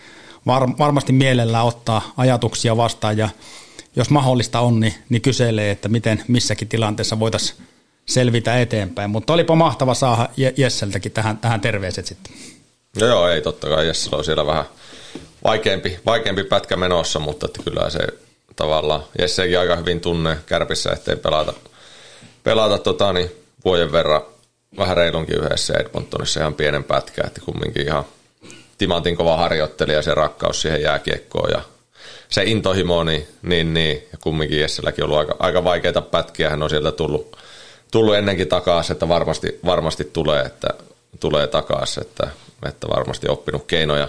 [0.47, 3.29] var, varmasti mielellään ottaa ajatuksia vastaan ja
[3.97, 7.63] jos mahdollista on, niin, niin kyselee, että miten missäkin tilanteessa voitaisiin
[8.07, 9.11] selvitä eteenpäin.
[9.11, 12.33] Mutta olipa mahtava saada Jesseltäkin tähän, tähän terveiset sitten.
[13.01, 14.65] No joo, ei totta kai Jessellä on siellä vähän
[15.45, 17.99] vaikeampi, vaikeampi pätkä menossa, mutta että kyllä se
[18.57, 19.05] tavallaan.
[19.19, 21.53] Jessekin aika hyvin tunne kärpissä, ettei pelata,
[22.43, 23.31] pelata tota, niin
[23.65, 24.23] vuoden verran
[24.79, 28.05] vähän reilunkin yhdessä Edmontonissa ihan pienen pätkän, että kumminkin ihan
[28.79, 31.63] timantin kova harjoittelija se rakkaus siihen jääkiekkoon ja
[32.29, 36.63] se intohimo, niin, niin, niin ja kumminkin Jesselläkin on ollut aika, aika vaikeita pätkiä, hän
[36.63, 37.37] on sieltä tullut,
[37.91, 40.69] tullut ennenkin takaisin, että varmasti, varmasti tulee, että
[41.21, 42.29] tulee takaisin, että,
[42.69, 44.09] että varmasti oppinut keinoja,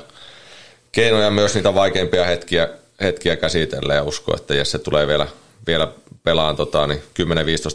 [0.92, 2.70] keinoja myös niitä vaikeimpia hetkiä,
[3.02, 5.28] hetkiä käsitellä ja usko, että Jesse tulee vielä,
[5.68, 5.92] vielä
[6.24, 7.02] pelaan tota, niin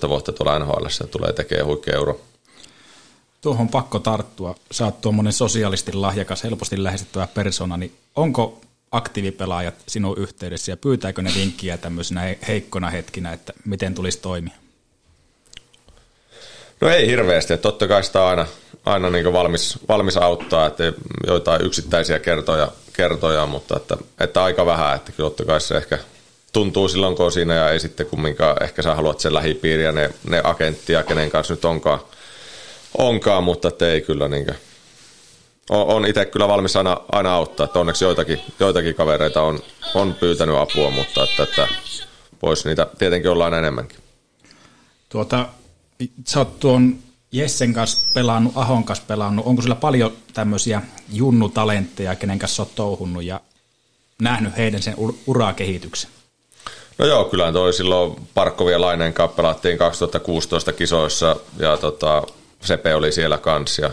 [0.05, 2.21] 10-15 vuotta tuolla NHL ja tulee tekemään huikea euro.
[3.41, 4.55] Tuohon pakko tarttua.
[4.71, 8.61] Sä oot tuommoinen sosiaalisti lahjakas, helposti lähestyttävä persona, niin onko
[8.91, 14.60] aktiivipelaajat sinun yhteydessä ja pyytääkö ne vinkkiä tämmöisenä heikkona hetkinä, että miten tulisi toimia?
[16.81, 18.47] No ei hirveästi, että totta kai sitä aina,
[18.85, 20.93] aina niin valmis, valmis auttaa, että
[21.27, 25.99] joitain yksittäisiä kertoja, kertoja mutta että, että aika vähän, että kyllä totta kai se ehkä
[26.53, 29.93] tuntuu silloin, kun on siinä ja ei sitten kumminkaan, ehkä sä haluat sen lähipiiri ja
[29.93, 32.01] ne, ne agenttia, kenen kanssa nyt onkaan,
[32.99, 34.57] onkaan mutta että ei kyllä niin kuin,
[35.71, 39.61] on, on itse kyllä valmis aina, aina auttaa, että onneksi joitakin, joitakin kavereita on,
[39.95, 41.69] on pyytänyt apua, mutta että, että
[42.43, 43.99] voisi niitä tietenkin olla enemmänkin.
[45.09, 45.49] Tuota,
[46.27, 46.99] sä oot tuon
[47.33, 49.47] Jessen kanssa pelannut, Ahon kanssa pelannut.
[49.47, 50.83] Onko sillä paljon tämmöisiä
[51.13, 53.41] junnutalentteja, kenen kanssa oot touhunnut ja
[54.23, 54.95] nähnyt heidän sen
[55.27, 56.11] urakehityksen?
[56.99, 62.23] No joo, kyllä toi silloin Parkkovi ja Laineen kanssa pelattiin 2016 kisoissa ja tota,
[62.61, 63.91] Sepe oli siellä kanssa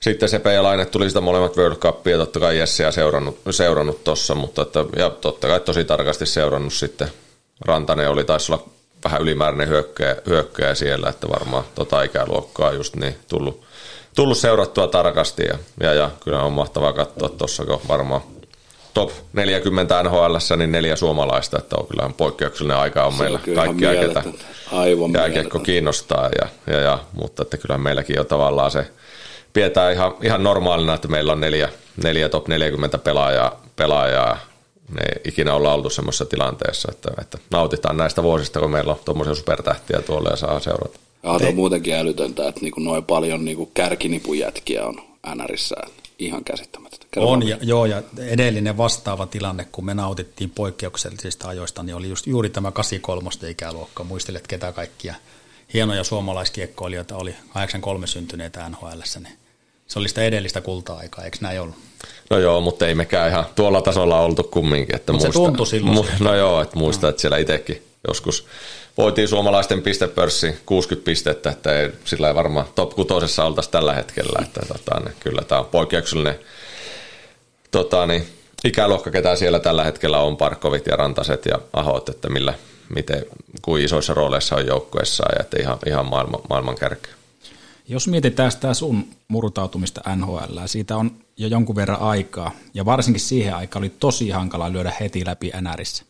[0.00, 4.34] sitten Sepe ja Laine tuli sitä molemmat World Cupia, totta kai Jesse seurannut, seurannut tossa,
[4.34, 7.08] mutta että, ja totta kai tosi tarkasti seurannut sitten.
[7.60, 8.64] Rantanen oli, taisi olla
[9.04, 13.62] vähän ylimääräinen hyökkäjä, hyökkäjä siellä, että varmaan tota ikäluokkaa just niin tullut,
[14.14, 18.20] tullut seurattua tarkasti ja, ja, ja kyllä on mahtavaa katsoa tuossa, kun varmaan
[18.94, 23.44] top 40 NHL, niin neljä suomalaista, että on kyllähän poikkeuksellinen aika on Se meillä on
[23.44, 24.22] kyllä kaikkia, ketä.
[24.72, 28.86] Aivan jääkiekko kiinnostaa, ja, ja, ja, mutta että kyllähän meilläkin on tavallaan se,
[29.52, 31.68] pidetään ihan, ihan normaalina, että meillä on neljä,
[32.02, 34.49] neljä top 40 pelaajaa, pelaajaa
[34.90, 39.00] ne ei ikinä olla oltu semmoisessa tilanteessa, että, että nautitaan näistä vuosista, kun meillä on
[39.04, 40.98] tuommoisia supertähtiä tuolla ja saa seurata.
[41.22, 45.02] Ja on muutenkin älytöntä, että niinku noin paljon niinku kärkinipujätkiä on
[45.34, 45.76] NRissä.
[46.18, 47.06] Ihan käsittämätöntä.
[47.10, 52.08] Kerro On, ja, joo, ja edellinen vastaava tilanne, kun me nautittiin poikkeuksellisista ajoista, niin oli
[52.08, 54.04] just juuri tämä 83 ikäluokka.
[54.04, 55.14] Muistelet, ketä kaikkia
[55.74, 58.86] hienoja suomalaiskiekkoilijoita oli 83 syntyneitä nhl
[59.22, 59.38] niin
[59.86, 61.76] se oli sitä edellistä kulta-aikaa, eikö näin ollut?
[62.30, 64.96] No joo, mutta ei mekään ihan tuolla tasolla oltu kumminkin.
[64.96, 68.46] Että Mut se tuntui silloin Mu, no joo, että muista, että siellä itsekin joskus
[68.98, 74.38] voitiin suomalaisten pistepörssi 60 pistettä, että ei sillä ei varmaan top 6 oltaisi tällä hetkellä.
[74.42, 76.38] Että, tota, niin, kyllä tämä on poikkeuksellinen
[77.70, 78.26] tota, niin,
[78.64, 82.54] ikäluokka, ketä siellä tällä hetkellä on, Parkovit ja Rantaset ja Ahot, että millä,
[82.94, 83.26] miten,
[83.62, 87.19] kuin isoissa rooleissa on joukkueessa ja että ihan, ihan maailman, maailman kärkeä.
[87.90, 93.54] Jos mietitään sitä sun murtautumista NHL, siitä on jo jonkun verran aikaa, ja varsinkin siihen
[93.54, 96.04] aikaan oli tosi hankala lyödä heti läpi NRissä.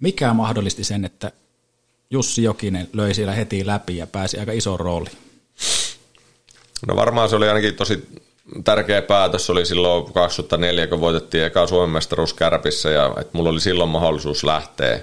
[0.00, 1.32] Mikä mahdollisti sen, että
[2.10, 5.10] Jussi Jokinen löi siellä heti läpi ja pääsi aika iso rooli?
[6.86, 8.08] No varmaan se oli ainakin tosi
[8.64, 9.46] tärkeä päätös.
[9.46, 13.90] Se oli silloin 2004, kun voitettiin eka Suomen mestaruus Kärpissä ja että mulla oli silloin
[13.90, 15.00] mahdollisuus lähteä,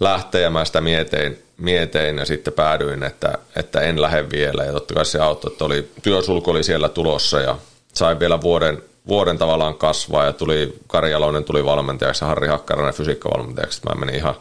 [0.00, 4.64] lähteä ja mä sitä mietein, mietein ja sitten päädyin, että, että en lähde vielä.
[4.64, 7.58] Ja totta kai se auttoi, että oli, työsulku oli siellä tulossa ja
[7.92, 12.94] sain vielä vuoden, vuoden tavallaan kasvaa ja tuli Kari Jalonen tuli valmentajaksi ja Harri Hakkarainen
[12.94, 13.80] fysiikkavalmentajaksi.
[13.88, 14.34] Mä menin ihan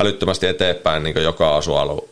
[0.00, 1.56] älyttömästi eteenpäin niin joka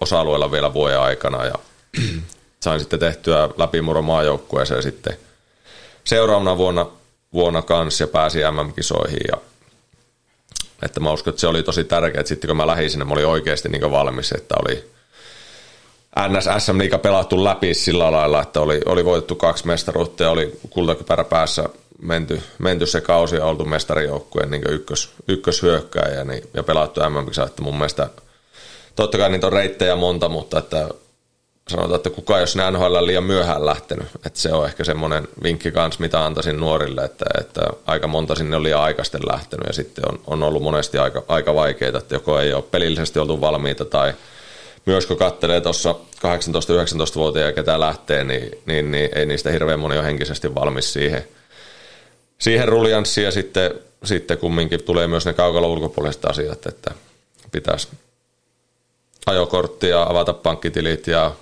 [0.01, 1.55] osa-alueella vielä vuoden aikana ja
[2.65, 5.17] sain sitten tehtyä läpimurron maajoukkueeseen sitten
[6.05, 6.87] seuraavana vuonna,
[7.33, 9.39] vuonna kanssa ja pääsin MM-kisoihin ja
[10.83, 13.13] että mä uskon, että se oli tosi tärkeää, että sitten kun mä lähdin sinne, mä
[13.13, 14.85] olin oikeasti niin valmis, että oli
[16.29, 20.59] NS SM Liiga pelattu läpi sillä lailla, että oli, oli voitettu kaksi mestaruutta ja oli
[20.71, 21.69] kultakypärä päässä
[22.03, 27.63] menty, menty se kausi ja oltu mestarijoukkueen niin ykkös, ykköshyökkääjä niin, ja pelattu mm että
[27.63, 28.09] mun mielestä
[28.97, 30.89] totta kai niitä on reittejä monta, mutta että
[31.69, 34.07] sanotaan, että kukaan jos ne NHL liian myöhään lähtenyt.
[34.27, 38.57] Että se on ehkä semmoinen vinkki kanssa, mitä antaisin nuorille, että, että aika monta sinne
[38.57, 42.41] on liian aikaisten lähtenyt ja sitten on, on ollut monesti aika, aika vaikeita, että joko
[42.41, 44.15] ei ole pelillisesti oltu valmiita tai
[44.87, 50.05] myös kun katselee tuossa 18-19-vuotiaita, ketä lähtee, niin, niin, niin, ei niistä hirveän moni ole
[50.05, 51.29] henkisesti valmis siihen,
[52.39, 53.71] siihen ruljanssiin ja sitten,
[54.05, 56.95] sitten kumminkin tulee myös ne kaukalla ulkopuoliset asiat, että
[57.53, 57.89] pitäisi
[59.27, 61.33] ajokortti ja avata pankkitilit ja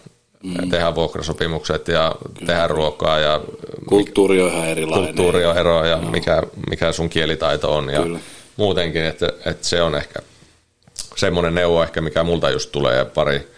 [0.45, 0.71] mm.
[0.71, 2.47] tehdä vuokrasopimukset ja Kyllä.
[2.47, 3.41] tehdä ruokaa ja
[3.89, 5.07] kulttuuri on ihan erilainen.
[5.07, 6.11] Kulttuuri on ero ja no.
[6.11, 8.19] mikä, mikä sun kielitaito on ja Kyllä.
[8.57, 10.21] muutenkin, että, että se on ehkä
[11.17, 13.49] semmoinen neuvo ehkä, mikä multa just tulee ja pari,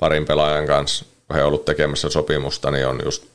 [0.00, 3.26] parin pelaajan kanssa, kun he on ollut tekemässä sopimusta, niin on just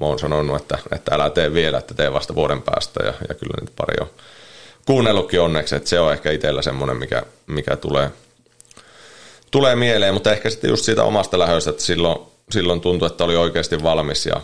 [0.00, 3.34] mä oon sanonut, että, että älä tee vielä, että tee vasta vuoden päästä ja, ja
[3.34, 4.08] kyllä nyt pari on
[4.86, 8.10] kuunnellutkin onneksi, että se on ehkä itsellä semmoinen, mikä, mikä tulee,
[9.50, 12.18] tulee mieleen, mutta ehkä sitten just siitä omasta lähöstä, että silloin,
[12.50, 14.40] silloin tuntui, että oli oikeasti valmis ja,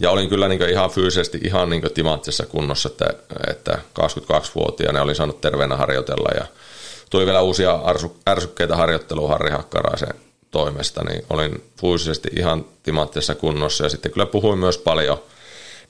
[0.00, 3.06] ja olin kyllä niin ihan fyysisesti ihan niin timanttisessa kunnossa, että,
[3.50, 6.46] että 22-vuotiaana olin saanut terveenä harjoitella ja
[7.10, 7.80] tuli vielä uusia
[8.28, 10.14] ärsykkeitä harjoittelua Harri Hakkaraisen
[10.50, 15.22] toimesta, niin olin fyysisesti ihan timanttisessa kunnossa ja sitten kyllä puhuin myös paljon.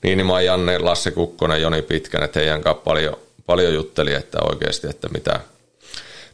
[0.03, 5.09] Niinimaa Janne, Lasse Kukkonen, Joni Pitkän, että heidän kanssa paljon, paljon jutteli, että oikeasti, että
[5.09, 5.39] mitä,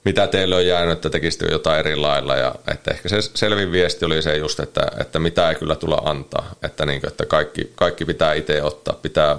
[0.06, 2.36] mitä teille on jäänyt, että tekisitte jotain eri lailla.
[2.36, 6.01] Ja että ehkä se selvin viesti oli se just, että, että mitä ei kyllä tulla
[6.06, 6.56] antaa.
[6.64, 8.99] Että, niin kuin, että kaikki, kaikki pitää itse ottaa.
[9.01, 9.38] Pitää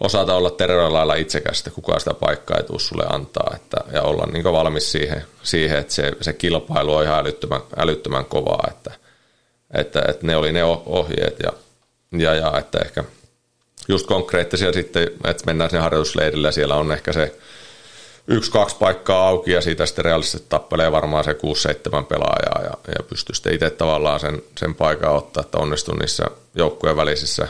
[0.00, 3.52] osata olla terveellä lailla itsekästä, kukaan sitä paikkaa ei tule sulle antaa.
[3.56, 8.24] Että, ja olla niin valmis siihen, siihen, että se, se kilpailu on ihan älyttömän, älyttömän
[8.24, 8.68] kovaa.
[8.70, 8.90] Että,
[9.74, 11.52] että, että ne oli ne ohjeet ja,
[12.18, 13.04] ja, ja että ehkä
[13.88, 17.34] just konkreettisia sitten, että mennään sinne harjoitusleirille ja siellä on ehkä se
[18.30, 21.34] yksi, kaksi paikkaa auki ja siitä sitten realistisesti tappelee varmaan se 6-7
[22.04, 26.24] pelaajaa ja, ja pystyy sitten itse tavallaan sen, sen paikan ottaa, että onnistun niissä
[26.54, 27.48] joukkueen välisissä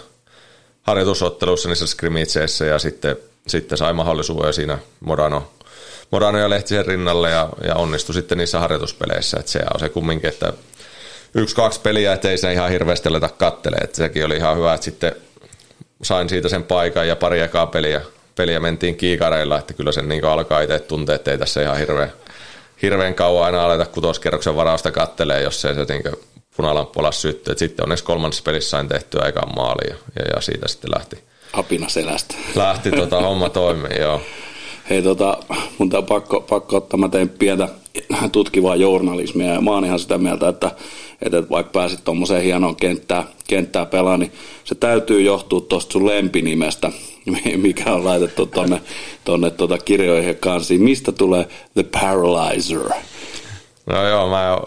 [0.82, 3.16] harjoitusotteluissa, niissä skrimitseissa ja sitten,
[3.46, 5.50] sitten sai mahdollisuuden siinä Morano,
[6.10, 10.30] Morano ja Lehtisen rinnalle ja, ja onnistui sitten niissä harjoituspeleissä, että se on se kumminkin,
[10.30, 10.52] että
[11.34, 14.84] yksi, kaksi peliä, ettei se ihan hirveästi aleta kattelee, että sekin oli ihan hyvä, että
[14.84, 15.12] sitten
[16.02, 18.00] sain siitä sen paikan ja pari ekaa peliä
[18.36, 22.12] peliä mentiin kiikareilla, että kyllä sen niin alkaa itse tuntea, että ei tässä ihan hirveän,
[22.82, 26.16] hirveän kauan aina aleta kutoskerroksen varausta kattelee, jos se, se niin
[26.56, 27.54] punalamppu alas syttyy.
[27.56, 31.18] Sitten onneksi kolmannessa pelissä sain tehtyä ekan maali ja, ja, ja, siitä sitten lähti,
[31.52, 32.34] apina selästä.
[32.54, 34.20] Lähti tota homma toimii, joo.
[34.90, 35.38] Hei tota,
[35.78, 37.68] mun on pakko, pakko ottaa, mä tein pientä
[38.32, 40.70] tutkivaa journalismia ja mä oon ihan sitä mieltä, että,
[41.22, 44.32] että vaikka pääsit tuommoiseen hienoon kenttään, kenttään pelaamaan, niin
[44.64, 46.92] se täytyy johtua tuosta sun lempinimestä,
[47.56, 48.80] mikä on laitettu tonne,
[49.24, 50.82] tonne tuota kirjoihin ja kansiin.
[50.82, 52.88] Mistä tulee The Paralyzer?
[53.86, 54.58] No joo, mä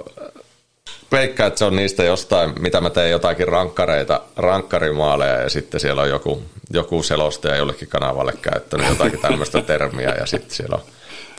[1.12, 6.02] veikkaan, että se on niistä jostain, mitä mä teen jotakin rankkareita, rankkarimaaleja ja sitten siellä
[6.02, 6.42] on joku,
[6.74, 10.84] joku selostaja jollekin kanavalle käyttänyt jotakin tämmöistä termiä ja sitten siellä on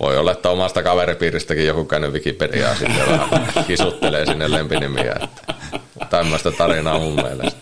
[0.00, 5.14] voi olla, että omasta kaveripiiristäkin joku käynyt Wikipediaa sitten vähän kisuttelee sinne lempinimiä.
[5.22, 5.54] Että
[6.10, 7.60] tämmöistä tarinaa mun mielestä.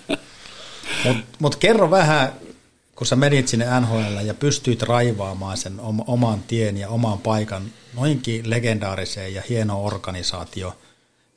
[1.04, 2.32] Mutta mut kerro vähän,
[3.02, 7.62] kun sä menit sinne NHL ja pystyit raivaamaan sen oman tien ja oman paikan
[7.94, 10.76] noinkin legendaariseen ja hieno organisaatio,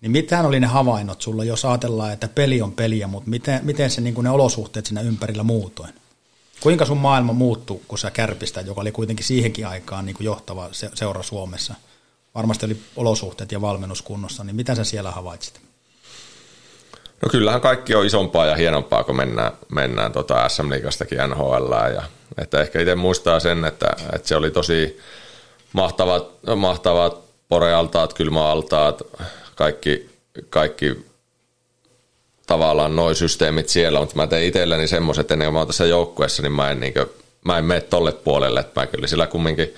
[0.01, 3.91] niin mitään oli ne havainnot sulla, jos ajatellaan, että peli on peliä, mutta miten, miten
[3.91, 5.93] se, niin ne olosuhteet siinä ympärillä muutoin?
[6.59, 11.23] Kuinka sun maailma muuttui, kun sä kärpistä, joka oli kuitenkin siihenkin aikaan niin johtava seura
[11.23, 11.75] Suomessa?
[12.35, 15.61] Varmasti oli olosuhteet ja valmennuskunnossa, niin mitä sä siellä havaitsit?
[17.21, 21.73] No kyllähän kaikki on isompaa ja hienompaa, kun mennään, mennään tota SM Liigastakin NHL.
[21.95, 22.03] Ja,
[22.37, 24.99] että ehkä itse muistaa sen, että, että se oli tosi
[25.73, 29.01] mahtavat, mahtavat porealtaat, kylmäaltaat,
[29.55, 30.09] kaikki,
[30.49, 31.05] kaikki
[32.47, 36.41] tavallaan noin systeemit siellä, mutta mä tein itselleni semmoiset, ennen kuin mä oon tässä joukkueessa,
[36.41, 37.05] niin mä en, niin kuin,
[37.45, 39.75] mä en mene tolle puolelle, että mä kyllä sillä kumminkin,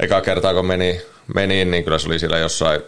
[0.00, 1.02] eka kertaa kun meni,
[1.34, 2.80] meni niin kyllä se oli siellä jossain,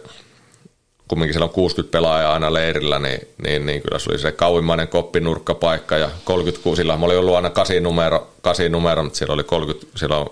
[1.09, 4.87] kumminkin siellä on 60 pelaajaa aina leirillä, niin, niin, niin kyllä se oli se kauimmainen
[4.87, 9.43] koppinurkkapaikka ja 36, sillä mä olin ollut aina 8 numero, 8 numero mutta siellä oli
[9.43, 10.31] 30, siellä on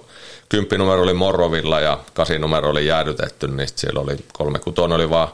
[0.49, 5.28] kymppinumero oli Morrovilla ja kasinumero oli jäädytetty, niin siellä oli kolme kuton oli vaan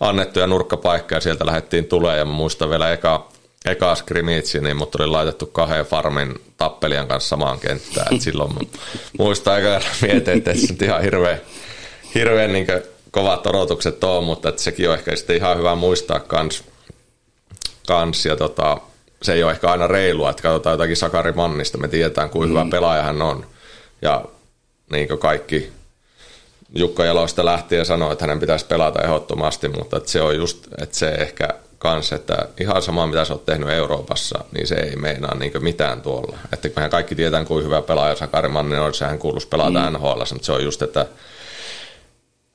[0.00, 3.28] annettu ja nurkkapaikka ja sieltä lähdettiin tulee ja mä muistan vielä eka,
[3.64, 8.14] eka skrimitsi, niin mut oli laitettu kahden farmin tappelijan kanssa samaan kenttään.
[8.14, 8.52] Et silloin
[9.18, 11.40] muistan aika mietin, että se on ihan hirveän,
[12.14, 12.66] hirveän niin
[13.10, 16.64] kovat odotukset on, mutta että sekin on ehkä sitten ihan hyvä muistaa kans.
[17.86, 18.78] kans ja tota,
[19.22, 22.60] se ei ole ehkä aina reilua, että katsotaan jotakin Sakari Mannista, me tiedetään kuinka mm.
[22.60, 23.46] hyvä pelaaja hän on.
[24.02, 24.24] Ja
[24.92, 25.72] niin kaikki
[26.74, 30.66] Jukka Jalosta lähti ja sanoi, että hänen pitäisi pelata ehdottomasti, mutta että se on just,
[30.82, 31.48] että se ehkä
[31.78, 36.02] kans, että ihan sama mitä sä oot tehnyt Euroopassa, niin se ei meinaa niin mitään
[36.02, 36.38] tuolla.
[36.52, 39.96] Että mehän kaikki tietää, kuinka hyvä pelaaja Sakari Manninen on, sehän kuuluisi pelata mm.
[39.96, 41.06] NHL, mutta se on just, että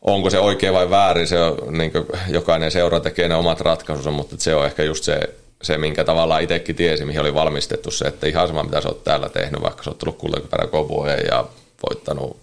[0.05, 1.91] onko se oikein vai väärin, se on, niin
[2.29, 5.19] jokainen seura tekee ne omat ratkaisunsa, mutta se on ehkä just se,
[5.61, 9.03] se, minkä tavallaan itsekin tiesi, mihin oli valmistettu se, että ihan sama mitä sä oot
[9.03, 10.67] täällä tehnyt, vaikka sä oot tullut kultakypärä
[11.27, 11.45] ja
[11.89, 12.37] voittanut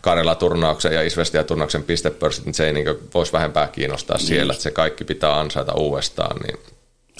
[0.00, 5.04] Karjala-turnauksen ja Isvestia-turnauksen pistepörssit, niin se ei niin voisi vähempää kiinnostaa siellä, että se kaikki
[5.04, 6.36] pitää ansaita uudestaan.
[6.36, 6.58] Niin.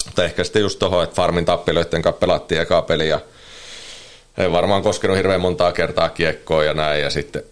[0.05, 3.19] Mutta ehkä sitten just tuohon, että Farmin tappelöiden kanssa pelattiin eka peli ja
[4.37, 7.43] ei varmaan koskenut hirveän montaa kertaa kiekkoa ja näin, ja sitten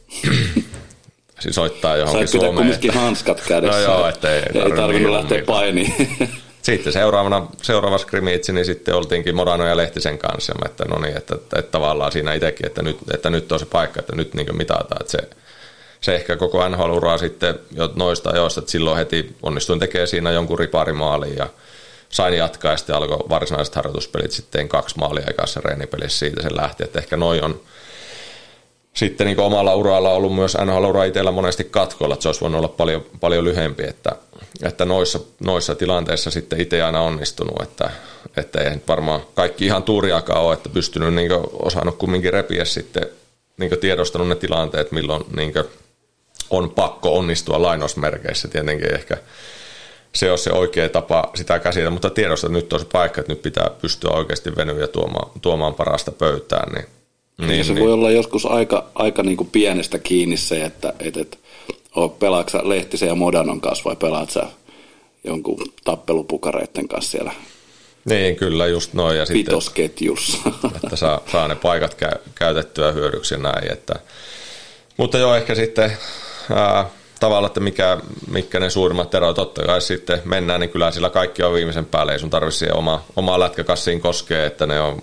[1.40, 2.54] siis soittaa johonkin Suomeen.
[2.54, 3.78] Sait kumminkin hanskat kädessä.
[3.78, 4.42] No joo, että ei,
[4.76, 6.18] tarvinnut lähteä painiin.
[6.62, 11.36] Sitten seuraavana, seuraava skrimitsi, niin sitten oltiinkin Morano ja Lehtisen kanssa, että no niin, että,
[11.36, 14.58] että, että tavallaan siinä itsekin, että nyt, että nyt on se paikka, että nyt niin
[14.58, 15.18] mitataan, että se,
[16.02, 20.60] se ehkä koko NHL-uraa sitten jo noista ajoista, että silloin heti onnistuin tekemään siinä jonkun
[20.60, 21.48] riparimaalin ja
[22.10, 26.84] sain jatkaa ja sitten alkoi varsinaiset harjoituspelit, sitten kaksi maalia ekassa reenipelissä siitä se lähti,
[26.84, 27.62] että ehkä noin on
[28.98, 32.68] sitten niin omalla uralla ollut myös NHL-ura itsellä monesti katkoilla, että se olisi voinut olla
[32.68, 34.12] paljon, paljon lyhempi, että,
[34.64, 37.90] että noissa, noissa tilanteissa sitten itse aina onnistunut, että,
[38.38, 43.06] että ei varmaan kaikki ihan tuuriakaan ole, että pystynyt niin osannut kumminkin repiä sitten
[43.58, 45.54] niin tiedostanut ne tilanteet, milloin niin
[46.50, 48.48] on pakko onnistua lainausmerkeissä.
[48.48, 49.18] Tietenkin ehkä
[50.14, 53.32] se on se oikea tapa sitä käsitellä, mutta tiedosta, että nyt on se paikka, että
[53.32, 56.97] nyt pitää pystyä oikeasti venyä ja tuomaan, tuomaan parasta pöytään, niin
[57.38, 57.84] niin, se niin.
[57.84, 61.40] voi olla joskus aika, aika niin kuin pienestä kiinni se, että et, et,
[62.20, 64.46] pelaatko sä Lehtisen ja Modanon kanssa vai pelaat sä
[65.24, 67.32] jonkun tappelupukareiden kanssa siellä
[68.10, 69.18] niin, kyllä, just noin.
[69.18, 70.38] Ja Pitosketjussa.
[70.44, 73.72] Sitten, että saa, saa ne paikat käy, käytettyä hyödyksi ja näin.
[73.72, 73.96] Että,
[74.98, 75.98] mutta joo, ehkä sitten
[76.56, 77.98] ää, tavallaan, että mikä,
[78.32, 82.12] mikä ne suurimmat erot, totta kai sitten mennään, niin kyllä sillä kaikki on viimeisen päälle.
[82.14, 85.02] Ei sun tarvitse siihen oma, omaa lätkäkassiin koskea, että ne on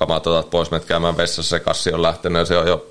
[0.00, 2.86] kamat otat pois, menet käymään vessassa, se kassi on lähtenyt ja se on jo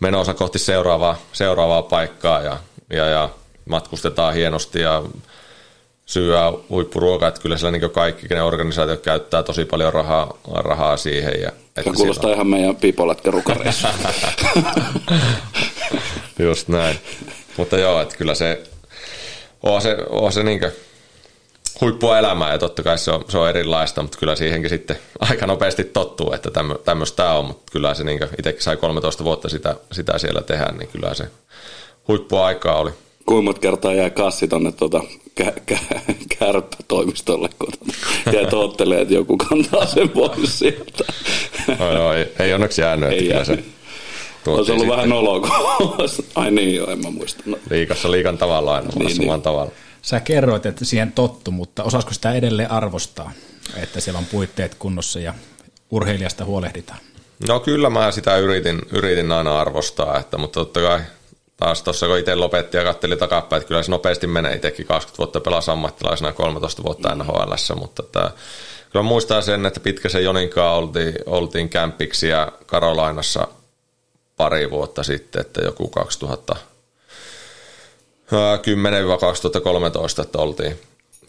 [0.00, 2.56] menossa kohti seuraavaa, seuraavaa paikkaa ja,
[2.90, 3.28] ja, ja
[3.68, 5.02] matkustetaan hienosti ja
[6.06, 11.40] syyä huippuruokaa, että kyllä siellä niin kaikki ne organisaatiot käyttää tosi paljon rahaa, rahaa siihen.
[11.40, 12.34] Ja, että kuulostaa siellä...
[12.34, 13.88] ihan meidän pipolätkärukareissa.
[16.38, 16.98] Just näin.
[17.56, 18.62] Mutta joo, että kyllä se
[19.62, 20.60] on se, on se niin
[21.80, 24.98] huippua elämää ja totta kai se on, se on erilaista, mutta kyllä siihenkin sitten
[25.30, 26.50] aika nopeasti tottuu, että
[26.84, 30.66] tämmöistä tämä on, mutta kyllä se niin itsekin sai 13 vuotta sitä, sitä siellä tehdä,
[30.78, 31.24] niin kyllä se
[32.08, 32.90] huippua aikaa oli.
[33.26, 35.00] Kuinka monta kertaa jää kassi tuonne tuota,
[35.40, 37.92] kä- kä- kärppätoimistolle kotona
[38.32, 41.04] ja toottelee, että joku kantaa sen pois sieltä.
[41.78, 43.44] No, joo, ei, ei onneksi jäänyt, ei jää.
[43.44, 43.58] se
[44.46, 45.48] olisi ollut vähän noloa,
[46.34, 47.42] ai niin joo, en mä muista.
[47.46, 47.58] No.
[47.70, 49.42] Liikassa liikan tavalla aina, niin, niin.
[49.42, 49.72] tavalla.
[50.06, 53.32] Sä kerroit, että siihen tottu, mutta osaisiko sitä edelleen arvostaa,
[53.76, 55.34] että siellä on puitteet kunnossa ja
[55.90, 56.98] urheilijasta huolehditaan?
[57.48, 61.00] No kyllä mä sitä yritin, yritin aina arvostaa, että, mutta totta kai
[61.56, 65.18] taas tuossa kun itse lopetti ja katteli takapäin, että kyllä se nopeasti menee itsekin 20
[65.18, 68.30] vuotta pelasi ammattilaisena 13 vuotta NHL, mutta että,
[68.90, 73.48] kyllä muistaa sen, että pitkä se Joninkaan oltiin, oltiin kämpiksi ja Karolainassa
[74.36, 76.56] pari vuotta sitten, että joku 2000
[78.26, 80.78] 10-2013, että oltiin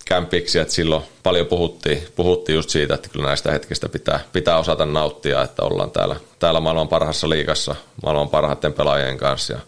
[0.06, 4.86] kämpiksi, että silloin paljon puhuttiin, puhuttiin just siitä, että kyllä näistä hetkistä pitää, pitää osata
[4.86, 9.60] nauttia, että ollaan täällä, täällä maailman parhaassa liigassa, maailman parhaiten pelaajien kanssa ja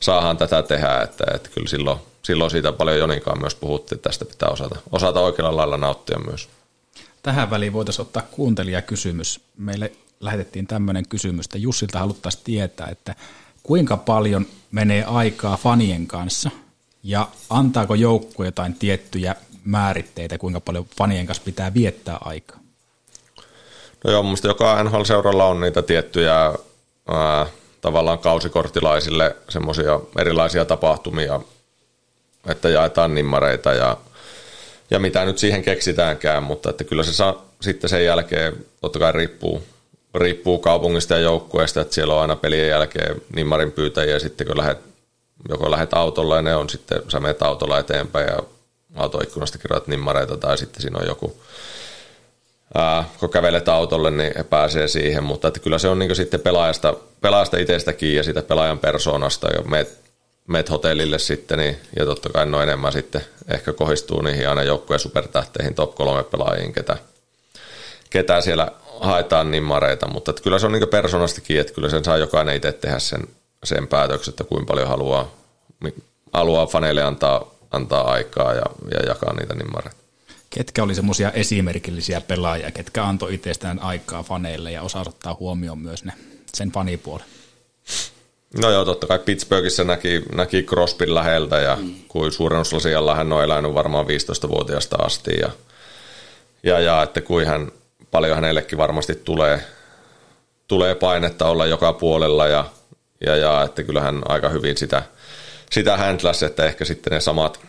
[0.00, 4.24] saahan tätä tehdä, että, että kyllä silloin, silloin siitä paljon Joninkaan myös puhuttiin, että tästä
[4.24, 6.48] pitää osata, osata oikealla lailla nauttia myös.
[7.22, 9.40] Tähän väliin voitaisiin ottaa kuuntelijakysymys.
[9.58, 13.14] Meille lähetettiin tämmöinen kysymys, että Jussilta haluttaisiin tietää, että
[13.62, 16.50] kuinka paljon menee aikaa fanien kanssa
[17.02, 22.58] ja antaako joukkue jotain tiettyjä määritteitä, kuinka paljon fanien kanssa pitää viettää aikaa?
[24.04, 26.34] No joo, mun joka NHL-seuralla on niitä tiettyjä
[27.08, 27.46] ää,
[27.80, 31.40] tavallaan kausikortilaisille semmoisia erilaisia tapahtumia,
[32.46, 33.96] että jaetaan nimmareita ja,
[34.90, 39.12] ja mitä nyt siihen keksitäänkään, mutta että kyllä se saa, sitten sen jälkeen totta kai
[39.12, 39.62] riippuu,
[40.14, 44.58] riippuu kaupungista ja joukkueesta, että siellä on aina pelien jälkeen nimmarin pyytäjiä, ja sitten kun
[44.58, 44.91] lähdet,
[45.48, 48.38] joko lähdet autolla ja ne on sitten, sä menet autolla eteenpäin ja
[48.94, 51.36] autoikkunasta kirjoitat nimmareita tai sitten siinä on joku,
[52.74, 56.40] ää, kun kävelet autolle, niin he pääsee siihen, mutta että kyllä se on niin sitten
[56.40, 59.98] pelaajasta, pelaajasta itsestäkin ja sitä pelaajan persoonasta ja meet,
[60.46, 65.00] meet hotellille sitten, niin, ja totta kai no enemmän sitten ehkä kohistuu niihin aina joukkueen
[65.00, 66.96] supertähteihin, top kolme pelaajiin, ketä,
[68.10, 72.16] ketä siellä haetaan nimmareita, mutta että kyllä se on niin persoonastakin, että kyllä sen saa
[72.16, 73.28] jokainen itse tehdä sen,
[73.64, 75.30] sen päätöksen, että kuinka paljon haluaa,
[76.32, 80.02] haluaa faneille antaa, antaa aikaa ja, ja jakaa niitä nimmareita.
[80.50, 86.04] Ketkä oli semmoisia esimerkillisiä pelaajia, ketkä antoi itsestään aikaa faneille ja osaa ottaa huomioon myös
[86.04, 86.12] ne,
[86.54, 87.26] sen fanipuolen?
[88.60, 91.94] No joo, totta kai Pittsburghissa näki, näki Crosbyn läheltä ja mm.
[92.08, 95.50] kuin suurennuslasijalla hän on elänyt varmaan 15-vuotiaasta asti ja,
[96.62, 97.72] ja, ja että kuin hän
[98.10, 99.64] paljon hänellekin varmasti tulee,
[100.68, 102.64] tulee painetta olla joka puolella ja,
[103.26, 105.02] ja, ja että kyllähän aika hyvin sitä,
[105.70, 107.60] sitä handläsi, että ehkä sitten ne samat,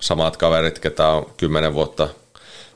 [0.00, 2.08] samat kaverit, ketä on kymmenen vuotta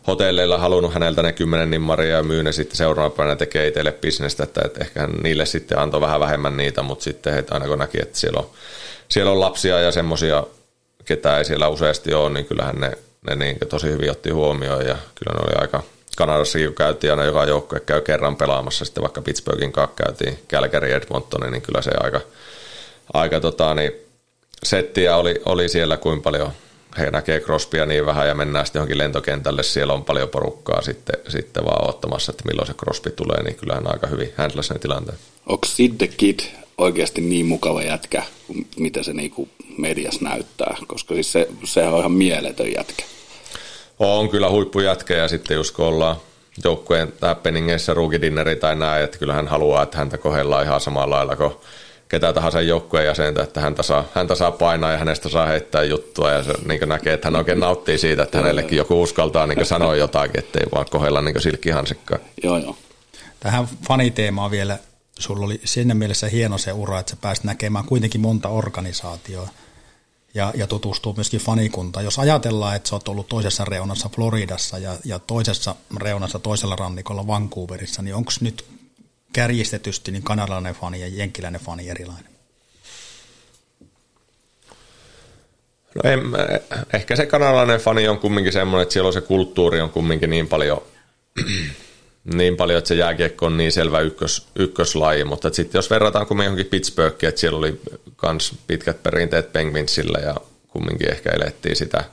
[0.07, 4.45] hotelleilla halunnut häneltä ne kymmenen nimmaria ja myy ne sitten seuraavana päivänä tekee itselle bisnestä,
[4.45, 7.99] että, että ehkä niille sitten antoi vähän vähemmän niitä, mutta sitten heitä aina kun näki,
[8.03, 8.51] että siellä on,
[9.09, 10.45] siellä on lapsia ja semmoisia,
[11.05, 12.93] ketä ei siellä useasti ole, niin kyllähän ne,
[13.31, 15.83] ne niin tosi hyvin otti huomioon ja kyllä ne oli aika,
[16.19, 20.93] Kanadassakin, kun käytiin aina joka joukkue käy kerran pelaamassa, sitten vaikka Pittsburghin kanssa käytiin Calgary
[20.93, 22.21] Edmonton, niin kyllä se aika,
[23.13, 23.93] aika tota, niin
[24.63, 26.53] settiä oli, oli siellä, kuin paljon
[26.99, 31.17] he näkee Crosbya niin vähän ja mennään sitten johonkin lentokentälle, siellä on paljon porukkaa sitten,
[31.29, 35.19] sitten vaan ottamassa, että milloin se Crosby tulee, niin kyllähän aika hyvin handlasi ne tilanteet.
[35.47, 36.41] Onko Sid the Kid
[36.79, 38.23] oikeasti niin mukava jätkä,
[38.77, 43.05] mitä se niinku mediassa näyttää, koska siis se, se on ihan mieletön jätkä.
[43.99, 46.17] On kyllä huippujätkä ja sitten just kun ollaan
[46.65, 51.37] joukkueen happeningeissä ruukidinneri tai näin, että kyllä hän haluaa, että häntä kohdellaan ihan samalla lailla
[51.37, 51.53] kuin
[52.09, 56.31] ketä tahansa joukkueen jäsentä, että häntä saa, häntä saa painaa ja hänestä saa heittää juttua
[56.31, 59.97] ja se niin näkee, että hän oikein nauttii siitä, että hänellekin joku uskaltaa niin sanoa
[59.97, 62.19] jotakin, ettei vaan kohdella niin silkkihansikkaa.
[62.43, 62.77] Joo, joo.
[63.41, 64.79] Tähän faniteemaan vielä,
[65.19, 69.49] sulla oli siinä mielessä hieno se ura, että sä pääsit näkemään kuitenkin monta organisaatioa
[70.35, 72.05] ja, ja tutustuu myöskin fanikuntaan.
[72.05, 77.27] Jos ajatellaan, että sä oot ollut toisessa reunassa Floridassa ja, ja toisessa reunassa toisella rannikolla
[77.27, 78.65] Vancouverissa, niin onko nyt
[79.33, 82.33] kärjistetysti niin kanadalainen fani ja jenkkiläinen fani erilainen?
[85.95, 86.21] No en,
[86.93, 90.49] ehkä se kanadalainen fani on kumminkin semmoinen, että siellä on se kulttuuri on kumminkin niin
[90.49, 90.83] paljon,
[92.35, 96.47] niin paljon, että se jääkiekko on niin selvä ykkös, ykköslaji, mutta sitten jos verrataan kumminkin
[96.47, 97.81] johonkin Pittsburghiin, että siellä oli
[98.23, 100.35] myös pitkät perinteet Penguinsillä ja
[100.69, 102.05] kumminkin ehkä elettiin sitä.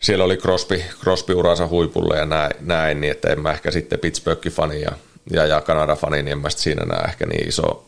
[0.00, 3.98] Siellä oli Crosby, Crosby uransa huipulle ja näin, näin, niin että en mä ehkä sitten
[3.98, 4.92] Pittsburgh-fani ja,
[5.30, 7.84] ja, ja Kanada-fani, niin en mä siinä näe ehkä niin iso,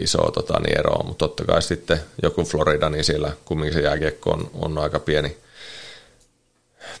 [0.00, 4.30] iso tota, niin eroa, mutta totta kai sitten joku Florida, niin siellä kumminkin se jääkiekko
[4.30, 5.36] on, on aika pieni,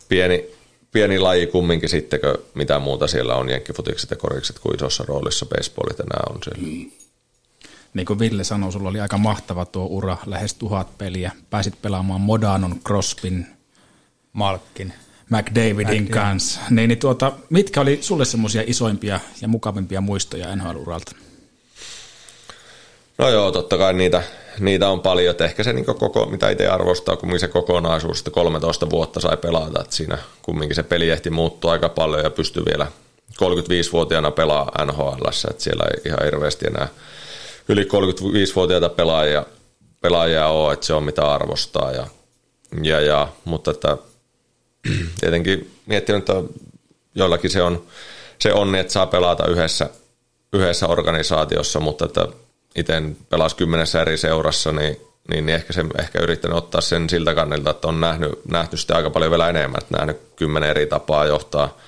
[0.08, 0.50] pieni,
[0.94, 5.46] pieni laji kumminkin sitten, kun mitä muuta siellä on, jenkkifutikset ja korikset, kuin isossa roolissa
[5.46, 6.68] baseballit ja nämä on siellä.
[6.68, 6.90] Mm.
[7.94, 11.32] Niin kuin Ville sanoi, sulla oli aika mahtava tuo ura, lähes tuhat peliä.
[11.50, 13.46] Pääsit pelaamaan Modanon, Crospin,
[14.32, 14.92] Malkin,
[15.30, 16.08] McDavidin McDavid.
[16.08, 16.60] kanssa.
[16.70, 21.16] Niin, niin tuota, mitkä oli sulle semmoisia isoimpia ja mukavimpia muistoja NHL-uralta?
[23.18, 24.22] No joo, totta kai niitä,
[24.60, 25.30] niitä on paljon.
[25.30, 29.36] Että ehkä se niin koko, mitä itse arvostaa, kun se kokonaisuus, että 13 vuotta sai
[29.36, 29.80] pelata.
[29.80, 32.86] Että siinä kumminkin se peli ehti muuttua aika paljon ja pystyi vielä
[33.32, 36.88] 35-vuotiaana pelaa NHL, että siellä ei ihan hirveästi enää
[37.68, 39.46] yli 35-vuotiaita pelaajia,
[40.00, 41.92] pelaajia ole, että se on mitä arvostaa.
[41.92, 42.06] Ja,
[42.82, 43.96] ja, ja, mutta että,
[45.20, 46.42] tietenkin miettinyt, että
[47.14, 47.82] joillakin se on
[48.38, 49.90] se onni, että saa pelata yhdessä,
[50.52, 52.28] yhdessä organisaatiossa, mutta että
[52.76, 55.00] itse pelas kymmenessä eri seurassa, niin,
[55.30, 58.96] niin, niin ehkä, se, ehkä yrittänyt ottaa sen siltä kannalta, että on nähnyt, nähty sitä
[58.96, 61.78] aika paljon vielä enemmän, että nähnyt kymmenen eri tapaa johtaa,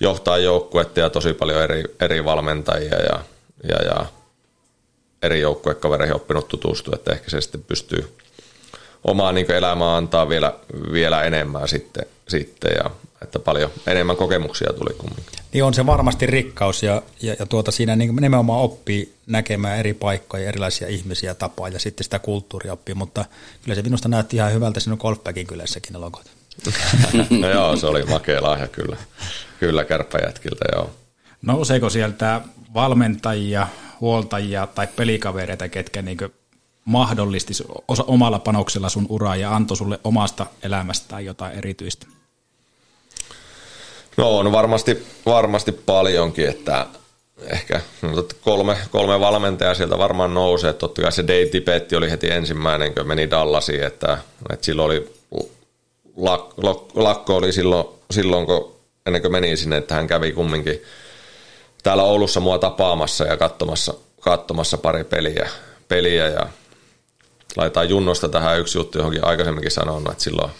[0.00, 3.20] johtaa joukkuetta ja tosi paljon eri, eri valmentajia ja,
[3.68, 4.06] ja, ja
[5.22, 8.16] eri joukkuekavereihin oppinut tutustua, että ehkä se sitten pystyy
[9.04, 10.54] omaa niin elämää antaa vielä,
[10.92, 12.90] vielä enemmän sitten, sitten ja
[13.22, 15.40] että paljon enemmän kokemuksia tuli kumminkin.
[15.52, 19.94] Niin on se varmasti rikkaus ja, ja, ja tuota siinä niin nimenomaan oppii näkemään eri
[19.94, 23.24] paikkoja, erilaisia ihmisiä tapaa ja sitten sitä kulttuuria oppii, mutta
[23.62, 26.30] kyllä se minusta näytti ihan hyvältä sinun golfbagin kylässäkin ne logot.
[27.40, 28.96] no joo, se oli makea lahja kyllä,
[29.60, 30.90] kyllä kärppäjätkiltä joo.
[31.42, 32.40] Nouseeko sieltä
[32.74, 33.66] valmentajia,
[34.00, 36.18] huoltajia tai pelikavereita, ketkä niin
[36.84, 37.52] mahdollisti
[38.06, 42.06] omalla panoksella sun uraa ja antoi sulle omasta elämästään jotain erityistä?
[44.20, 46.86] No on varmasti, varmasti paljonkin, että
[47.46, 50.72] ehkä no, kolme, kolme valmentajaa sieltä varmaan nousee.
[50.72, 54.18] Totta kai se Dave Tipetti oli heti ensimmäinen, kun meni Dallasiin, että,
[54.52, 55.14] että silloin oli
[56.16, 60.82] lak, lak, lakko oli silloin, silloin, kun ennen kuin meni sinne, että hän kävi kumminkin
[61.82, 65.48] täällä Oulussa mua tapaamassa ja katsomassa, katsomassa pari peliä,
[65.88, 66.46] peliä ja
[67.56, 70.50] laitetaan Junnosta tähän yksi juttu, johonkin aikaisemminkin sanonut, että silloin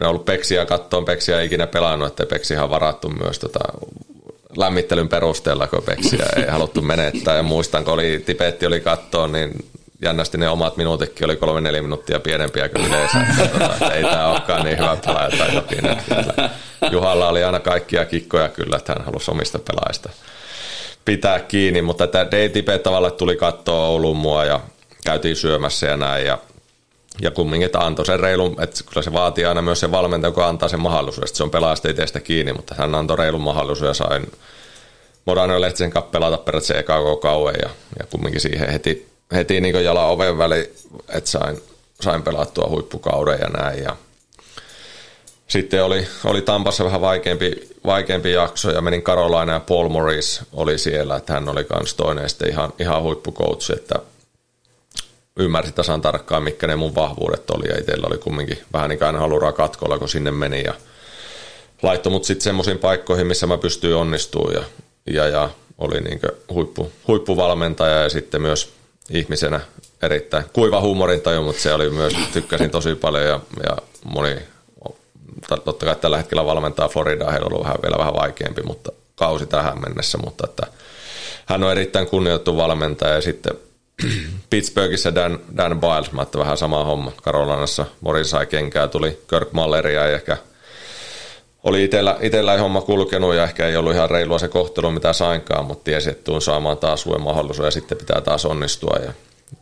[0.00, 3.60] ne on ollut Peksiä kattoon, Peksiä ei ikinä pelannut, että Peksiä on varattu myös tota,
[4.56, 7.36] lämmittelyn perusteella, kun Peksiä ei haluttu menettää.
[7.36, 9.50] Ja muistan, kun oli, Tipetti oli kattoon, niin
[10.02, 13.18] jännästi ne omat minuutitkin oli kolme neljä minuuttia pienempiä kuin yleensä.
[13.52, 15.62] Tota, ei tämä olekaan niin hyvä pelaaja tai
[16.92, 20.10] Juhalla oli aina kaikkia kikkoja kyllä, että hän halusi omista pelaajista
[21.04, 24.60] pitää kiinni, mutta tämä D-tipe tavallaan tuli katsoa Ouluun mua ja
[25.04, 26.38] käytiin syömässä ja näin ja
[27.20, 30.48] ja kumminkin, että antoi sen reilun, että kyllä se vaatii aina myös se valmentaja, joka
[30.48, 33.94] antaa sen mahdollisuuden, että se on pelaajasta itsestä kiinni, mutta hän antoi reilun mahdollisuuden ja
[33.94, 34.32] sain
[35.24, 40.08] Modano Lehtisen kanssa pelata periaatteessa eka kauan ja, ja kumminkin siihen heti, heti niin jalan
[40.08, 40.66] oven väliin,
[41.08, 41.62] että sain,
[42.00, 43.82] sain pelattua huippukauden ja näin.
[43.82, 43.96] Ja
[45.48, 50.78] sitten oli, oli Tampassa vähän vaikeampi, vaikeampi jakso ja menin Carolina ja Paul Morris oli
[50.78, 53.94] siellä, että hän oli myös toinen sitten ihan, ihan huippukoutsi, että
[55.36, 59.06] ymmärsi tasan tarkkaan, mitkä ne mun vahvuudet oli, ja itsellä oli kumminkin vähän niin kuin
[59.06, 60.74] aina katkolla, kun sinne meni, ja
[61.82, 64.64] laittoi mut sitten semmoisiin paikkoihin, missä mä pystyin onnistumaan, ja,
[65.14, 66.20] ja, ja oli niin
[66.50, 68.72] huippu, huippuvalmentaja, ja sitten myös
[69.10, 69.60] ihmisenä
[70.02, 74.36] erittäin kuiva huumorintaju, mutta se oli myös, tykkäsin tosi paljon, ja, ja moni,
[75.64, 79.46] totta kai tällä hetkellä valmentaa Floridaa, heillä on ollut vähän, vielä vähän vaikeampi, mutta kausi
[79.46, 80.66] tähän mennessä, mutta että
[81.46, 83.52] hän on erittäin kunnioitettu valmentaja, ja sitten
[84.50, 87.12] Pittsburghissa Dan, Dan Biles, mä vähän sama homma.
[87.22, 90.36] Karolanassa Morin sai kenkää, tuli Kirk Malleria ja ehkä
[91.64, 95.12] oli itellä, itellä ei homma kulkenut ja ehkä ei ollut ihan reilua se kohtelu, mitä
[95.12, 98.96] sainkaan, mutta tiesi, että tuun saamaan taas uuden mahdollisuuden ja sitten pitää taas onnistua.
[99.04, 99.12] Ja,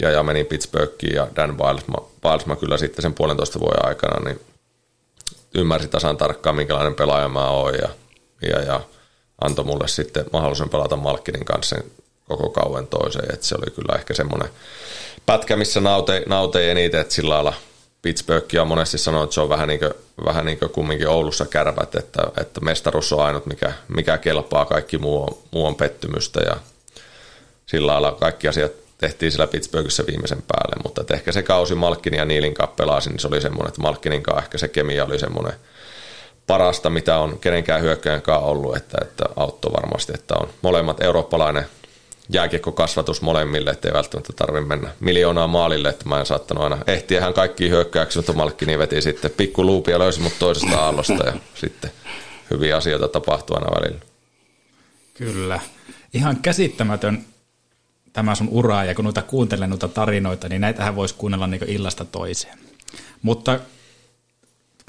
[0.03, 3.87] ja, ja menin Pittsburghiin ja Dan Biles, mä, Biles mä kyllä sitten sen puolentoista vuoden
[3.87, 4.41] aikana niin
[5.55, 7.89] ymmärsi tasan tarkkaan, minkälainen pelaaja mä oon ja,
[8.43, 8.81] ja, ja
[9.41, 11.77] antoi mulle sitten mahdollisuuden pelata Malkkinin kanssa
[12.37, 13.35] koko kauan toiseen.
[13.35, 14.49] Et se oli kyllä ehkä semmoinen
[15.27, 17.55] pätkä, missä nautei, nautei eniten, että sillä lailla
[18.03, 21.47] Pittsburgh on monesti sanonut, että se on vähän niin kuin, vähän niin kuin kumminkin Oulussa
[21.47, 26.41] kärpät, että, että mestaruus on ainut, mikä, mikä kelpaa, kaikki muu on, muu on pettymystä
[26.41, 26.57] ja
[27.67, 32.25] sillä lailla kaikki asiat tehtiin sillä Pittsburghissa viimeisen päälle, mutta ehkä se kausi Malkkinin ja
[32.25, 35.53] Niilin kanssa niin se oli semmoinen, että Malkkinin kanssa ehkä se kemia oli semmoinen
[36.47, 41.67] parasta, mitä on kenenkään hyökkäjän ollut, että, että auttoi varmasti, että on molemmat eurooppalainen
[42.33, 47.35] jääkiekkokasvatus molemmille, ettei välttämättä tarvitse mennä miljoonaa maalille, että mä en saattanut aina ehtiä hän
[47.35, 51.91] kaikki hyökkäyksi, mutta Malkkini veti sitten pikku luupia löysi mut toisesta aallosta ja sitten
[52.51, 54.01] hyviä asioita tapahtuu aina välillä.
[55.15, 55.61] Kyllä.
[56.15, 57.25] Ihan käsittämätön
[58.13, 62.05] tämä sun ura, ja kun noita kuuntelen noita tarinoita, niin näitähän voisi kuunnella niin illasta
[62.05, 62.59] toiseen.
[63.23, 63.61] Mutta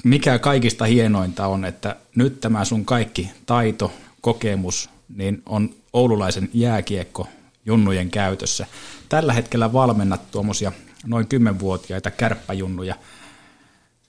[0.04, 7.28] mikä kaikista hienointa on, että nyt tämä sun kaikki taito, kokemus, niin on oululaisen jääkiekko
[7.66, 8.66] junnujen käytössä.
[9.08, 10.72] Tällä hetkellä valmennat tuommoisia
[11.06, 12.94] noin 10-vuotiaita kärppäjunnuja.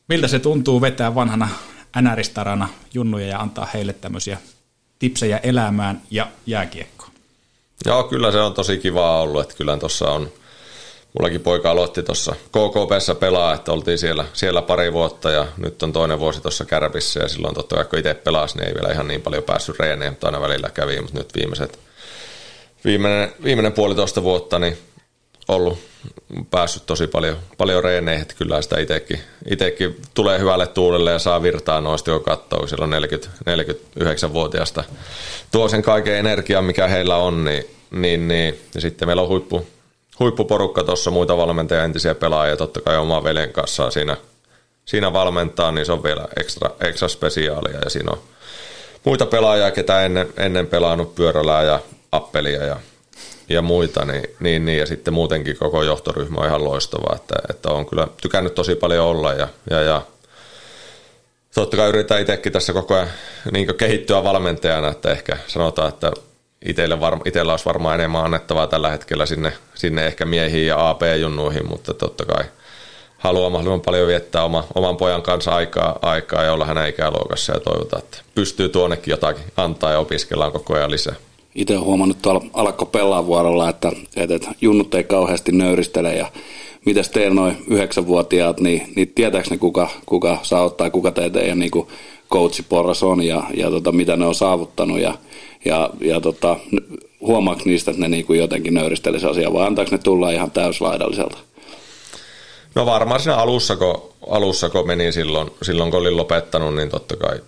[0.09, 1.49] Miltä se tuntuu vetää vanhana
[2.01, 4.37] NR-starana junnuja ja antaa heille tämmöisiä
[4.99, 7.11] tipsejä elämään ja jääkiekkoon?
[7.85, 10.31] Joo, kyllä se on tosi kiva ollut, että kyllä tuossa on,
[11.19, 15.93] mullakin poika aloitti tuossa KKPssä pelaa, että oltiin siellä, siellä pari vuotta ja nyt on
[15.93, 19.07] toinen vuosi tuossa Kärpissä ja silloin totta kai kun itse pelasi, niin ei vielä ihan
[19.07, 21.79] niin paljon päässyt reeneen, mutta aina välillä kävi, mutta nyt viimeiset,
[22.85, 24.77] viimeinen, viimeinen puolitoista vuotta niin
[25.47, 25.79] ollut
[26.51, 31.43] päässyt tosi paljon, paljon reeneihin, että kyllä sitä itsekin, itsekin tulee hyvälle tuulelle ja saa
[31.43, 33.29] virtaa noista jo katsoa, silloin 40,
[33.99, 34.83] 49-vuotiaasta
[35.51, 38.59] tuo sen kaiken energian, mikä heillä on, niin, niin, niin.
[38.75, 39.67] ja sitten meillä on huippu,
[40.19, 44.17] huippuporukka tuossa, muita valmentajia, entisiä pelaajia, totta kai oma veljen kanssa siinä,
[44.85, 48.19] siinä valmentaa, niin se on vielä ekstra, ekstra spesiaalia, ja siinä on
[49.03, 51.79] muita pelaajia, ketä ennen, ennen pelannut pyörälää ja
[52.11, 52.77] appelia ja
[53.49, 57.69] ja muita, niin, niin, niin, ja sitten muutenkin koko johtoryhmä on ihan loistava, että, että
[57.69, 60.01] on kyllä tykännyt tosi paljon olla ja, ja, ja
[61.55, 63.07] totta kai yritän itsekin tässä koko ajan
[63.51, 66.11] niin kehittyä valmentajana, että ehkä sanotaan, että
[66.65, 71.67] itsellä, varma, itsellä olisi varmaan enemmän annettavaa tällä hetkellä sinne, sinne ehkä miehiin ja AP-junnuihin,
[71.67, 72.43] mutta totta kai
[73.23, 77.59] haluaa mahdollisimman paljon viettää oma, oman pojan kanssa aikaa, aikaa ja olla hänen ikäluokassa ja
[77.59, 81.15] toivotaan, että pystyy tuonnekin jotakin antaa ja opiskellaan koko ajan lisää.
[81.55, 82.89] Itse olen huomannut tuolla alkko
[83.25, 86.31] vuorolla, että, että, että junnut ei kauheasti nöyristele ja
[86.85, 91.55] mitäs teillä noin yhdeksänvuotiaat, niin, niin tietääkö ne kuka, kuka saa ottaa, kuka teitä ja
[91.55, 91.71] niin
[92.31, 95.13] coachiporras on ja, ja tota, mitä ne on saavuttanut ja,
[95.65, 96.57] ja, ja tota,
[97.21, 101.37] huomaako niistä, että ne niin kuin jotenkin nöyristelisi asiaa vai antaako ne tulla ihan täyslaidalliselta?
[102.75, 107.15] No varmaan siinä alussa, kun, alussa, kun meni silloin, silloin, kun olin lopettanut, niin totta
[107.15, 107.39] kai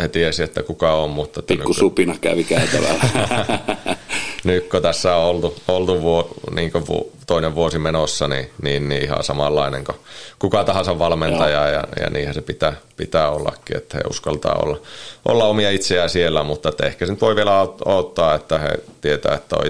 [0.00, 1.10] he tiesi, että kuka on.
[1.10, 3.04] Mutta Pikku supina kävi käytävällä.
[4.44, 9.02] nyt kun tässä on oltu, oltu vuo, niin vu, toinen vuosi menossa, niin, niin, niin
[9.02, 9.96] ihan samanlainen kuin
[10.38, 14.80] kuka tahansa valmentaja ja, ja niinhän se pitää, pitää ollakin, että he uskaltaa olla,
[15.24, 18.68] olla omia itseään siellä, mutta että ehkä se nyt voi vielä auttaa, että he
[19.00, 19.66] tietää, että on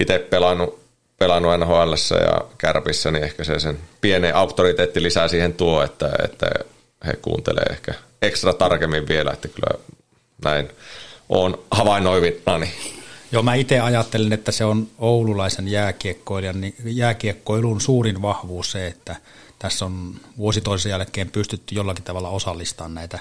[0.00, 0.78] itse pelannut,
[1.18, 6.46] pelannut NHL ja Kärpissä, niin ehkä se sen pienen auktoriteetti lisää siihen tuo, että, että
[7.06, 9.78] he kuuntelee ehkä ekstra tarkemmin vielä, että kyllä
[10.44, 10.68] näin
[11.28, 12.58] on havainnoivina.
[13.32, 19.16] Joo, mä itse ajattelin, että se on oululaisen jääkiekkoilijan, niin jääkiekkoilun suurin vahvuus se, että
[19.58, 23.18] tässä on vuosi toisen jälkeen pystytty jollakin tavalla osallistamaan näitä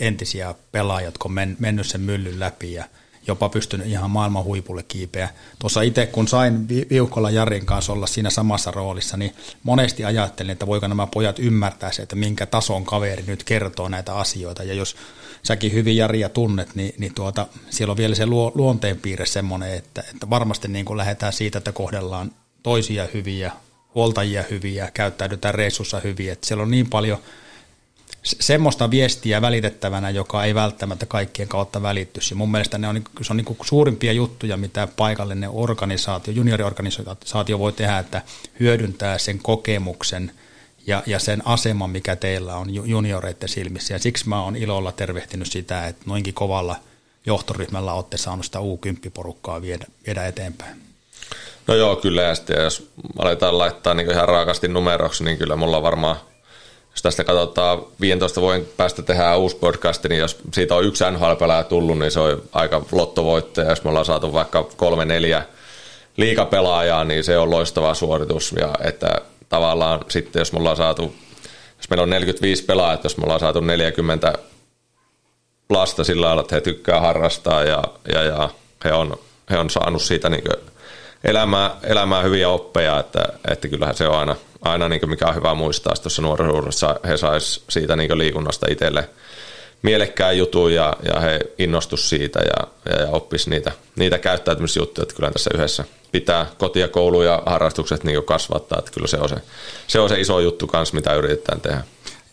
[0.00, 2.84] entisiä pelaajia, jotka on mennyt sen myllyn läpi ja–
[3.26, 5.28] jopa pystynyt ihan maailman huipulle kiipeä.
[5.58, 10.66] Tuossa itse, kun sain Viukolla Jarin kanssa olla siinä samassa roolissa, niin monesti ajattelin, että
[10.66, 14.62] voiko nämä pojat ymmärtää se, että minkä tason kaveri nyt kertoo näitä asioita.
[14.62, 14.96] Ja jos
[15.42, 20.04] säkin hyvin Jaria tunnet, niin, niin tuota, siellä on vielä se luo, luonteenpiirre semmoinen, että,
[20.14, 22.32] että varmasti niin kuin lähdetään siitä, että kohdellaan
[22.62, 23.52] toisia hyviä,
[23.94, 26.32] huoltajia hyviä, käyttäydytään reissussa hyvin.
[26.32, 27.18] Että siellä on niin paljon–
[28.22, 32.34] semmoista viestiä välitettävänä, joka ei välttämättä kaikkien kautta välittyisi.
[32.34, 37.98] Mun mielestä ne on, se on niin suurimpia juttuja, mitä paikallinen organisaatio, junioriorganisaatio voi tehdä,
[37.98, 38.22] että
[38.60, 40.32] hyödyntää sen kokemuksen
[40.86, 43.94] ja, ja sen aseman, mikä teillä on junioreiden silmissä.
[43.94, 46.76] Ja siksi mä oon ilolla tervehtinyt sitä, että noinkin kovalla
[47.26, 50.76] johtoryhmällä olette saanut sitä U10-porukkaa viedä, viedä eteenpäin.
[51.66, 52.22] No joo, kyllä.
[52.22, 56.16] Ja sitten jos aletaan laittaa niin ihan raakasti numeroksi, niin kyllä mulla on varmaan–
[56.90, 61.32] jos tästä katsotaan 15 vuoden päästä tehdään uusi podcast, niin jos siitä on yksi nhl
[61.68, 63.70] tullut, niin se on aika lottovoittaja.
[63.70, 65.42] Jos me ollaan saatu vaikka kolme, neljä
[66.16, 68.54] liikapelaajaa, niin se on loistava suoritus.
[68.60, 69.20] Ja että
[69.50, 71.14] tavallaan sitten, jos me ollaan saatu,
[71.76, 74.32] jos meillä on 45 pelaajaa, jos me ollaan saatu 40
[75.70, 78.48] lasta sillä lailla, että he tykkää harrastaa ja, ja, ja
[78.84, 79.18] he, on,
[79.50, 80.44] he on saanut siitä niin
[81.24, 85.54] elämää, elämää hyviä oppeja, että, että kyllähän se on aina– aina niin mikä on hyvä
[85.54, 89.08] muistaa tuossa nuoruudessa, he sais siitä niin liikunnasta itselle
[89.82, 95.14] mielekkään jutun ja, ja he innostus siitä ja, ja, ja oppis niitä, niitä käyttäytymisjuttuja, että
[95.14, 99.28] kyllä tässä yhdessä pitää koti ja koulu ja harrastukset niin kasvattaa, että kyllä se on
[99.28, 99.36] se,
[99.86, 101.84] se on se iso juttu kanssa, mitä yritetään tehdä.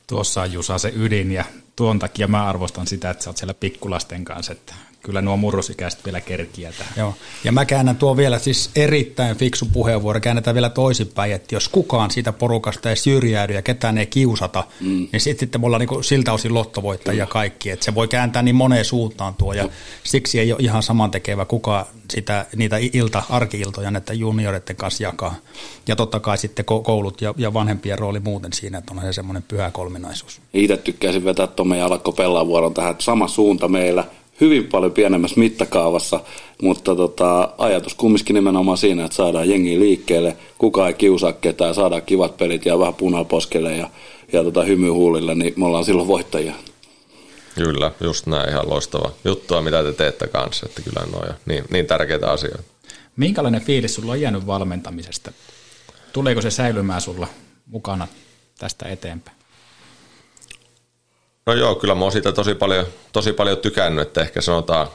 [0.08, 1.46] Tuossa on Jusa se ydin ja
[1.76, 4.74] tuon takia mä arvostan sitä, että sä oot siellä pikkulasten kanssa, että
[5.08, 6.94] kyllä nuo murrosikäiset vielä kerkiä tähän.
[6.98, 7.14] Joo.
[7.44, 12.12] Ja mä käännän tuo vielä siis erittäin fiksu puheenvuoro, käännetään vielä toisinpäin, että jos kukaan
[12.12, 15.08] siitä porukasta ei syrjäydy ja ketään ei kiusata, mm.
[15.12, 17.34] niin sitten, sitten me ollaan niin siltä osin lottovoittajia Kyllä.
[17.34, 19.70] kaikki, että se voi kääntää niin moneen suuntaan tuo, ja
[20.04, 25.36] siksi ei ole ihan samantekevä kuka sitä, niitä ilta, arkiiltoja näiden junioreiden kanssa jakaa.
[25.88, 29.44] Ja totta kai sitten koulut ja, ja vanhempien rooli muuten siinä, että on se semmoinen
[29.44, 30.42] pyhä kolminaisuus.
[30.54, 34.04] Itse tykkäisin vetää Tome Jalakko Pellavuoron tähän, että sama suunta meillä–
[34.42, 36.20] hyvin paljon pienemmässä mittakaavassa,
[36.62, 42.02] mutta tota, ajatus kumminkin nimenomaan siinä, että saadaan jengi liikkeelle, kukaan ei kiusaa ketään, saadaan
[42.02, 43.90] kivat pelit ja vähän punalposkelle ja,
[44.34, 46.54] ja tota, hymy huulille, niin me ollaan silloin voittajia.
[47.56, 51.86] Kyllä, just näin ihan loistava juttua, mitä te teette kanssa, että kyllä noin niin, niin
[51.86, 52.64] tärkeitä asioita.
[53.16, 55.32] Minkälainen fiilis sulla on jäänyt valmentamisesta?
[56.14, 57.28] Tuleeko se säilymään sulla
[57.66, 58.08] mukana
[58.58, 59.37] tästä eteenpäin?
[61.48, 64.88] No joo, kyllä mä oon siitä tosi paljon, tosi paljon tykännyt, että ehkä sanotaan,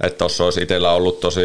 [0.00, 1.40] että tuossa olisi itsellä ollut tosi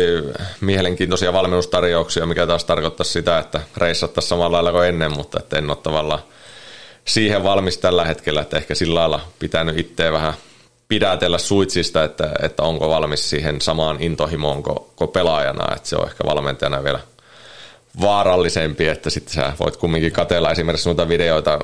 [0.61, 5.69] mielenkiintoisia valmennustarjouksia, mikä taas tarkoittaa sitä, että reissattaisiin samalla lailla kuin ennen, mutta että en
[5.69, 6.19] ole tavallaan
[7.05, 10.33] siihen valmis tällä hetkellä, että ehkä sillä lailla pitänyt itseä vähän
[10.87, 16.23] pidätellä suitsista, että, että onko valmis siihen samaan intohimoon kuin, pelaajana, että se on ehkä
[16.25, 16.99] valmentajana vielä
[18.01, 21.59] vaarallisempi, että sitten sä voit kumminkin katella esimerkiksi noita videoita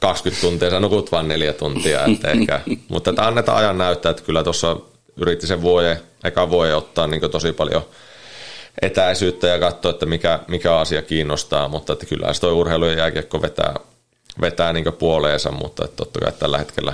[0.00, 2.04] 20 tuntia, sä nukut vain neljä tuntia.
[2.04, 4.76] Että ehkä, mutta että annetaan ajan näyttää, että kyllä tuossa
[5.16, 7.82] yritti sen vuoden, eka vuoden ottaa niin tosi paljon
[8.82, 12.92] etäisyyttä ja katsoa, että mikä, mikä asia kiinnostaa, mutta että kyllä se toi urheilu ja
[12.92, 13.74] jääkiekko vetää,
[14.40, 16.92] vetää niin puoleensa, mutta että totta kai tällä hetkellä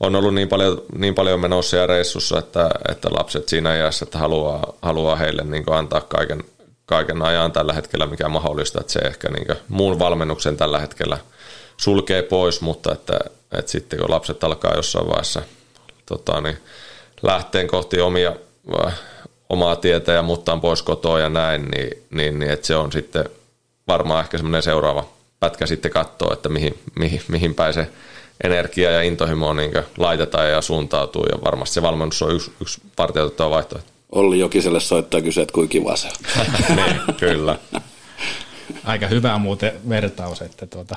[0.00, 4.18] on ollut niin paljon, niin paljon menossa ja reissussa, että, että lapset siinä iässä, että
[4.18, 6.44] haluaa, haluaa heille niin antaa kaiken,
[6.86, 11.18] kaiken ajan tällä hetkellä, mikä mahdollista, että se ehkä niin muun valmennuksen tällä hetkellä–
[11.76, 13.18] sulkee pois, mutta että,
[13.52, 15.42] että sitten kun lapset alkaa jossain vaiheessa
[16.06, 16.56] tota, niin
[17.22, 18.36] lähteen kohti omia,
[18.86, 19.00] äh,
[19.48, 23.24] omaa tietä ja muuttaa pois kotoa ja näin, niin, niin, niin että se on sitten
[23.88, 25.08] varmaan ehkä semmoinen seuraava
[25.40, 27.88] pätkä sitten katsoa, että mihin, mihin, mihin päin se
[28.44, 33.50] energia ja intohimo niin laitetaan ja suuntautuu ja varmasti se valmennus on yksi, yksi partioitettava
[33.50, 33.90] vaihtoehto.
[34.12, 36.46] Olli Jokiselle soittaa kysyä, että kuinka kiva se on.
[36.76, 37.58] niin, kyllä.
[38.84, 40.96] Aika hyvä muuten vertaus, että tuota,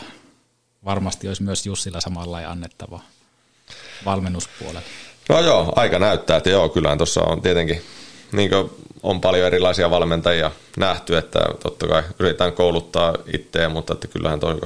[0.88, 3.00] varmasti olisi myös Jussilla samalla ja annettava
[4.06, 4.82] valmennuspuolella.
[5.30, 7.82] No joo, aika näyttää, että joo, kyllähän tuossa on tietenkin,
[8.32, 8.52] niin
[9.04, 14.62] on paljon erilaisia valmentajia nähty, että totta kai yritetään kouluttaa itseä, mutta että kyllähän toi,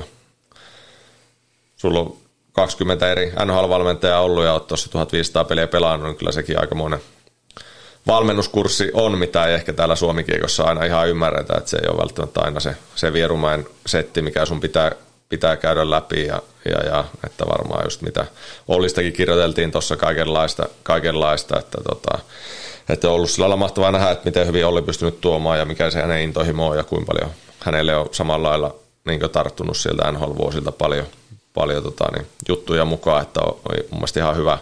[1.77, 2.17] sulla on
[2.51, 7.01] 20 eri NHL-valmentajaa ollut ja olet tuossa 1500 peliä pelannut, niin kyllä sekin aikamoinen
[8.07, 12.41] valmennuskurssi on, mitä ei ehkä täällä Suomikiekossa aina ihan ymmärretä, että se ei ole välttämättä
[12.41, 14.91] aina se, se vierumain setti, mikä sun pitää
[15.31, 18.25] pitää käydä läpi ja, ja, ja että varmaan just mitä
[18.67, 22.19] Ollistakin kirjoiteltiin tuossa kaikenlaista, kaikenlaista että, tota,
[22.89, 26.01] että on ollut sillä mahtavaa nähdä, että miten hyvin Olli pystynyt tuomaan ja mikä se
[26.01, 28.75] hänen intohimo on ja kuinka paljon hänelle on samalla lailla
[29.05, 31.05] niin tarttunut sieltä NHL-vuosilta paljon,
[31.53, 34.57] paljon tota, niin, juttuja mukaan, että on, on mun mielestä ihan hyvä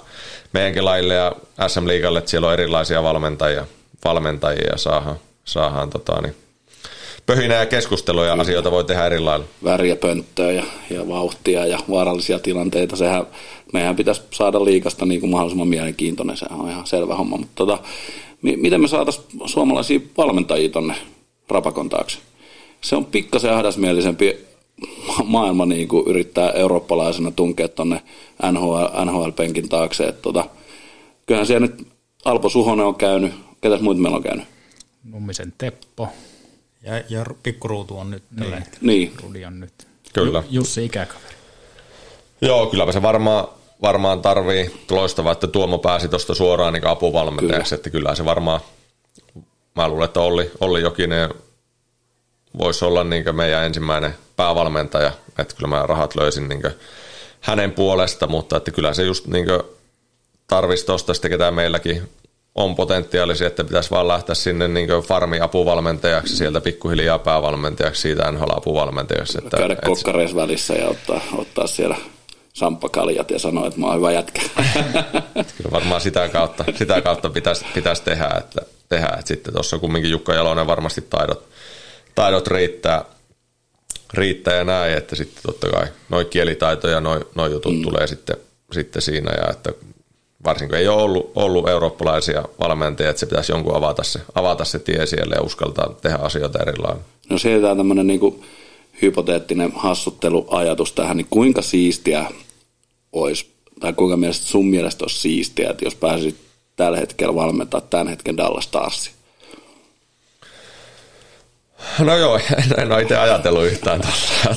[0.54, 1.36] meidänkin laille ja
[1.68, 3.66] SM Liigalle, että siellä on erilaisia valmentajia,
[4.06, 6.36] valmentajia ja saadaan, saadaan tota, niin,
[7.30, 9.46] pöhinä ja keskustelua ja asioita voi tehdä eri lailla.
[9.64, 12.96] Väriä pönttöä ja, ja vauhtia ja vaarallisia tilanteita.
[12.96, 13.28] Sehän,
[13.74, 17.38] meidän pitäisi saada liikasta niin kuin mahdollisimman mielenkiintoinen, se on ihan selvä homma.
[17.38, 17.80] Mutta tota,
[18.42, 20.96] m- miten me saataisiin suomalaisia valmentajia tonne
[21.50, 22.20] rapakon taakse?
[22.82, 24.38] Se on pikkasen ahdasmielisempi
[25.24, 28.02] maailma niin kuin yrittää eurooppalaisena tunkea tuonne
[28.52, 30.04] NHL, NHL-penkin taakse.
[30.04, 30.46] Et tota,
[31.26, 31.88] kyllähän siellä nyt
[32.26, 34.46] Alpo Suhonen on käynyt, ketäs muut meillä on käynyt?
[35.04, 36.08] Nummisen Teppo.
[36.84, 38.24] Ja, ja pikkuruutu on nyt.
[38.40, 39.14] Niin, niin.
[39.24, 39.88] Rudi on nyt.
[40.14, 40.44] Kyllä.
[40.50, 41.36] Jussi ikäkaveri.
[42.42, 43.48] Joo, kyllä se varmaan,
[43.82, 47.80] varmaan tarvii loistavaa, että Tuomo pääsi tuosta suoraan niin apuvalmentajaksi, kyllä.
[47.80, 48.62] että kyllä se varmaan,
[49.76, 51.30] mä luulen, että Olli, Olli Jokinen
[52.58, 56.62] voisi olla niin meidän ensimmäinen päävalmentaja, että kyllä mä rahat löysin niin
[57.42, 59.46] hänen puolesta, mutta että kyllä se just niin
[60.48, 62.10] tarvisi tuosta sitten, ketä meilläkin
[62.56, 69.38] on potentiaalisia, että pitäisi vaan lähteä sinne niin farmi-apuvalmentajaksi, sieltä pikkuhiljaa päävalmentajaksi, siitä NHL-apuvalmentajaksi.
[69.38, 71.96] Että, Käydä et, kokkareissa välissä ja ottaa, ottaa siellä
[72.54, 74.42] samppakaljat ja sanoa, että mä oon hyvä jätkä.
[75.58, 80.12] Kyllä varmaan sitä kautta, sitä kautta pitäisi, pitäisi tehdä, että, tehdä, että sitten tuossa kumminkin
[80.12, 81.50] Jukka Jalonen varmasti taidot,
[82.16, 83.06] taidot riittää,
[84.14, 87.82] riittää ja näin, että sitten totta kai noin kielitaito ja noin noi jutut mm.
[87.82, 88.38] tulee sitten,
[88.72, 89.74] sitten siinä ja että
[90.44, 94.80] varsinkin ei ole ollut, ollut eurooppalaisia valmentajia, että se pitäisi jonkun avata se, avata se
[94.80, 97.02] tie siellä ja uskaltaa tehdä asioita eri lailla.
[97.30, 98.44] No siirrytään tämmöinen niin kuin
[99.02, 102.26] hypoteettinen hassutteluajatus tähän, niin kuinka siistiä
[103.14, 106.36] olisi tai kuinka mielestä sun mielestä olisi siistiä, että jos pääsisit
[106.76, 109.14] tällä hetkellä valmentaa tämän hetken Dallas Starsia?
[112.00, 114.02] No joo, en, en ole itse ajatellut yhtään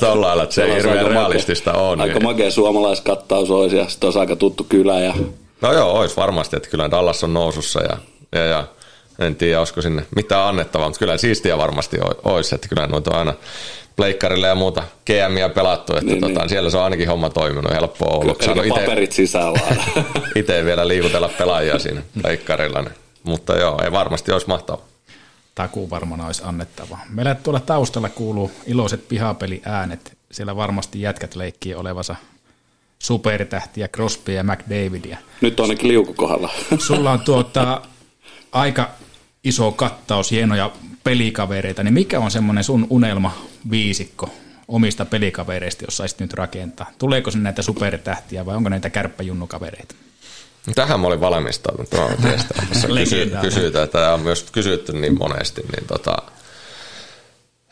[0.01, 2.01] tuolla lailla, että se ei hirveän realistista on.
[2.01, 2.23] Aika niin.
[2.23, 5.01] makea suomalaiskattaus olisi ja sitten olisi aika tuttu kylä.
[5.01, 5.15] Ja...
[5.63, 7.99] No joo, olisi varmasti, että kyllä Dallas on nousussa ja,
[8.33, 8.67] ja, ja
[9.19, 13.19] en tiedä, olisiko sinne mitään annettavaa, mutta kyllä siistiä varmasti olisi, että kyllä noita on
[13.19, 13.35] aina
[13.97, 16.49] pleikkarille ja muuta GMia pelattu, että niin, tota, niin.
[16.49, 18.39] siellä se on ainakin homma toiminut, helppoa ollut.
[18.39, 19.61] Kyllä, ite, paperit sisällä.
[20.37, 22.95] itse vielä liikutella pelaajia siinä pleikkarilla, niin.
[23.23, 24.85] mutta joo, ei varmasti olisi mahtavaa.
[25.55, 26.99] Takuu varmaan olisi annettava.
[27.11, 30.17] Meillä tuolla taustalla kuuluu iloiset pihapeliäänet.
[30.31, 32.17] Siellä varmasti jätkät leikkii olevansa
[33.03, 35.17] supertähtiä, Crosby ja McDavidia.
[35.41, 36.51] Nyt on ainakin liuku kohdalla.
[36.87, 37.83] Sulla on tuota,
[38.53, 38.91] aika
[39.45, 40.71] iso kattaus, hienoja
[41.05, 43.37] pelikavereita, niin mikä on semmoinen sun unelma
[43.71, 44.31] viisikko
[44.69, 46.91] omista pelikavereista, jos saisit nyt rakentaa?
[46.99, 49.95] Tuleeko sinne näitä supertähtiä vai onko näitä kärppäjunnukavereita?
[50.75, 51.91] Tähän mä olin valmistautunut
[52.23, 52.55] teistä.
[52.95, 56.17] Kysy, kysytään, että on myös kysytty niin monesti, niin tota,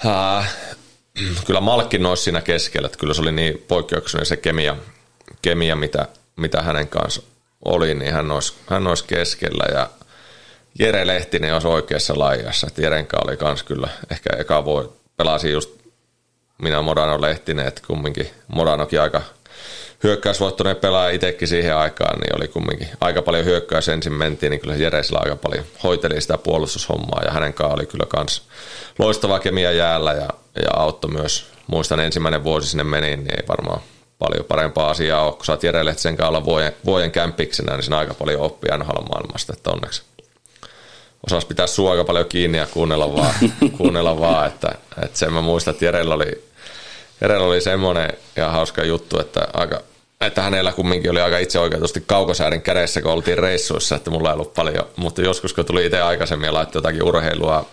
[0.07, 0.55] äh,
[1.47, 4.77] kyllä Malkin olisi siinä keskellä, että kyllä se oli niin poikkeuksellinen se kemia,
[5.43, 6.07] kemia mitä,
[6.37, 7.23] mitä hänen kanssa
[7.65, 9.65] oli, niin hän olisi, hän olisi keskellä.
[9.73, 9.91] Ja
[10.79, 12.67] Jere Lehtinen olisi oikeassa laijassa.
[12.67, 15.71] Että Jerenka oli kans kyllä ehkä eka voi pelasi just
[16.63, 19.23] minä Modano Lehtinen, että kumminkin Modanokin aika
[20.03, 23.89] hyökkäysvoittoinen pelaaja itsekin siihen aikaan, niin oli kumminkin aika paljon hyökkäys.
[23.89, 28.07] Ensin mentiin, niin kyllä Jeresillä aika paljon hoiteli sitä puolustushommaa ja hänen kanssaan oli kyllä
[28.09, 28.43] kans
[28.99, 30.29] loistava kemia jäällä ja,
[30.63, 33.81] ja auttoi myös, muistan ensimmäinen vuosi sinne meni, niin ei varmaan
[34.21, 37.99] paljon parempaa asiaa ole, kun saat Jere Lehtisen kanssa olla vuoden, vuoden kämpiksenä, niin siinä
[37.99, 40.03] aika paljon oppia NHL maailmasta, että onneksi
[41.27, 43.35] osasi pitää sua aika paljon kiinni ja kuunnella vaan,
[43.79, 44.69] kuunnella vaan että,
[45.03, 46.45] että sen mä muistan, että Jerellä oli,
[47.21, 49.81] Jerellä oli semmoinen ja hauska juttu, että, aika,
[50.21, 54.55] että hänellä kumminkin oli aika itseoikeutusti kaukosäärin kädessä, kun oltiin reissuissa, että mulla ei ollut
[54.55, 57.67] paljon, mutta joskus kun tuli itse aikaisemmin ja laittoi jotakin urheilua,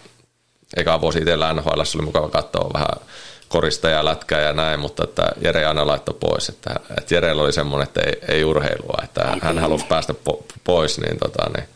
[0.77, 3.07] eka vuosi itsellä NHL oli mukava katsoa vähän
[3.47, 7.53] korista ja lätkää ja näin, mutta että Jere aina laittoi pois, että, että Jerellä oli
[7.53, 11.69] semmoinen, että ei, ei urheilua, että hän halusi päästä po, pois, niin, tota, niin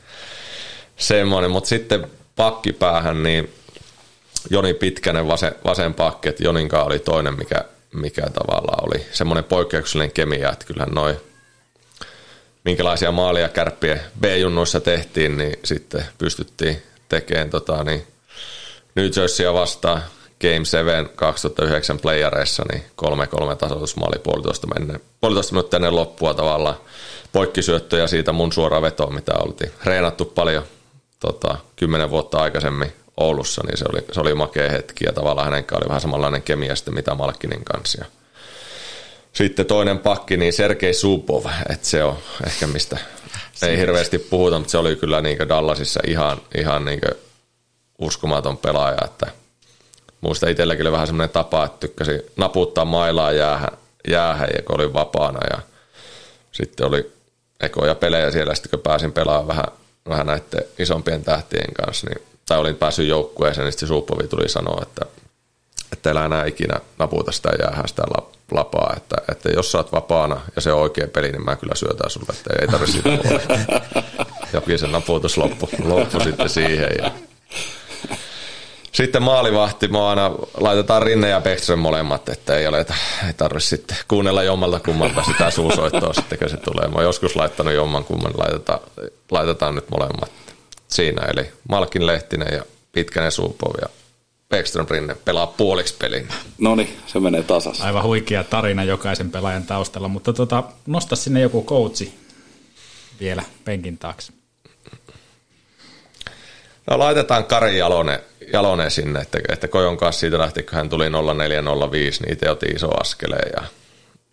[0.97, 3.53] semmoinen, mutta sitten pakkipäähän niin
[4.49, 10.11] Joni Pitkänen vasen, vasen pakki, että Joninkaan oli toinen, mikä, mikä tavallaan oli semmoinen poikkeuksellinen
[10.11, 11.15] kemia, että kyllähän noin
[12.65, 18.07] minkälaisia maalia kärppien B-junnuissa tehtiin, niin sitten pystyttiin tekemään tota, niin
[18.95, 20.03] New Jerseyä vastaan
[20.41, 22.83] Game 7 2009 playareissa, niin
[23.51, 26.75] 3-3 tasoitusmaali puolitoista, menne, puolitoista minuuttia ennen loppua tavallaan
[27.31, 30.63] poikkisyöttöjä siitä mun suoraan vetoa, mitä oltiin reenattu paljon
[31.19, 35.65] tota, kymmenen vuotta aikaisemmin Oulussa, niin se oli, se oli makea hetki ja tavallaan hänen
[35.71, 37.97] oli vähän samanlainen kemia sitten mitä Malkkinin kanssa.
[38.01, 38.05] Ja
[39.33, 42.97] sitten toinen pakki, niin Sergei Subov, että se on ehkä mistä
[43.61, 47.01] ei hirveästi puhuta, mutta se oli kyllä niin Dallasissa ihan, ihan niin
[47.99, 49.27] uskomaton pelaaja, että
[50.21, 53.77] muista itselläkin oli vähän semmoinen tapa, että tykkäsi naputtaa mailaa jäähän,
[54.07, 55.61] jäähän ja kun oli vapaana ja
[56.51, 57.11] sitten oli
[57.59, 62.59] ekoja pelejä siellä, sitten kun pääsin pelaamaan vähän vähän näiden isompien tähtien kanssa, niin, tai
[62.59, 65.05] olin päässyt joukkueeseen, niin sitten Suuppovi tuli sanoa, että,
[65.93, 68.03] että älä enää ikinä naputa sitä jäähän sitä
[68.51, 71.75] lapaa, että, että jos sä oot vapaana ja se on oikea peli, niin mä kyllä
[71.75, 73.81] syötän sulle, että ei tarvitse sitä
[74.53, 77.11] Jokin se naputus loppu, loppu sitten siihen ja
[78.91, 82.85] sitten maalivahti, mä aina laitetaan Rinne ja Bäckström molemmat, että ei, ole,
[83.27, 86.87] ei tarvitse sitten kuunnella jommalta kummalta sitä suusoittoa sitten, kun se tulee.
[86.87, 88.79] Mä oon joskus laittanut jomman kumman, laitetaan,
[89.31, 90.31] laitetaan nyt molemmat
[90.87, 91.21] siinä.
[91.21, 93.89] Eli Malkin Lehtinen ja Pitkänen Suupov ja
[94.49, 96.27] Bäckström Rinne pelaa puoliksi pelin.
[96.57, 97.81] No niin, se menee tasas.
[97.81, 102.13] Aivan huikea tarina jokaisen pelaajan taustalla, mutta tota, nosta sinne joku coachi
[103.19, 104.33] vielä penkin taakse.
[106.89, 108.19] No laitetaan Kari Jalonen,
[108.53, 112.75] Jalonen sinne, että, että Kojon kanssa siitä lähti, kun hän tuli 0405, niin itse otin
[112.75, 113.63] iso askeleen ja,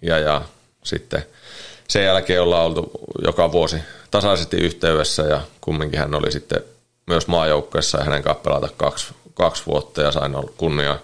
[0.02, 0.42] ja, ja
[0.84, 1.24] sitten
[1.88, 2.90] sen jälkeen ollaan oltu
[3.24, 3.76] joka vuosi
[4.10, 6.62] tasaisesti yhteydessä ja kumminkin hän oli sitten
[7.06, 10.98] myös maajoukkueessa ja hänen kanssa pelata kaksi, kaksi vuotta ja sain olla kunnia.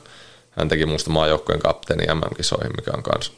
[0.51, 3.33] Hän teki muusta maajoukkueen kapteeni MM-kisoihin, mikä on myös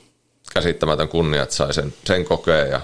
[0.54, 2.80] käsittämätön kunnia, että sai sen, sen kokea ja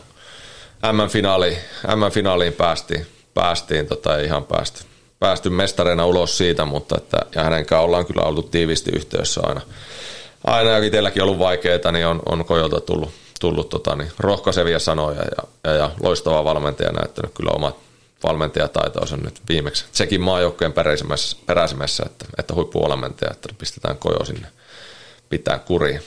[0.92, 1.58] MM-finaali,
[1.96, 4.91] MM-finaaliin päästiin, päästiin tota, ihan päästy
[5.22, 9.60] päästy mestareina ulos siitä, mutta että, ja hänen kanssaan ollaan kyllä oltu tiivisti yhteydessä aina.
[10.44, 15.22] Aina ja itselläkin ollut vaikeaa, niin on, on Kojolta tullut, tullut tota, niin, rohkaisevia sanoja
[15.22, 17.76] ja, ja, ja loistava valmentaja näyttänyt kyllä omat
[18.24, 19.84] valmentajataitonsa nyt viimeksi.
[19.92, 24.48] Sekin maajoukkojen peräisemmässä, peräisemmässä että, että huippuvalmentaja, että pistetään Kojo sinne
[25.30, 26.02] pitää kuriin.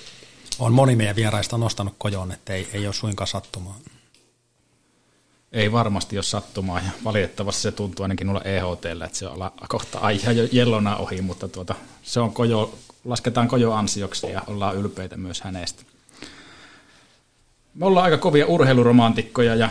[0.60, 3.80] On moni meidän vieraista nostanut Kojon, että ei, ei ole suinkaan sattumaa.
[5.56, 10.00] Ei varmasti ole sattumaa ja valitettavasti se tuntuu ainakin nulla EHTllä, että se on kohta
[10.00, 15.18] aija jo jellona ohi, mutta tuota, se on kojo, lasketaan kojo ansioksi ja ollaan ylpeitä
[15.18, 15.84] myös hänestä.
[17.74, 19.70] Me ollaan aika kovia urheiluromantikkoja ja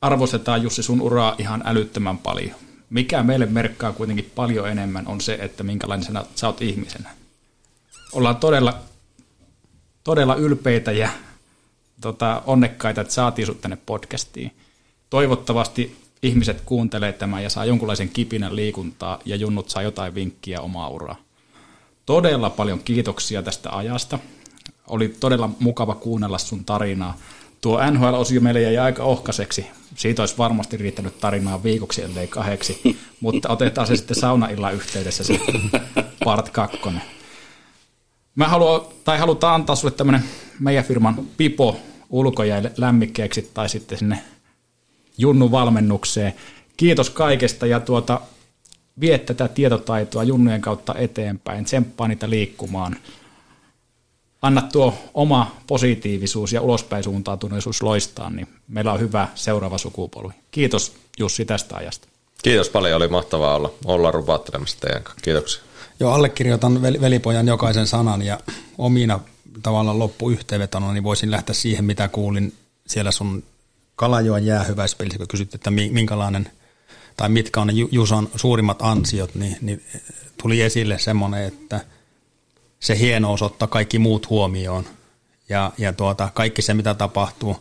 [0.00, 2.56] arvostetaan Jussi sun uraa ihan älyttömän paljon.
[2.90, 7.10] Mikä meille merkkaa kuitenkin paljon enemmän on se, että minkälainen sinä, sä oot ihmisenä.
[8.12, 8.78] Ollaan todella,
[10.04, 11.08] todella ylpeitä ja
[12.00, 14.52] tota, onnekkaita, että saatiin sut tänne podcastiin.
[15.12, 20.88] Toivottavasti ihmiset kuuntelee tämän ja saa jonkunlaisen kipinän liikuntaa ja junnut saa jotain vinkkiä omaa
[20.88, 21.16] uraa.
[22.06, 24.18] Todella paljon kiitoksia tästä ajasta.
[24.86, 27.18] Oli todella mukava kuunnella sun tarinaa.
[27.60, 29.66] Tuo NHL-osio meille jäi aika ohkaiseksi.
[29.94, 32.80] Siitä olisi varmasti riittänyt tarinaa viikoksi, ellei kahdeksi,
[33.20, 35.40] mutta otetaan se sitten saunaillan yhteydessä se
[36.24, 37.02] part kakkonen.
[38.34, 40.24] Mä haluan, tai halutaan antaa sulle tämmönen
[40.60, 41.76] meidän firman pipo
[42.10, 44.18] ulkojäille lämmikkeeksi tai sitten sinne
[45.18, 46.34] Junnun valmennukseen.
[46.76, 48.20] Kiitos kaikesta ja tuota,
[49.00, 52.96] vie tätä tietotaitoa Junnujen kautta eteenpäin, tsemppaa niitä liikkumaan.
[54.42, 60.34] Anna tuo oma positiivisuus ja ulospäin suuntautuneisuus loistaa, niin meillä on hyvä seuraava sukupolvi.
[60.50, 62.08] Kiitos Jussi tästä ajasta.
[62.42, 65.22] Kiitos paljon, oli mahtavaa olla, olla rupaattelemassa teidän kanssa.
[65.22, 65.62] Kiitoksia.
[66.00, 68.40] Joo, allekirjoitan velipojan jokaisen sanan ja
[68.78, 69.20] omina
[69.62, 72.52] tavallaan loppuyhteenvetona, niin voisin lähteä siihen, mitä kuulin
[72.86, 73.42] siellä sun
[74.02, 76.50] Kalajoen jäähyväispelissä, kun kysyt, että minkälainen
[77.16, 79.82] tai mitkä on ne Jusan suurimmat ansiot, niin, niin
[80.42, 81.80] tuli esille semmoinen, että
[82.80, 84.84] se hienous ottaa kaikki muut huomioon
[85.48, 87.56] ja, ja tuota, kaikki se, mitä tapahtuu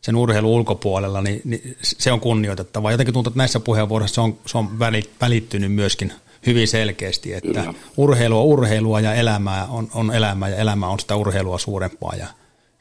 [0.00, 2.92] sen urheilun ulkopuolella, niin, niin se on kunnioitettavaa.
[2.92, 4.78] Jotenkin tuntuu, että näissä puheenvuoroissa se on, se on
[5.20, 6.12] välittynyt myöskin
[6.46, 7.74] hyvin selkeästi, että Kyllä.
[7.96, 12.26] urheilua urheilua ja elämää on, on elämää ja elämä on sitä urheilua suurempaa ja,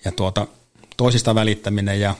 [0.06, 0.48] ja tuota,
[0.98, 2.15] toisista välittäminen ja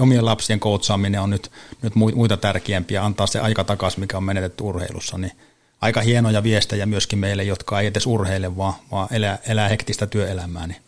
[0.00, 1.50] omien lapsien koutsaaminen on nyt,
[1.82, 5.32] nyt muita tärkeämpiä, antaa se aika takaisin, mikä on menetetty urheilussa, niin
[5.80, 10.66] aika hienoja viestejä myöskin meille, jotka ei edes urheile, vaan, vaan elää, elää hektistä työelämää,
[10.66, 10.82] niin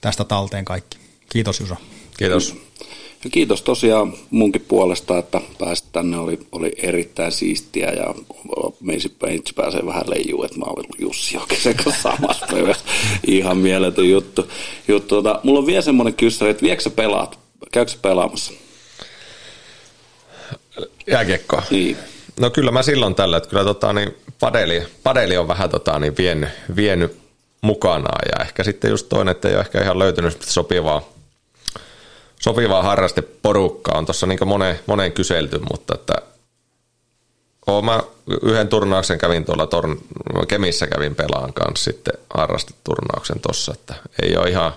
[0.00, 0.98] tästä talteen kaikki.
[1.28, 1.76] Kiitos Jusa.
[2.18, 2.56] Kiitos.
[3.24, 6.18] Ja kiitos tosiaan munkin puolesta, että pääsit tänne.
[6.18, 8.14] Oli, oli erittäin siistiä ja
[8.80, 12.46] meisi itse pääsee vähän leijuu, että mä olen Jussi Jokisen kanssa samassa.
[13.26, 14.48] Ihan mieletön juttu.
[14.88, 15.08] juttu.
[15.08, 17.43] Tota, mulla on vielä semmoinen kysymys, että viekö pelaat?
[17.72, 18.52] Käykö pelaamassa?
[21.06, 21.62] Jääkiekkoa?
[21.70, 21.98] Niin.
[22.40, 26.16] No kyllä mä silloin tällä, että kyllä tota, niin padeli, padeli on vähän tota, niin
[26.16, 27.18] vienyt, vienyt
[27.60, 31.14] mukanaan ja ehkä sitten just toinen, että ei ole ehkä ihan löytynyt sopivaa
[32.44, 33.98] sopivaa harrasteporukkaa.
[33.98, 36.14] On tuossa niin moneen, moneen kyselty, mutta että
[37.66, 38.02] oon mä
[38.42, 39.96] yhden turnauksen kävin tuolla torn,
[40.48, 44.72] Kemissä kävin pelaan kanssa sitten harrasteturnauksen tuossa, että ei ole ihan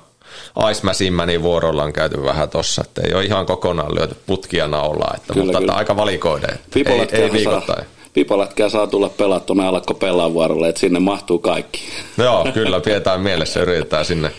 [0.72, 5.34] Ice vuorolla on käyty vähän tossa, että ei ole ihan kokonaan lyöty putkia naulaa, että,
[5.34, 5.74] kyllä, mutta kyllä.
[5.74, 7.86] Aika valikoiden, ei, ei viikoittain.
[8.14, 9.98] Pipolätkää saa tulla pelaa tuonne alakko
[10.34, 11.80] vuorolle, että sinne mahtuu kaikki.
[12.18, 14.32] Joo, kyllä, pidetään mielessä, yritetään sinne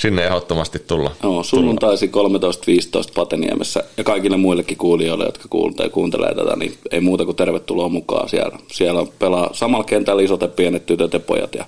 [0.00, 1.10] sinne ehdottomasti tulla.
[1.22, 2.12] Joo, sunnuntaisi 13.15
[3.14, 8.28] Pateniemessä ja kaikille muillekin kuulijoille, jotka kuuntelee, kuuntelee tätä, niin ei muuta kuin tervetuloa mukaan
[8.28, 8.58] siellä.
[8.72, 11.64] Siellä pelaa samalla kentällä isot ja pienet tytöt ja pojat ja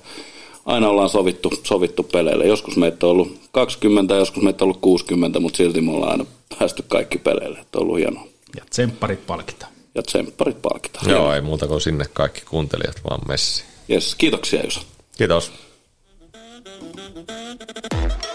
[0.65, 2.45] aina ollaan sovittu, sovittu peleille.
[2.45, 6.25] Joskus meitä on ollut 20, joskus meitä on ollut 60, mutta silti me ollaan aina
[6.59, 7.59] päästy kaikki peleille.
[7.59, 8.27] Että on ollut hienoa.
[8.55, 9.71] Ja tsempparit palkitaan.
[9.95, 11.09] Ja tsempparit palkitaan.
[11.09, 13.63] Joo, ei muuta kuin sinne kaikki kuuntelijat vaan messi.
[13.89, 14.81] Yes, kiitoksia Jusa.
[15.17, 15.51] Kiitos.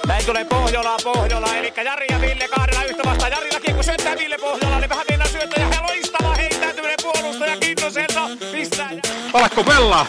[0.06, 3.32] Näin tulee Pohjola, Pohjola, eli Jari ja Ville kahdella yhtä vastaan.
[3.32, 8.28] Jarillakin kun syöttää Ville Pohjola, niin vähän mennään syöttää ja loistava heittäytyminen puolustaja Kintoselta.
[8.52, 8.90] Pistää.
[9.32, 10.06] Alakko pelaa?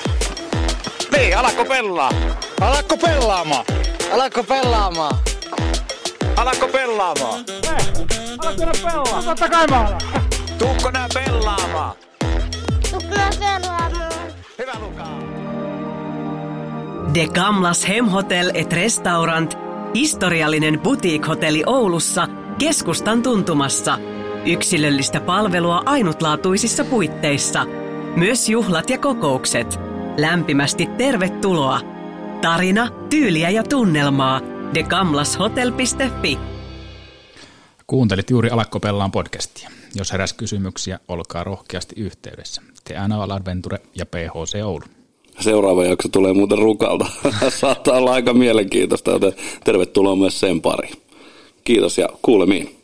[1.19, 2.11] Niin, alakko pelaa?
[2.61, 3.65] Alakko pelaamaan?
[4.13, 5.17] Alakko pelaamaan?
[6.35, 7.45] Alakko pelaamaan?
[7.49, 7.87] Eh,
[8.37, 9.23] alakko pelaa?
[9.23, 10.01] Totta kai mä alan.
[10.57, 11.95] Tuukko nää pelaamaan?
[12.91, 14.11] Tuukko nää pelaamaan?
[14.59, 15.19] Hyvä Lukaa.
[17.13, 19.57] De Gamlas Hemhotel et Restaurant,
[19.95, 22.27] historiallinen boutique-hotelli Oulussa,
[22.57, 23.97] keskustan tuntumassa.
[24.45, 27.65] Yksilöllistä palvelua ainutlaatuisissa puitteissa.
[28.15, 29.88] Myös juhlat ja kokoukset.
[30.17, 31.79] Lämpimästi tervetuloa.
[32.41, 34.41] Tarina, tyyliä ja tunnelmaa.
[34.73, 36.39] degamlashotel.fi
[37.87, 39.69] Kuuntelit juuri Alakkopellaan podcastia.
[39.95, 42.61] Jos heräs kysymyksiä, olkaa rohkeasti yhteydessä.
[42.83, 44.85] Te Adventure ja PHC Oulu.
[45.39, 47.05] Seuraava jakso tulee muuten rukalta.
[47.59, 49.33] Saattaa olla aika mielenkiintoista, joten
[49.63, 50.89] tervetuloa myös sen pari.
[51.63, 52.78] Kiitos ja kuulemiin.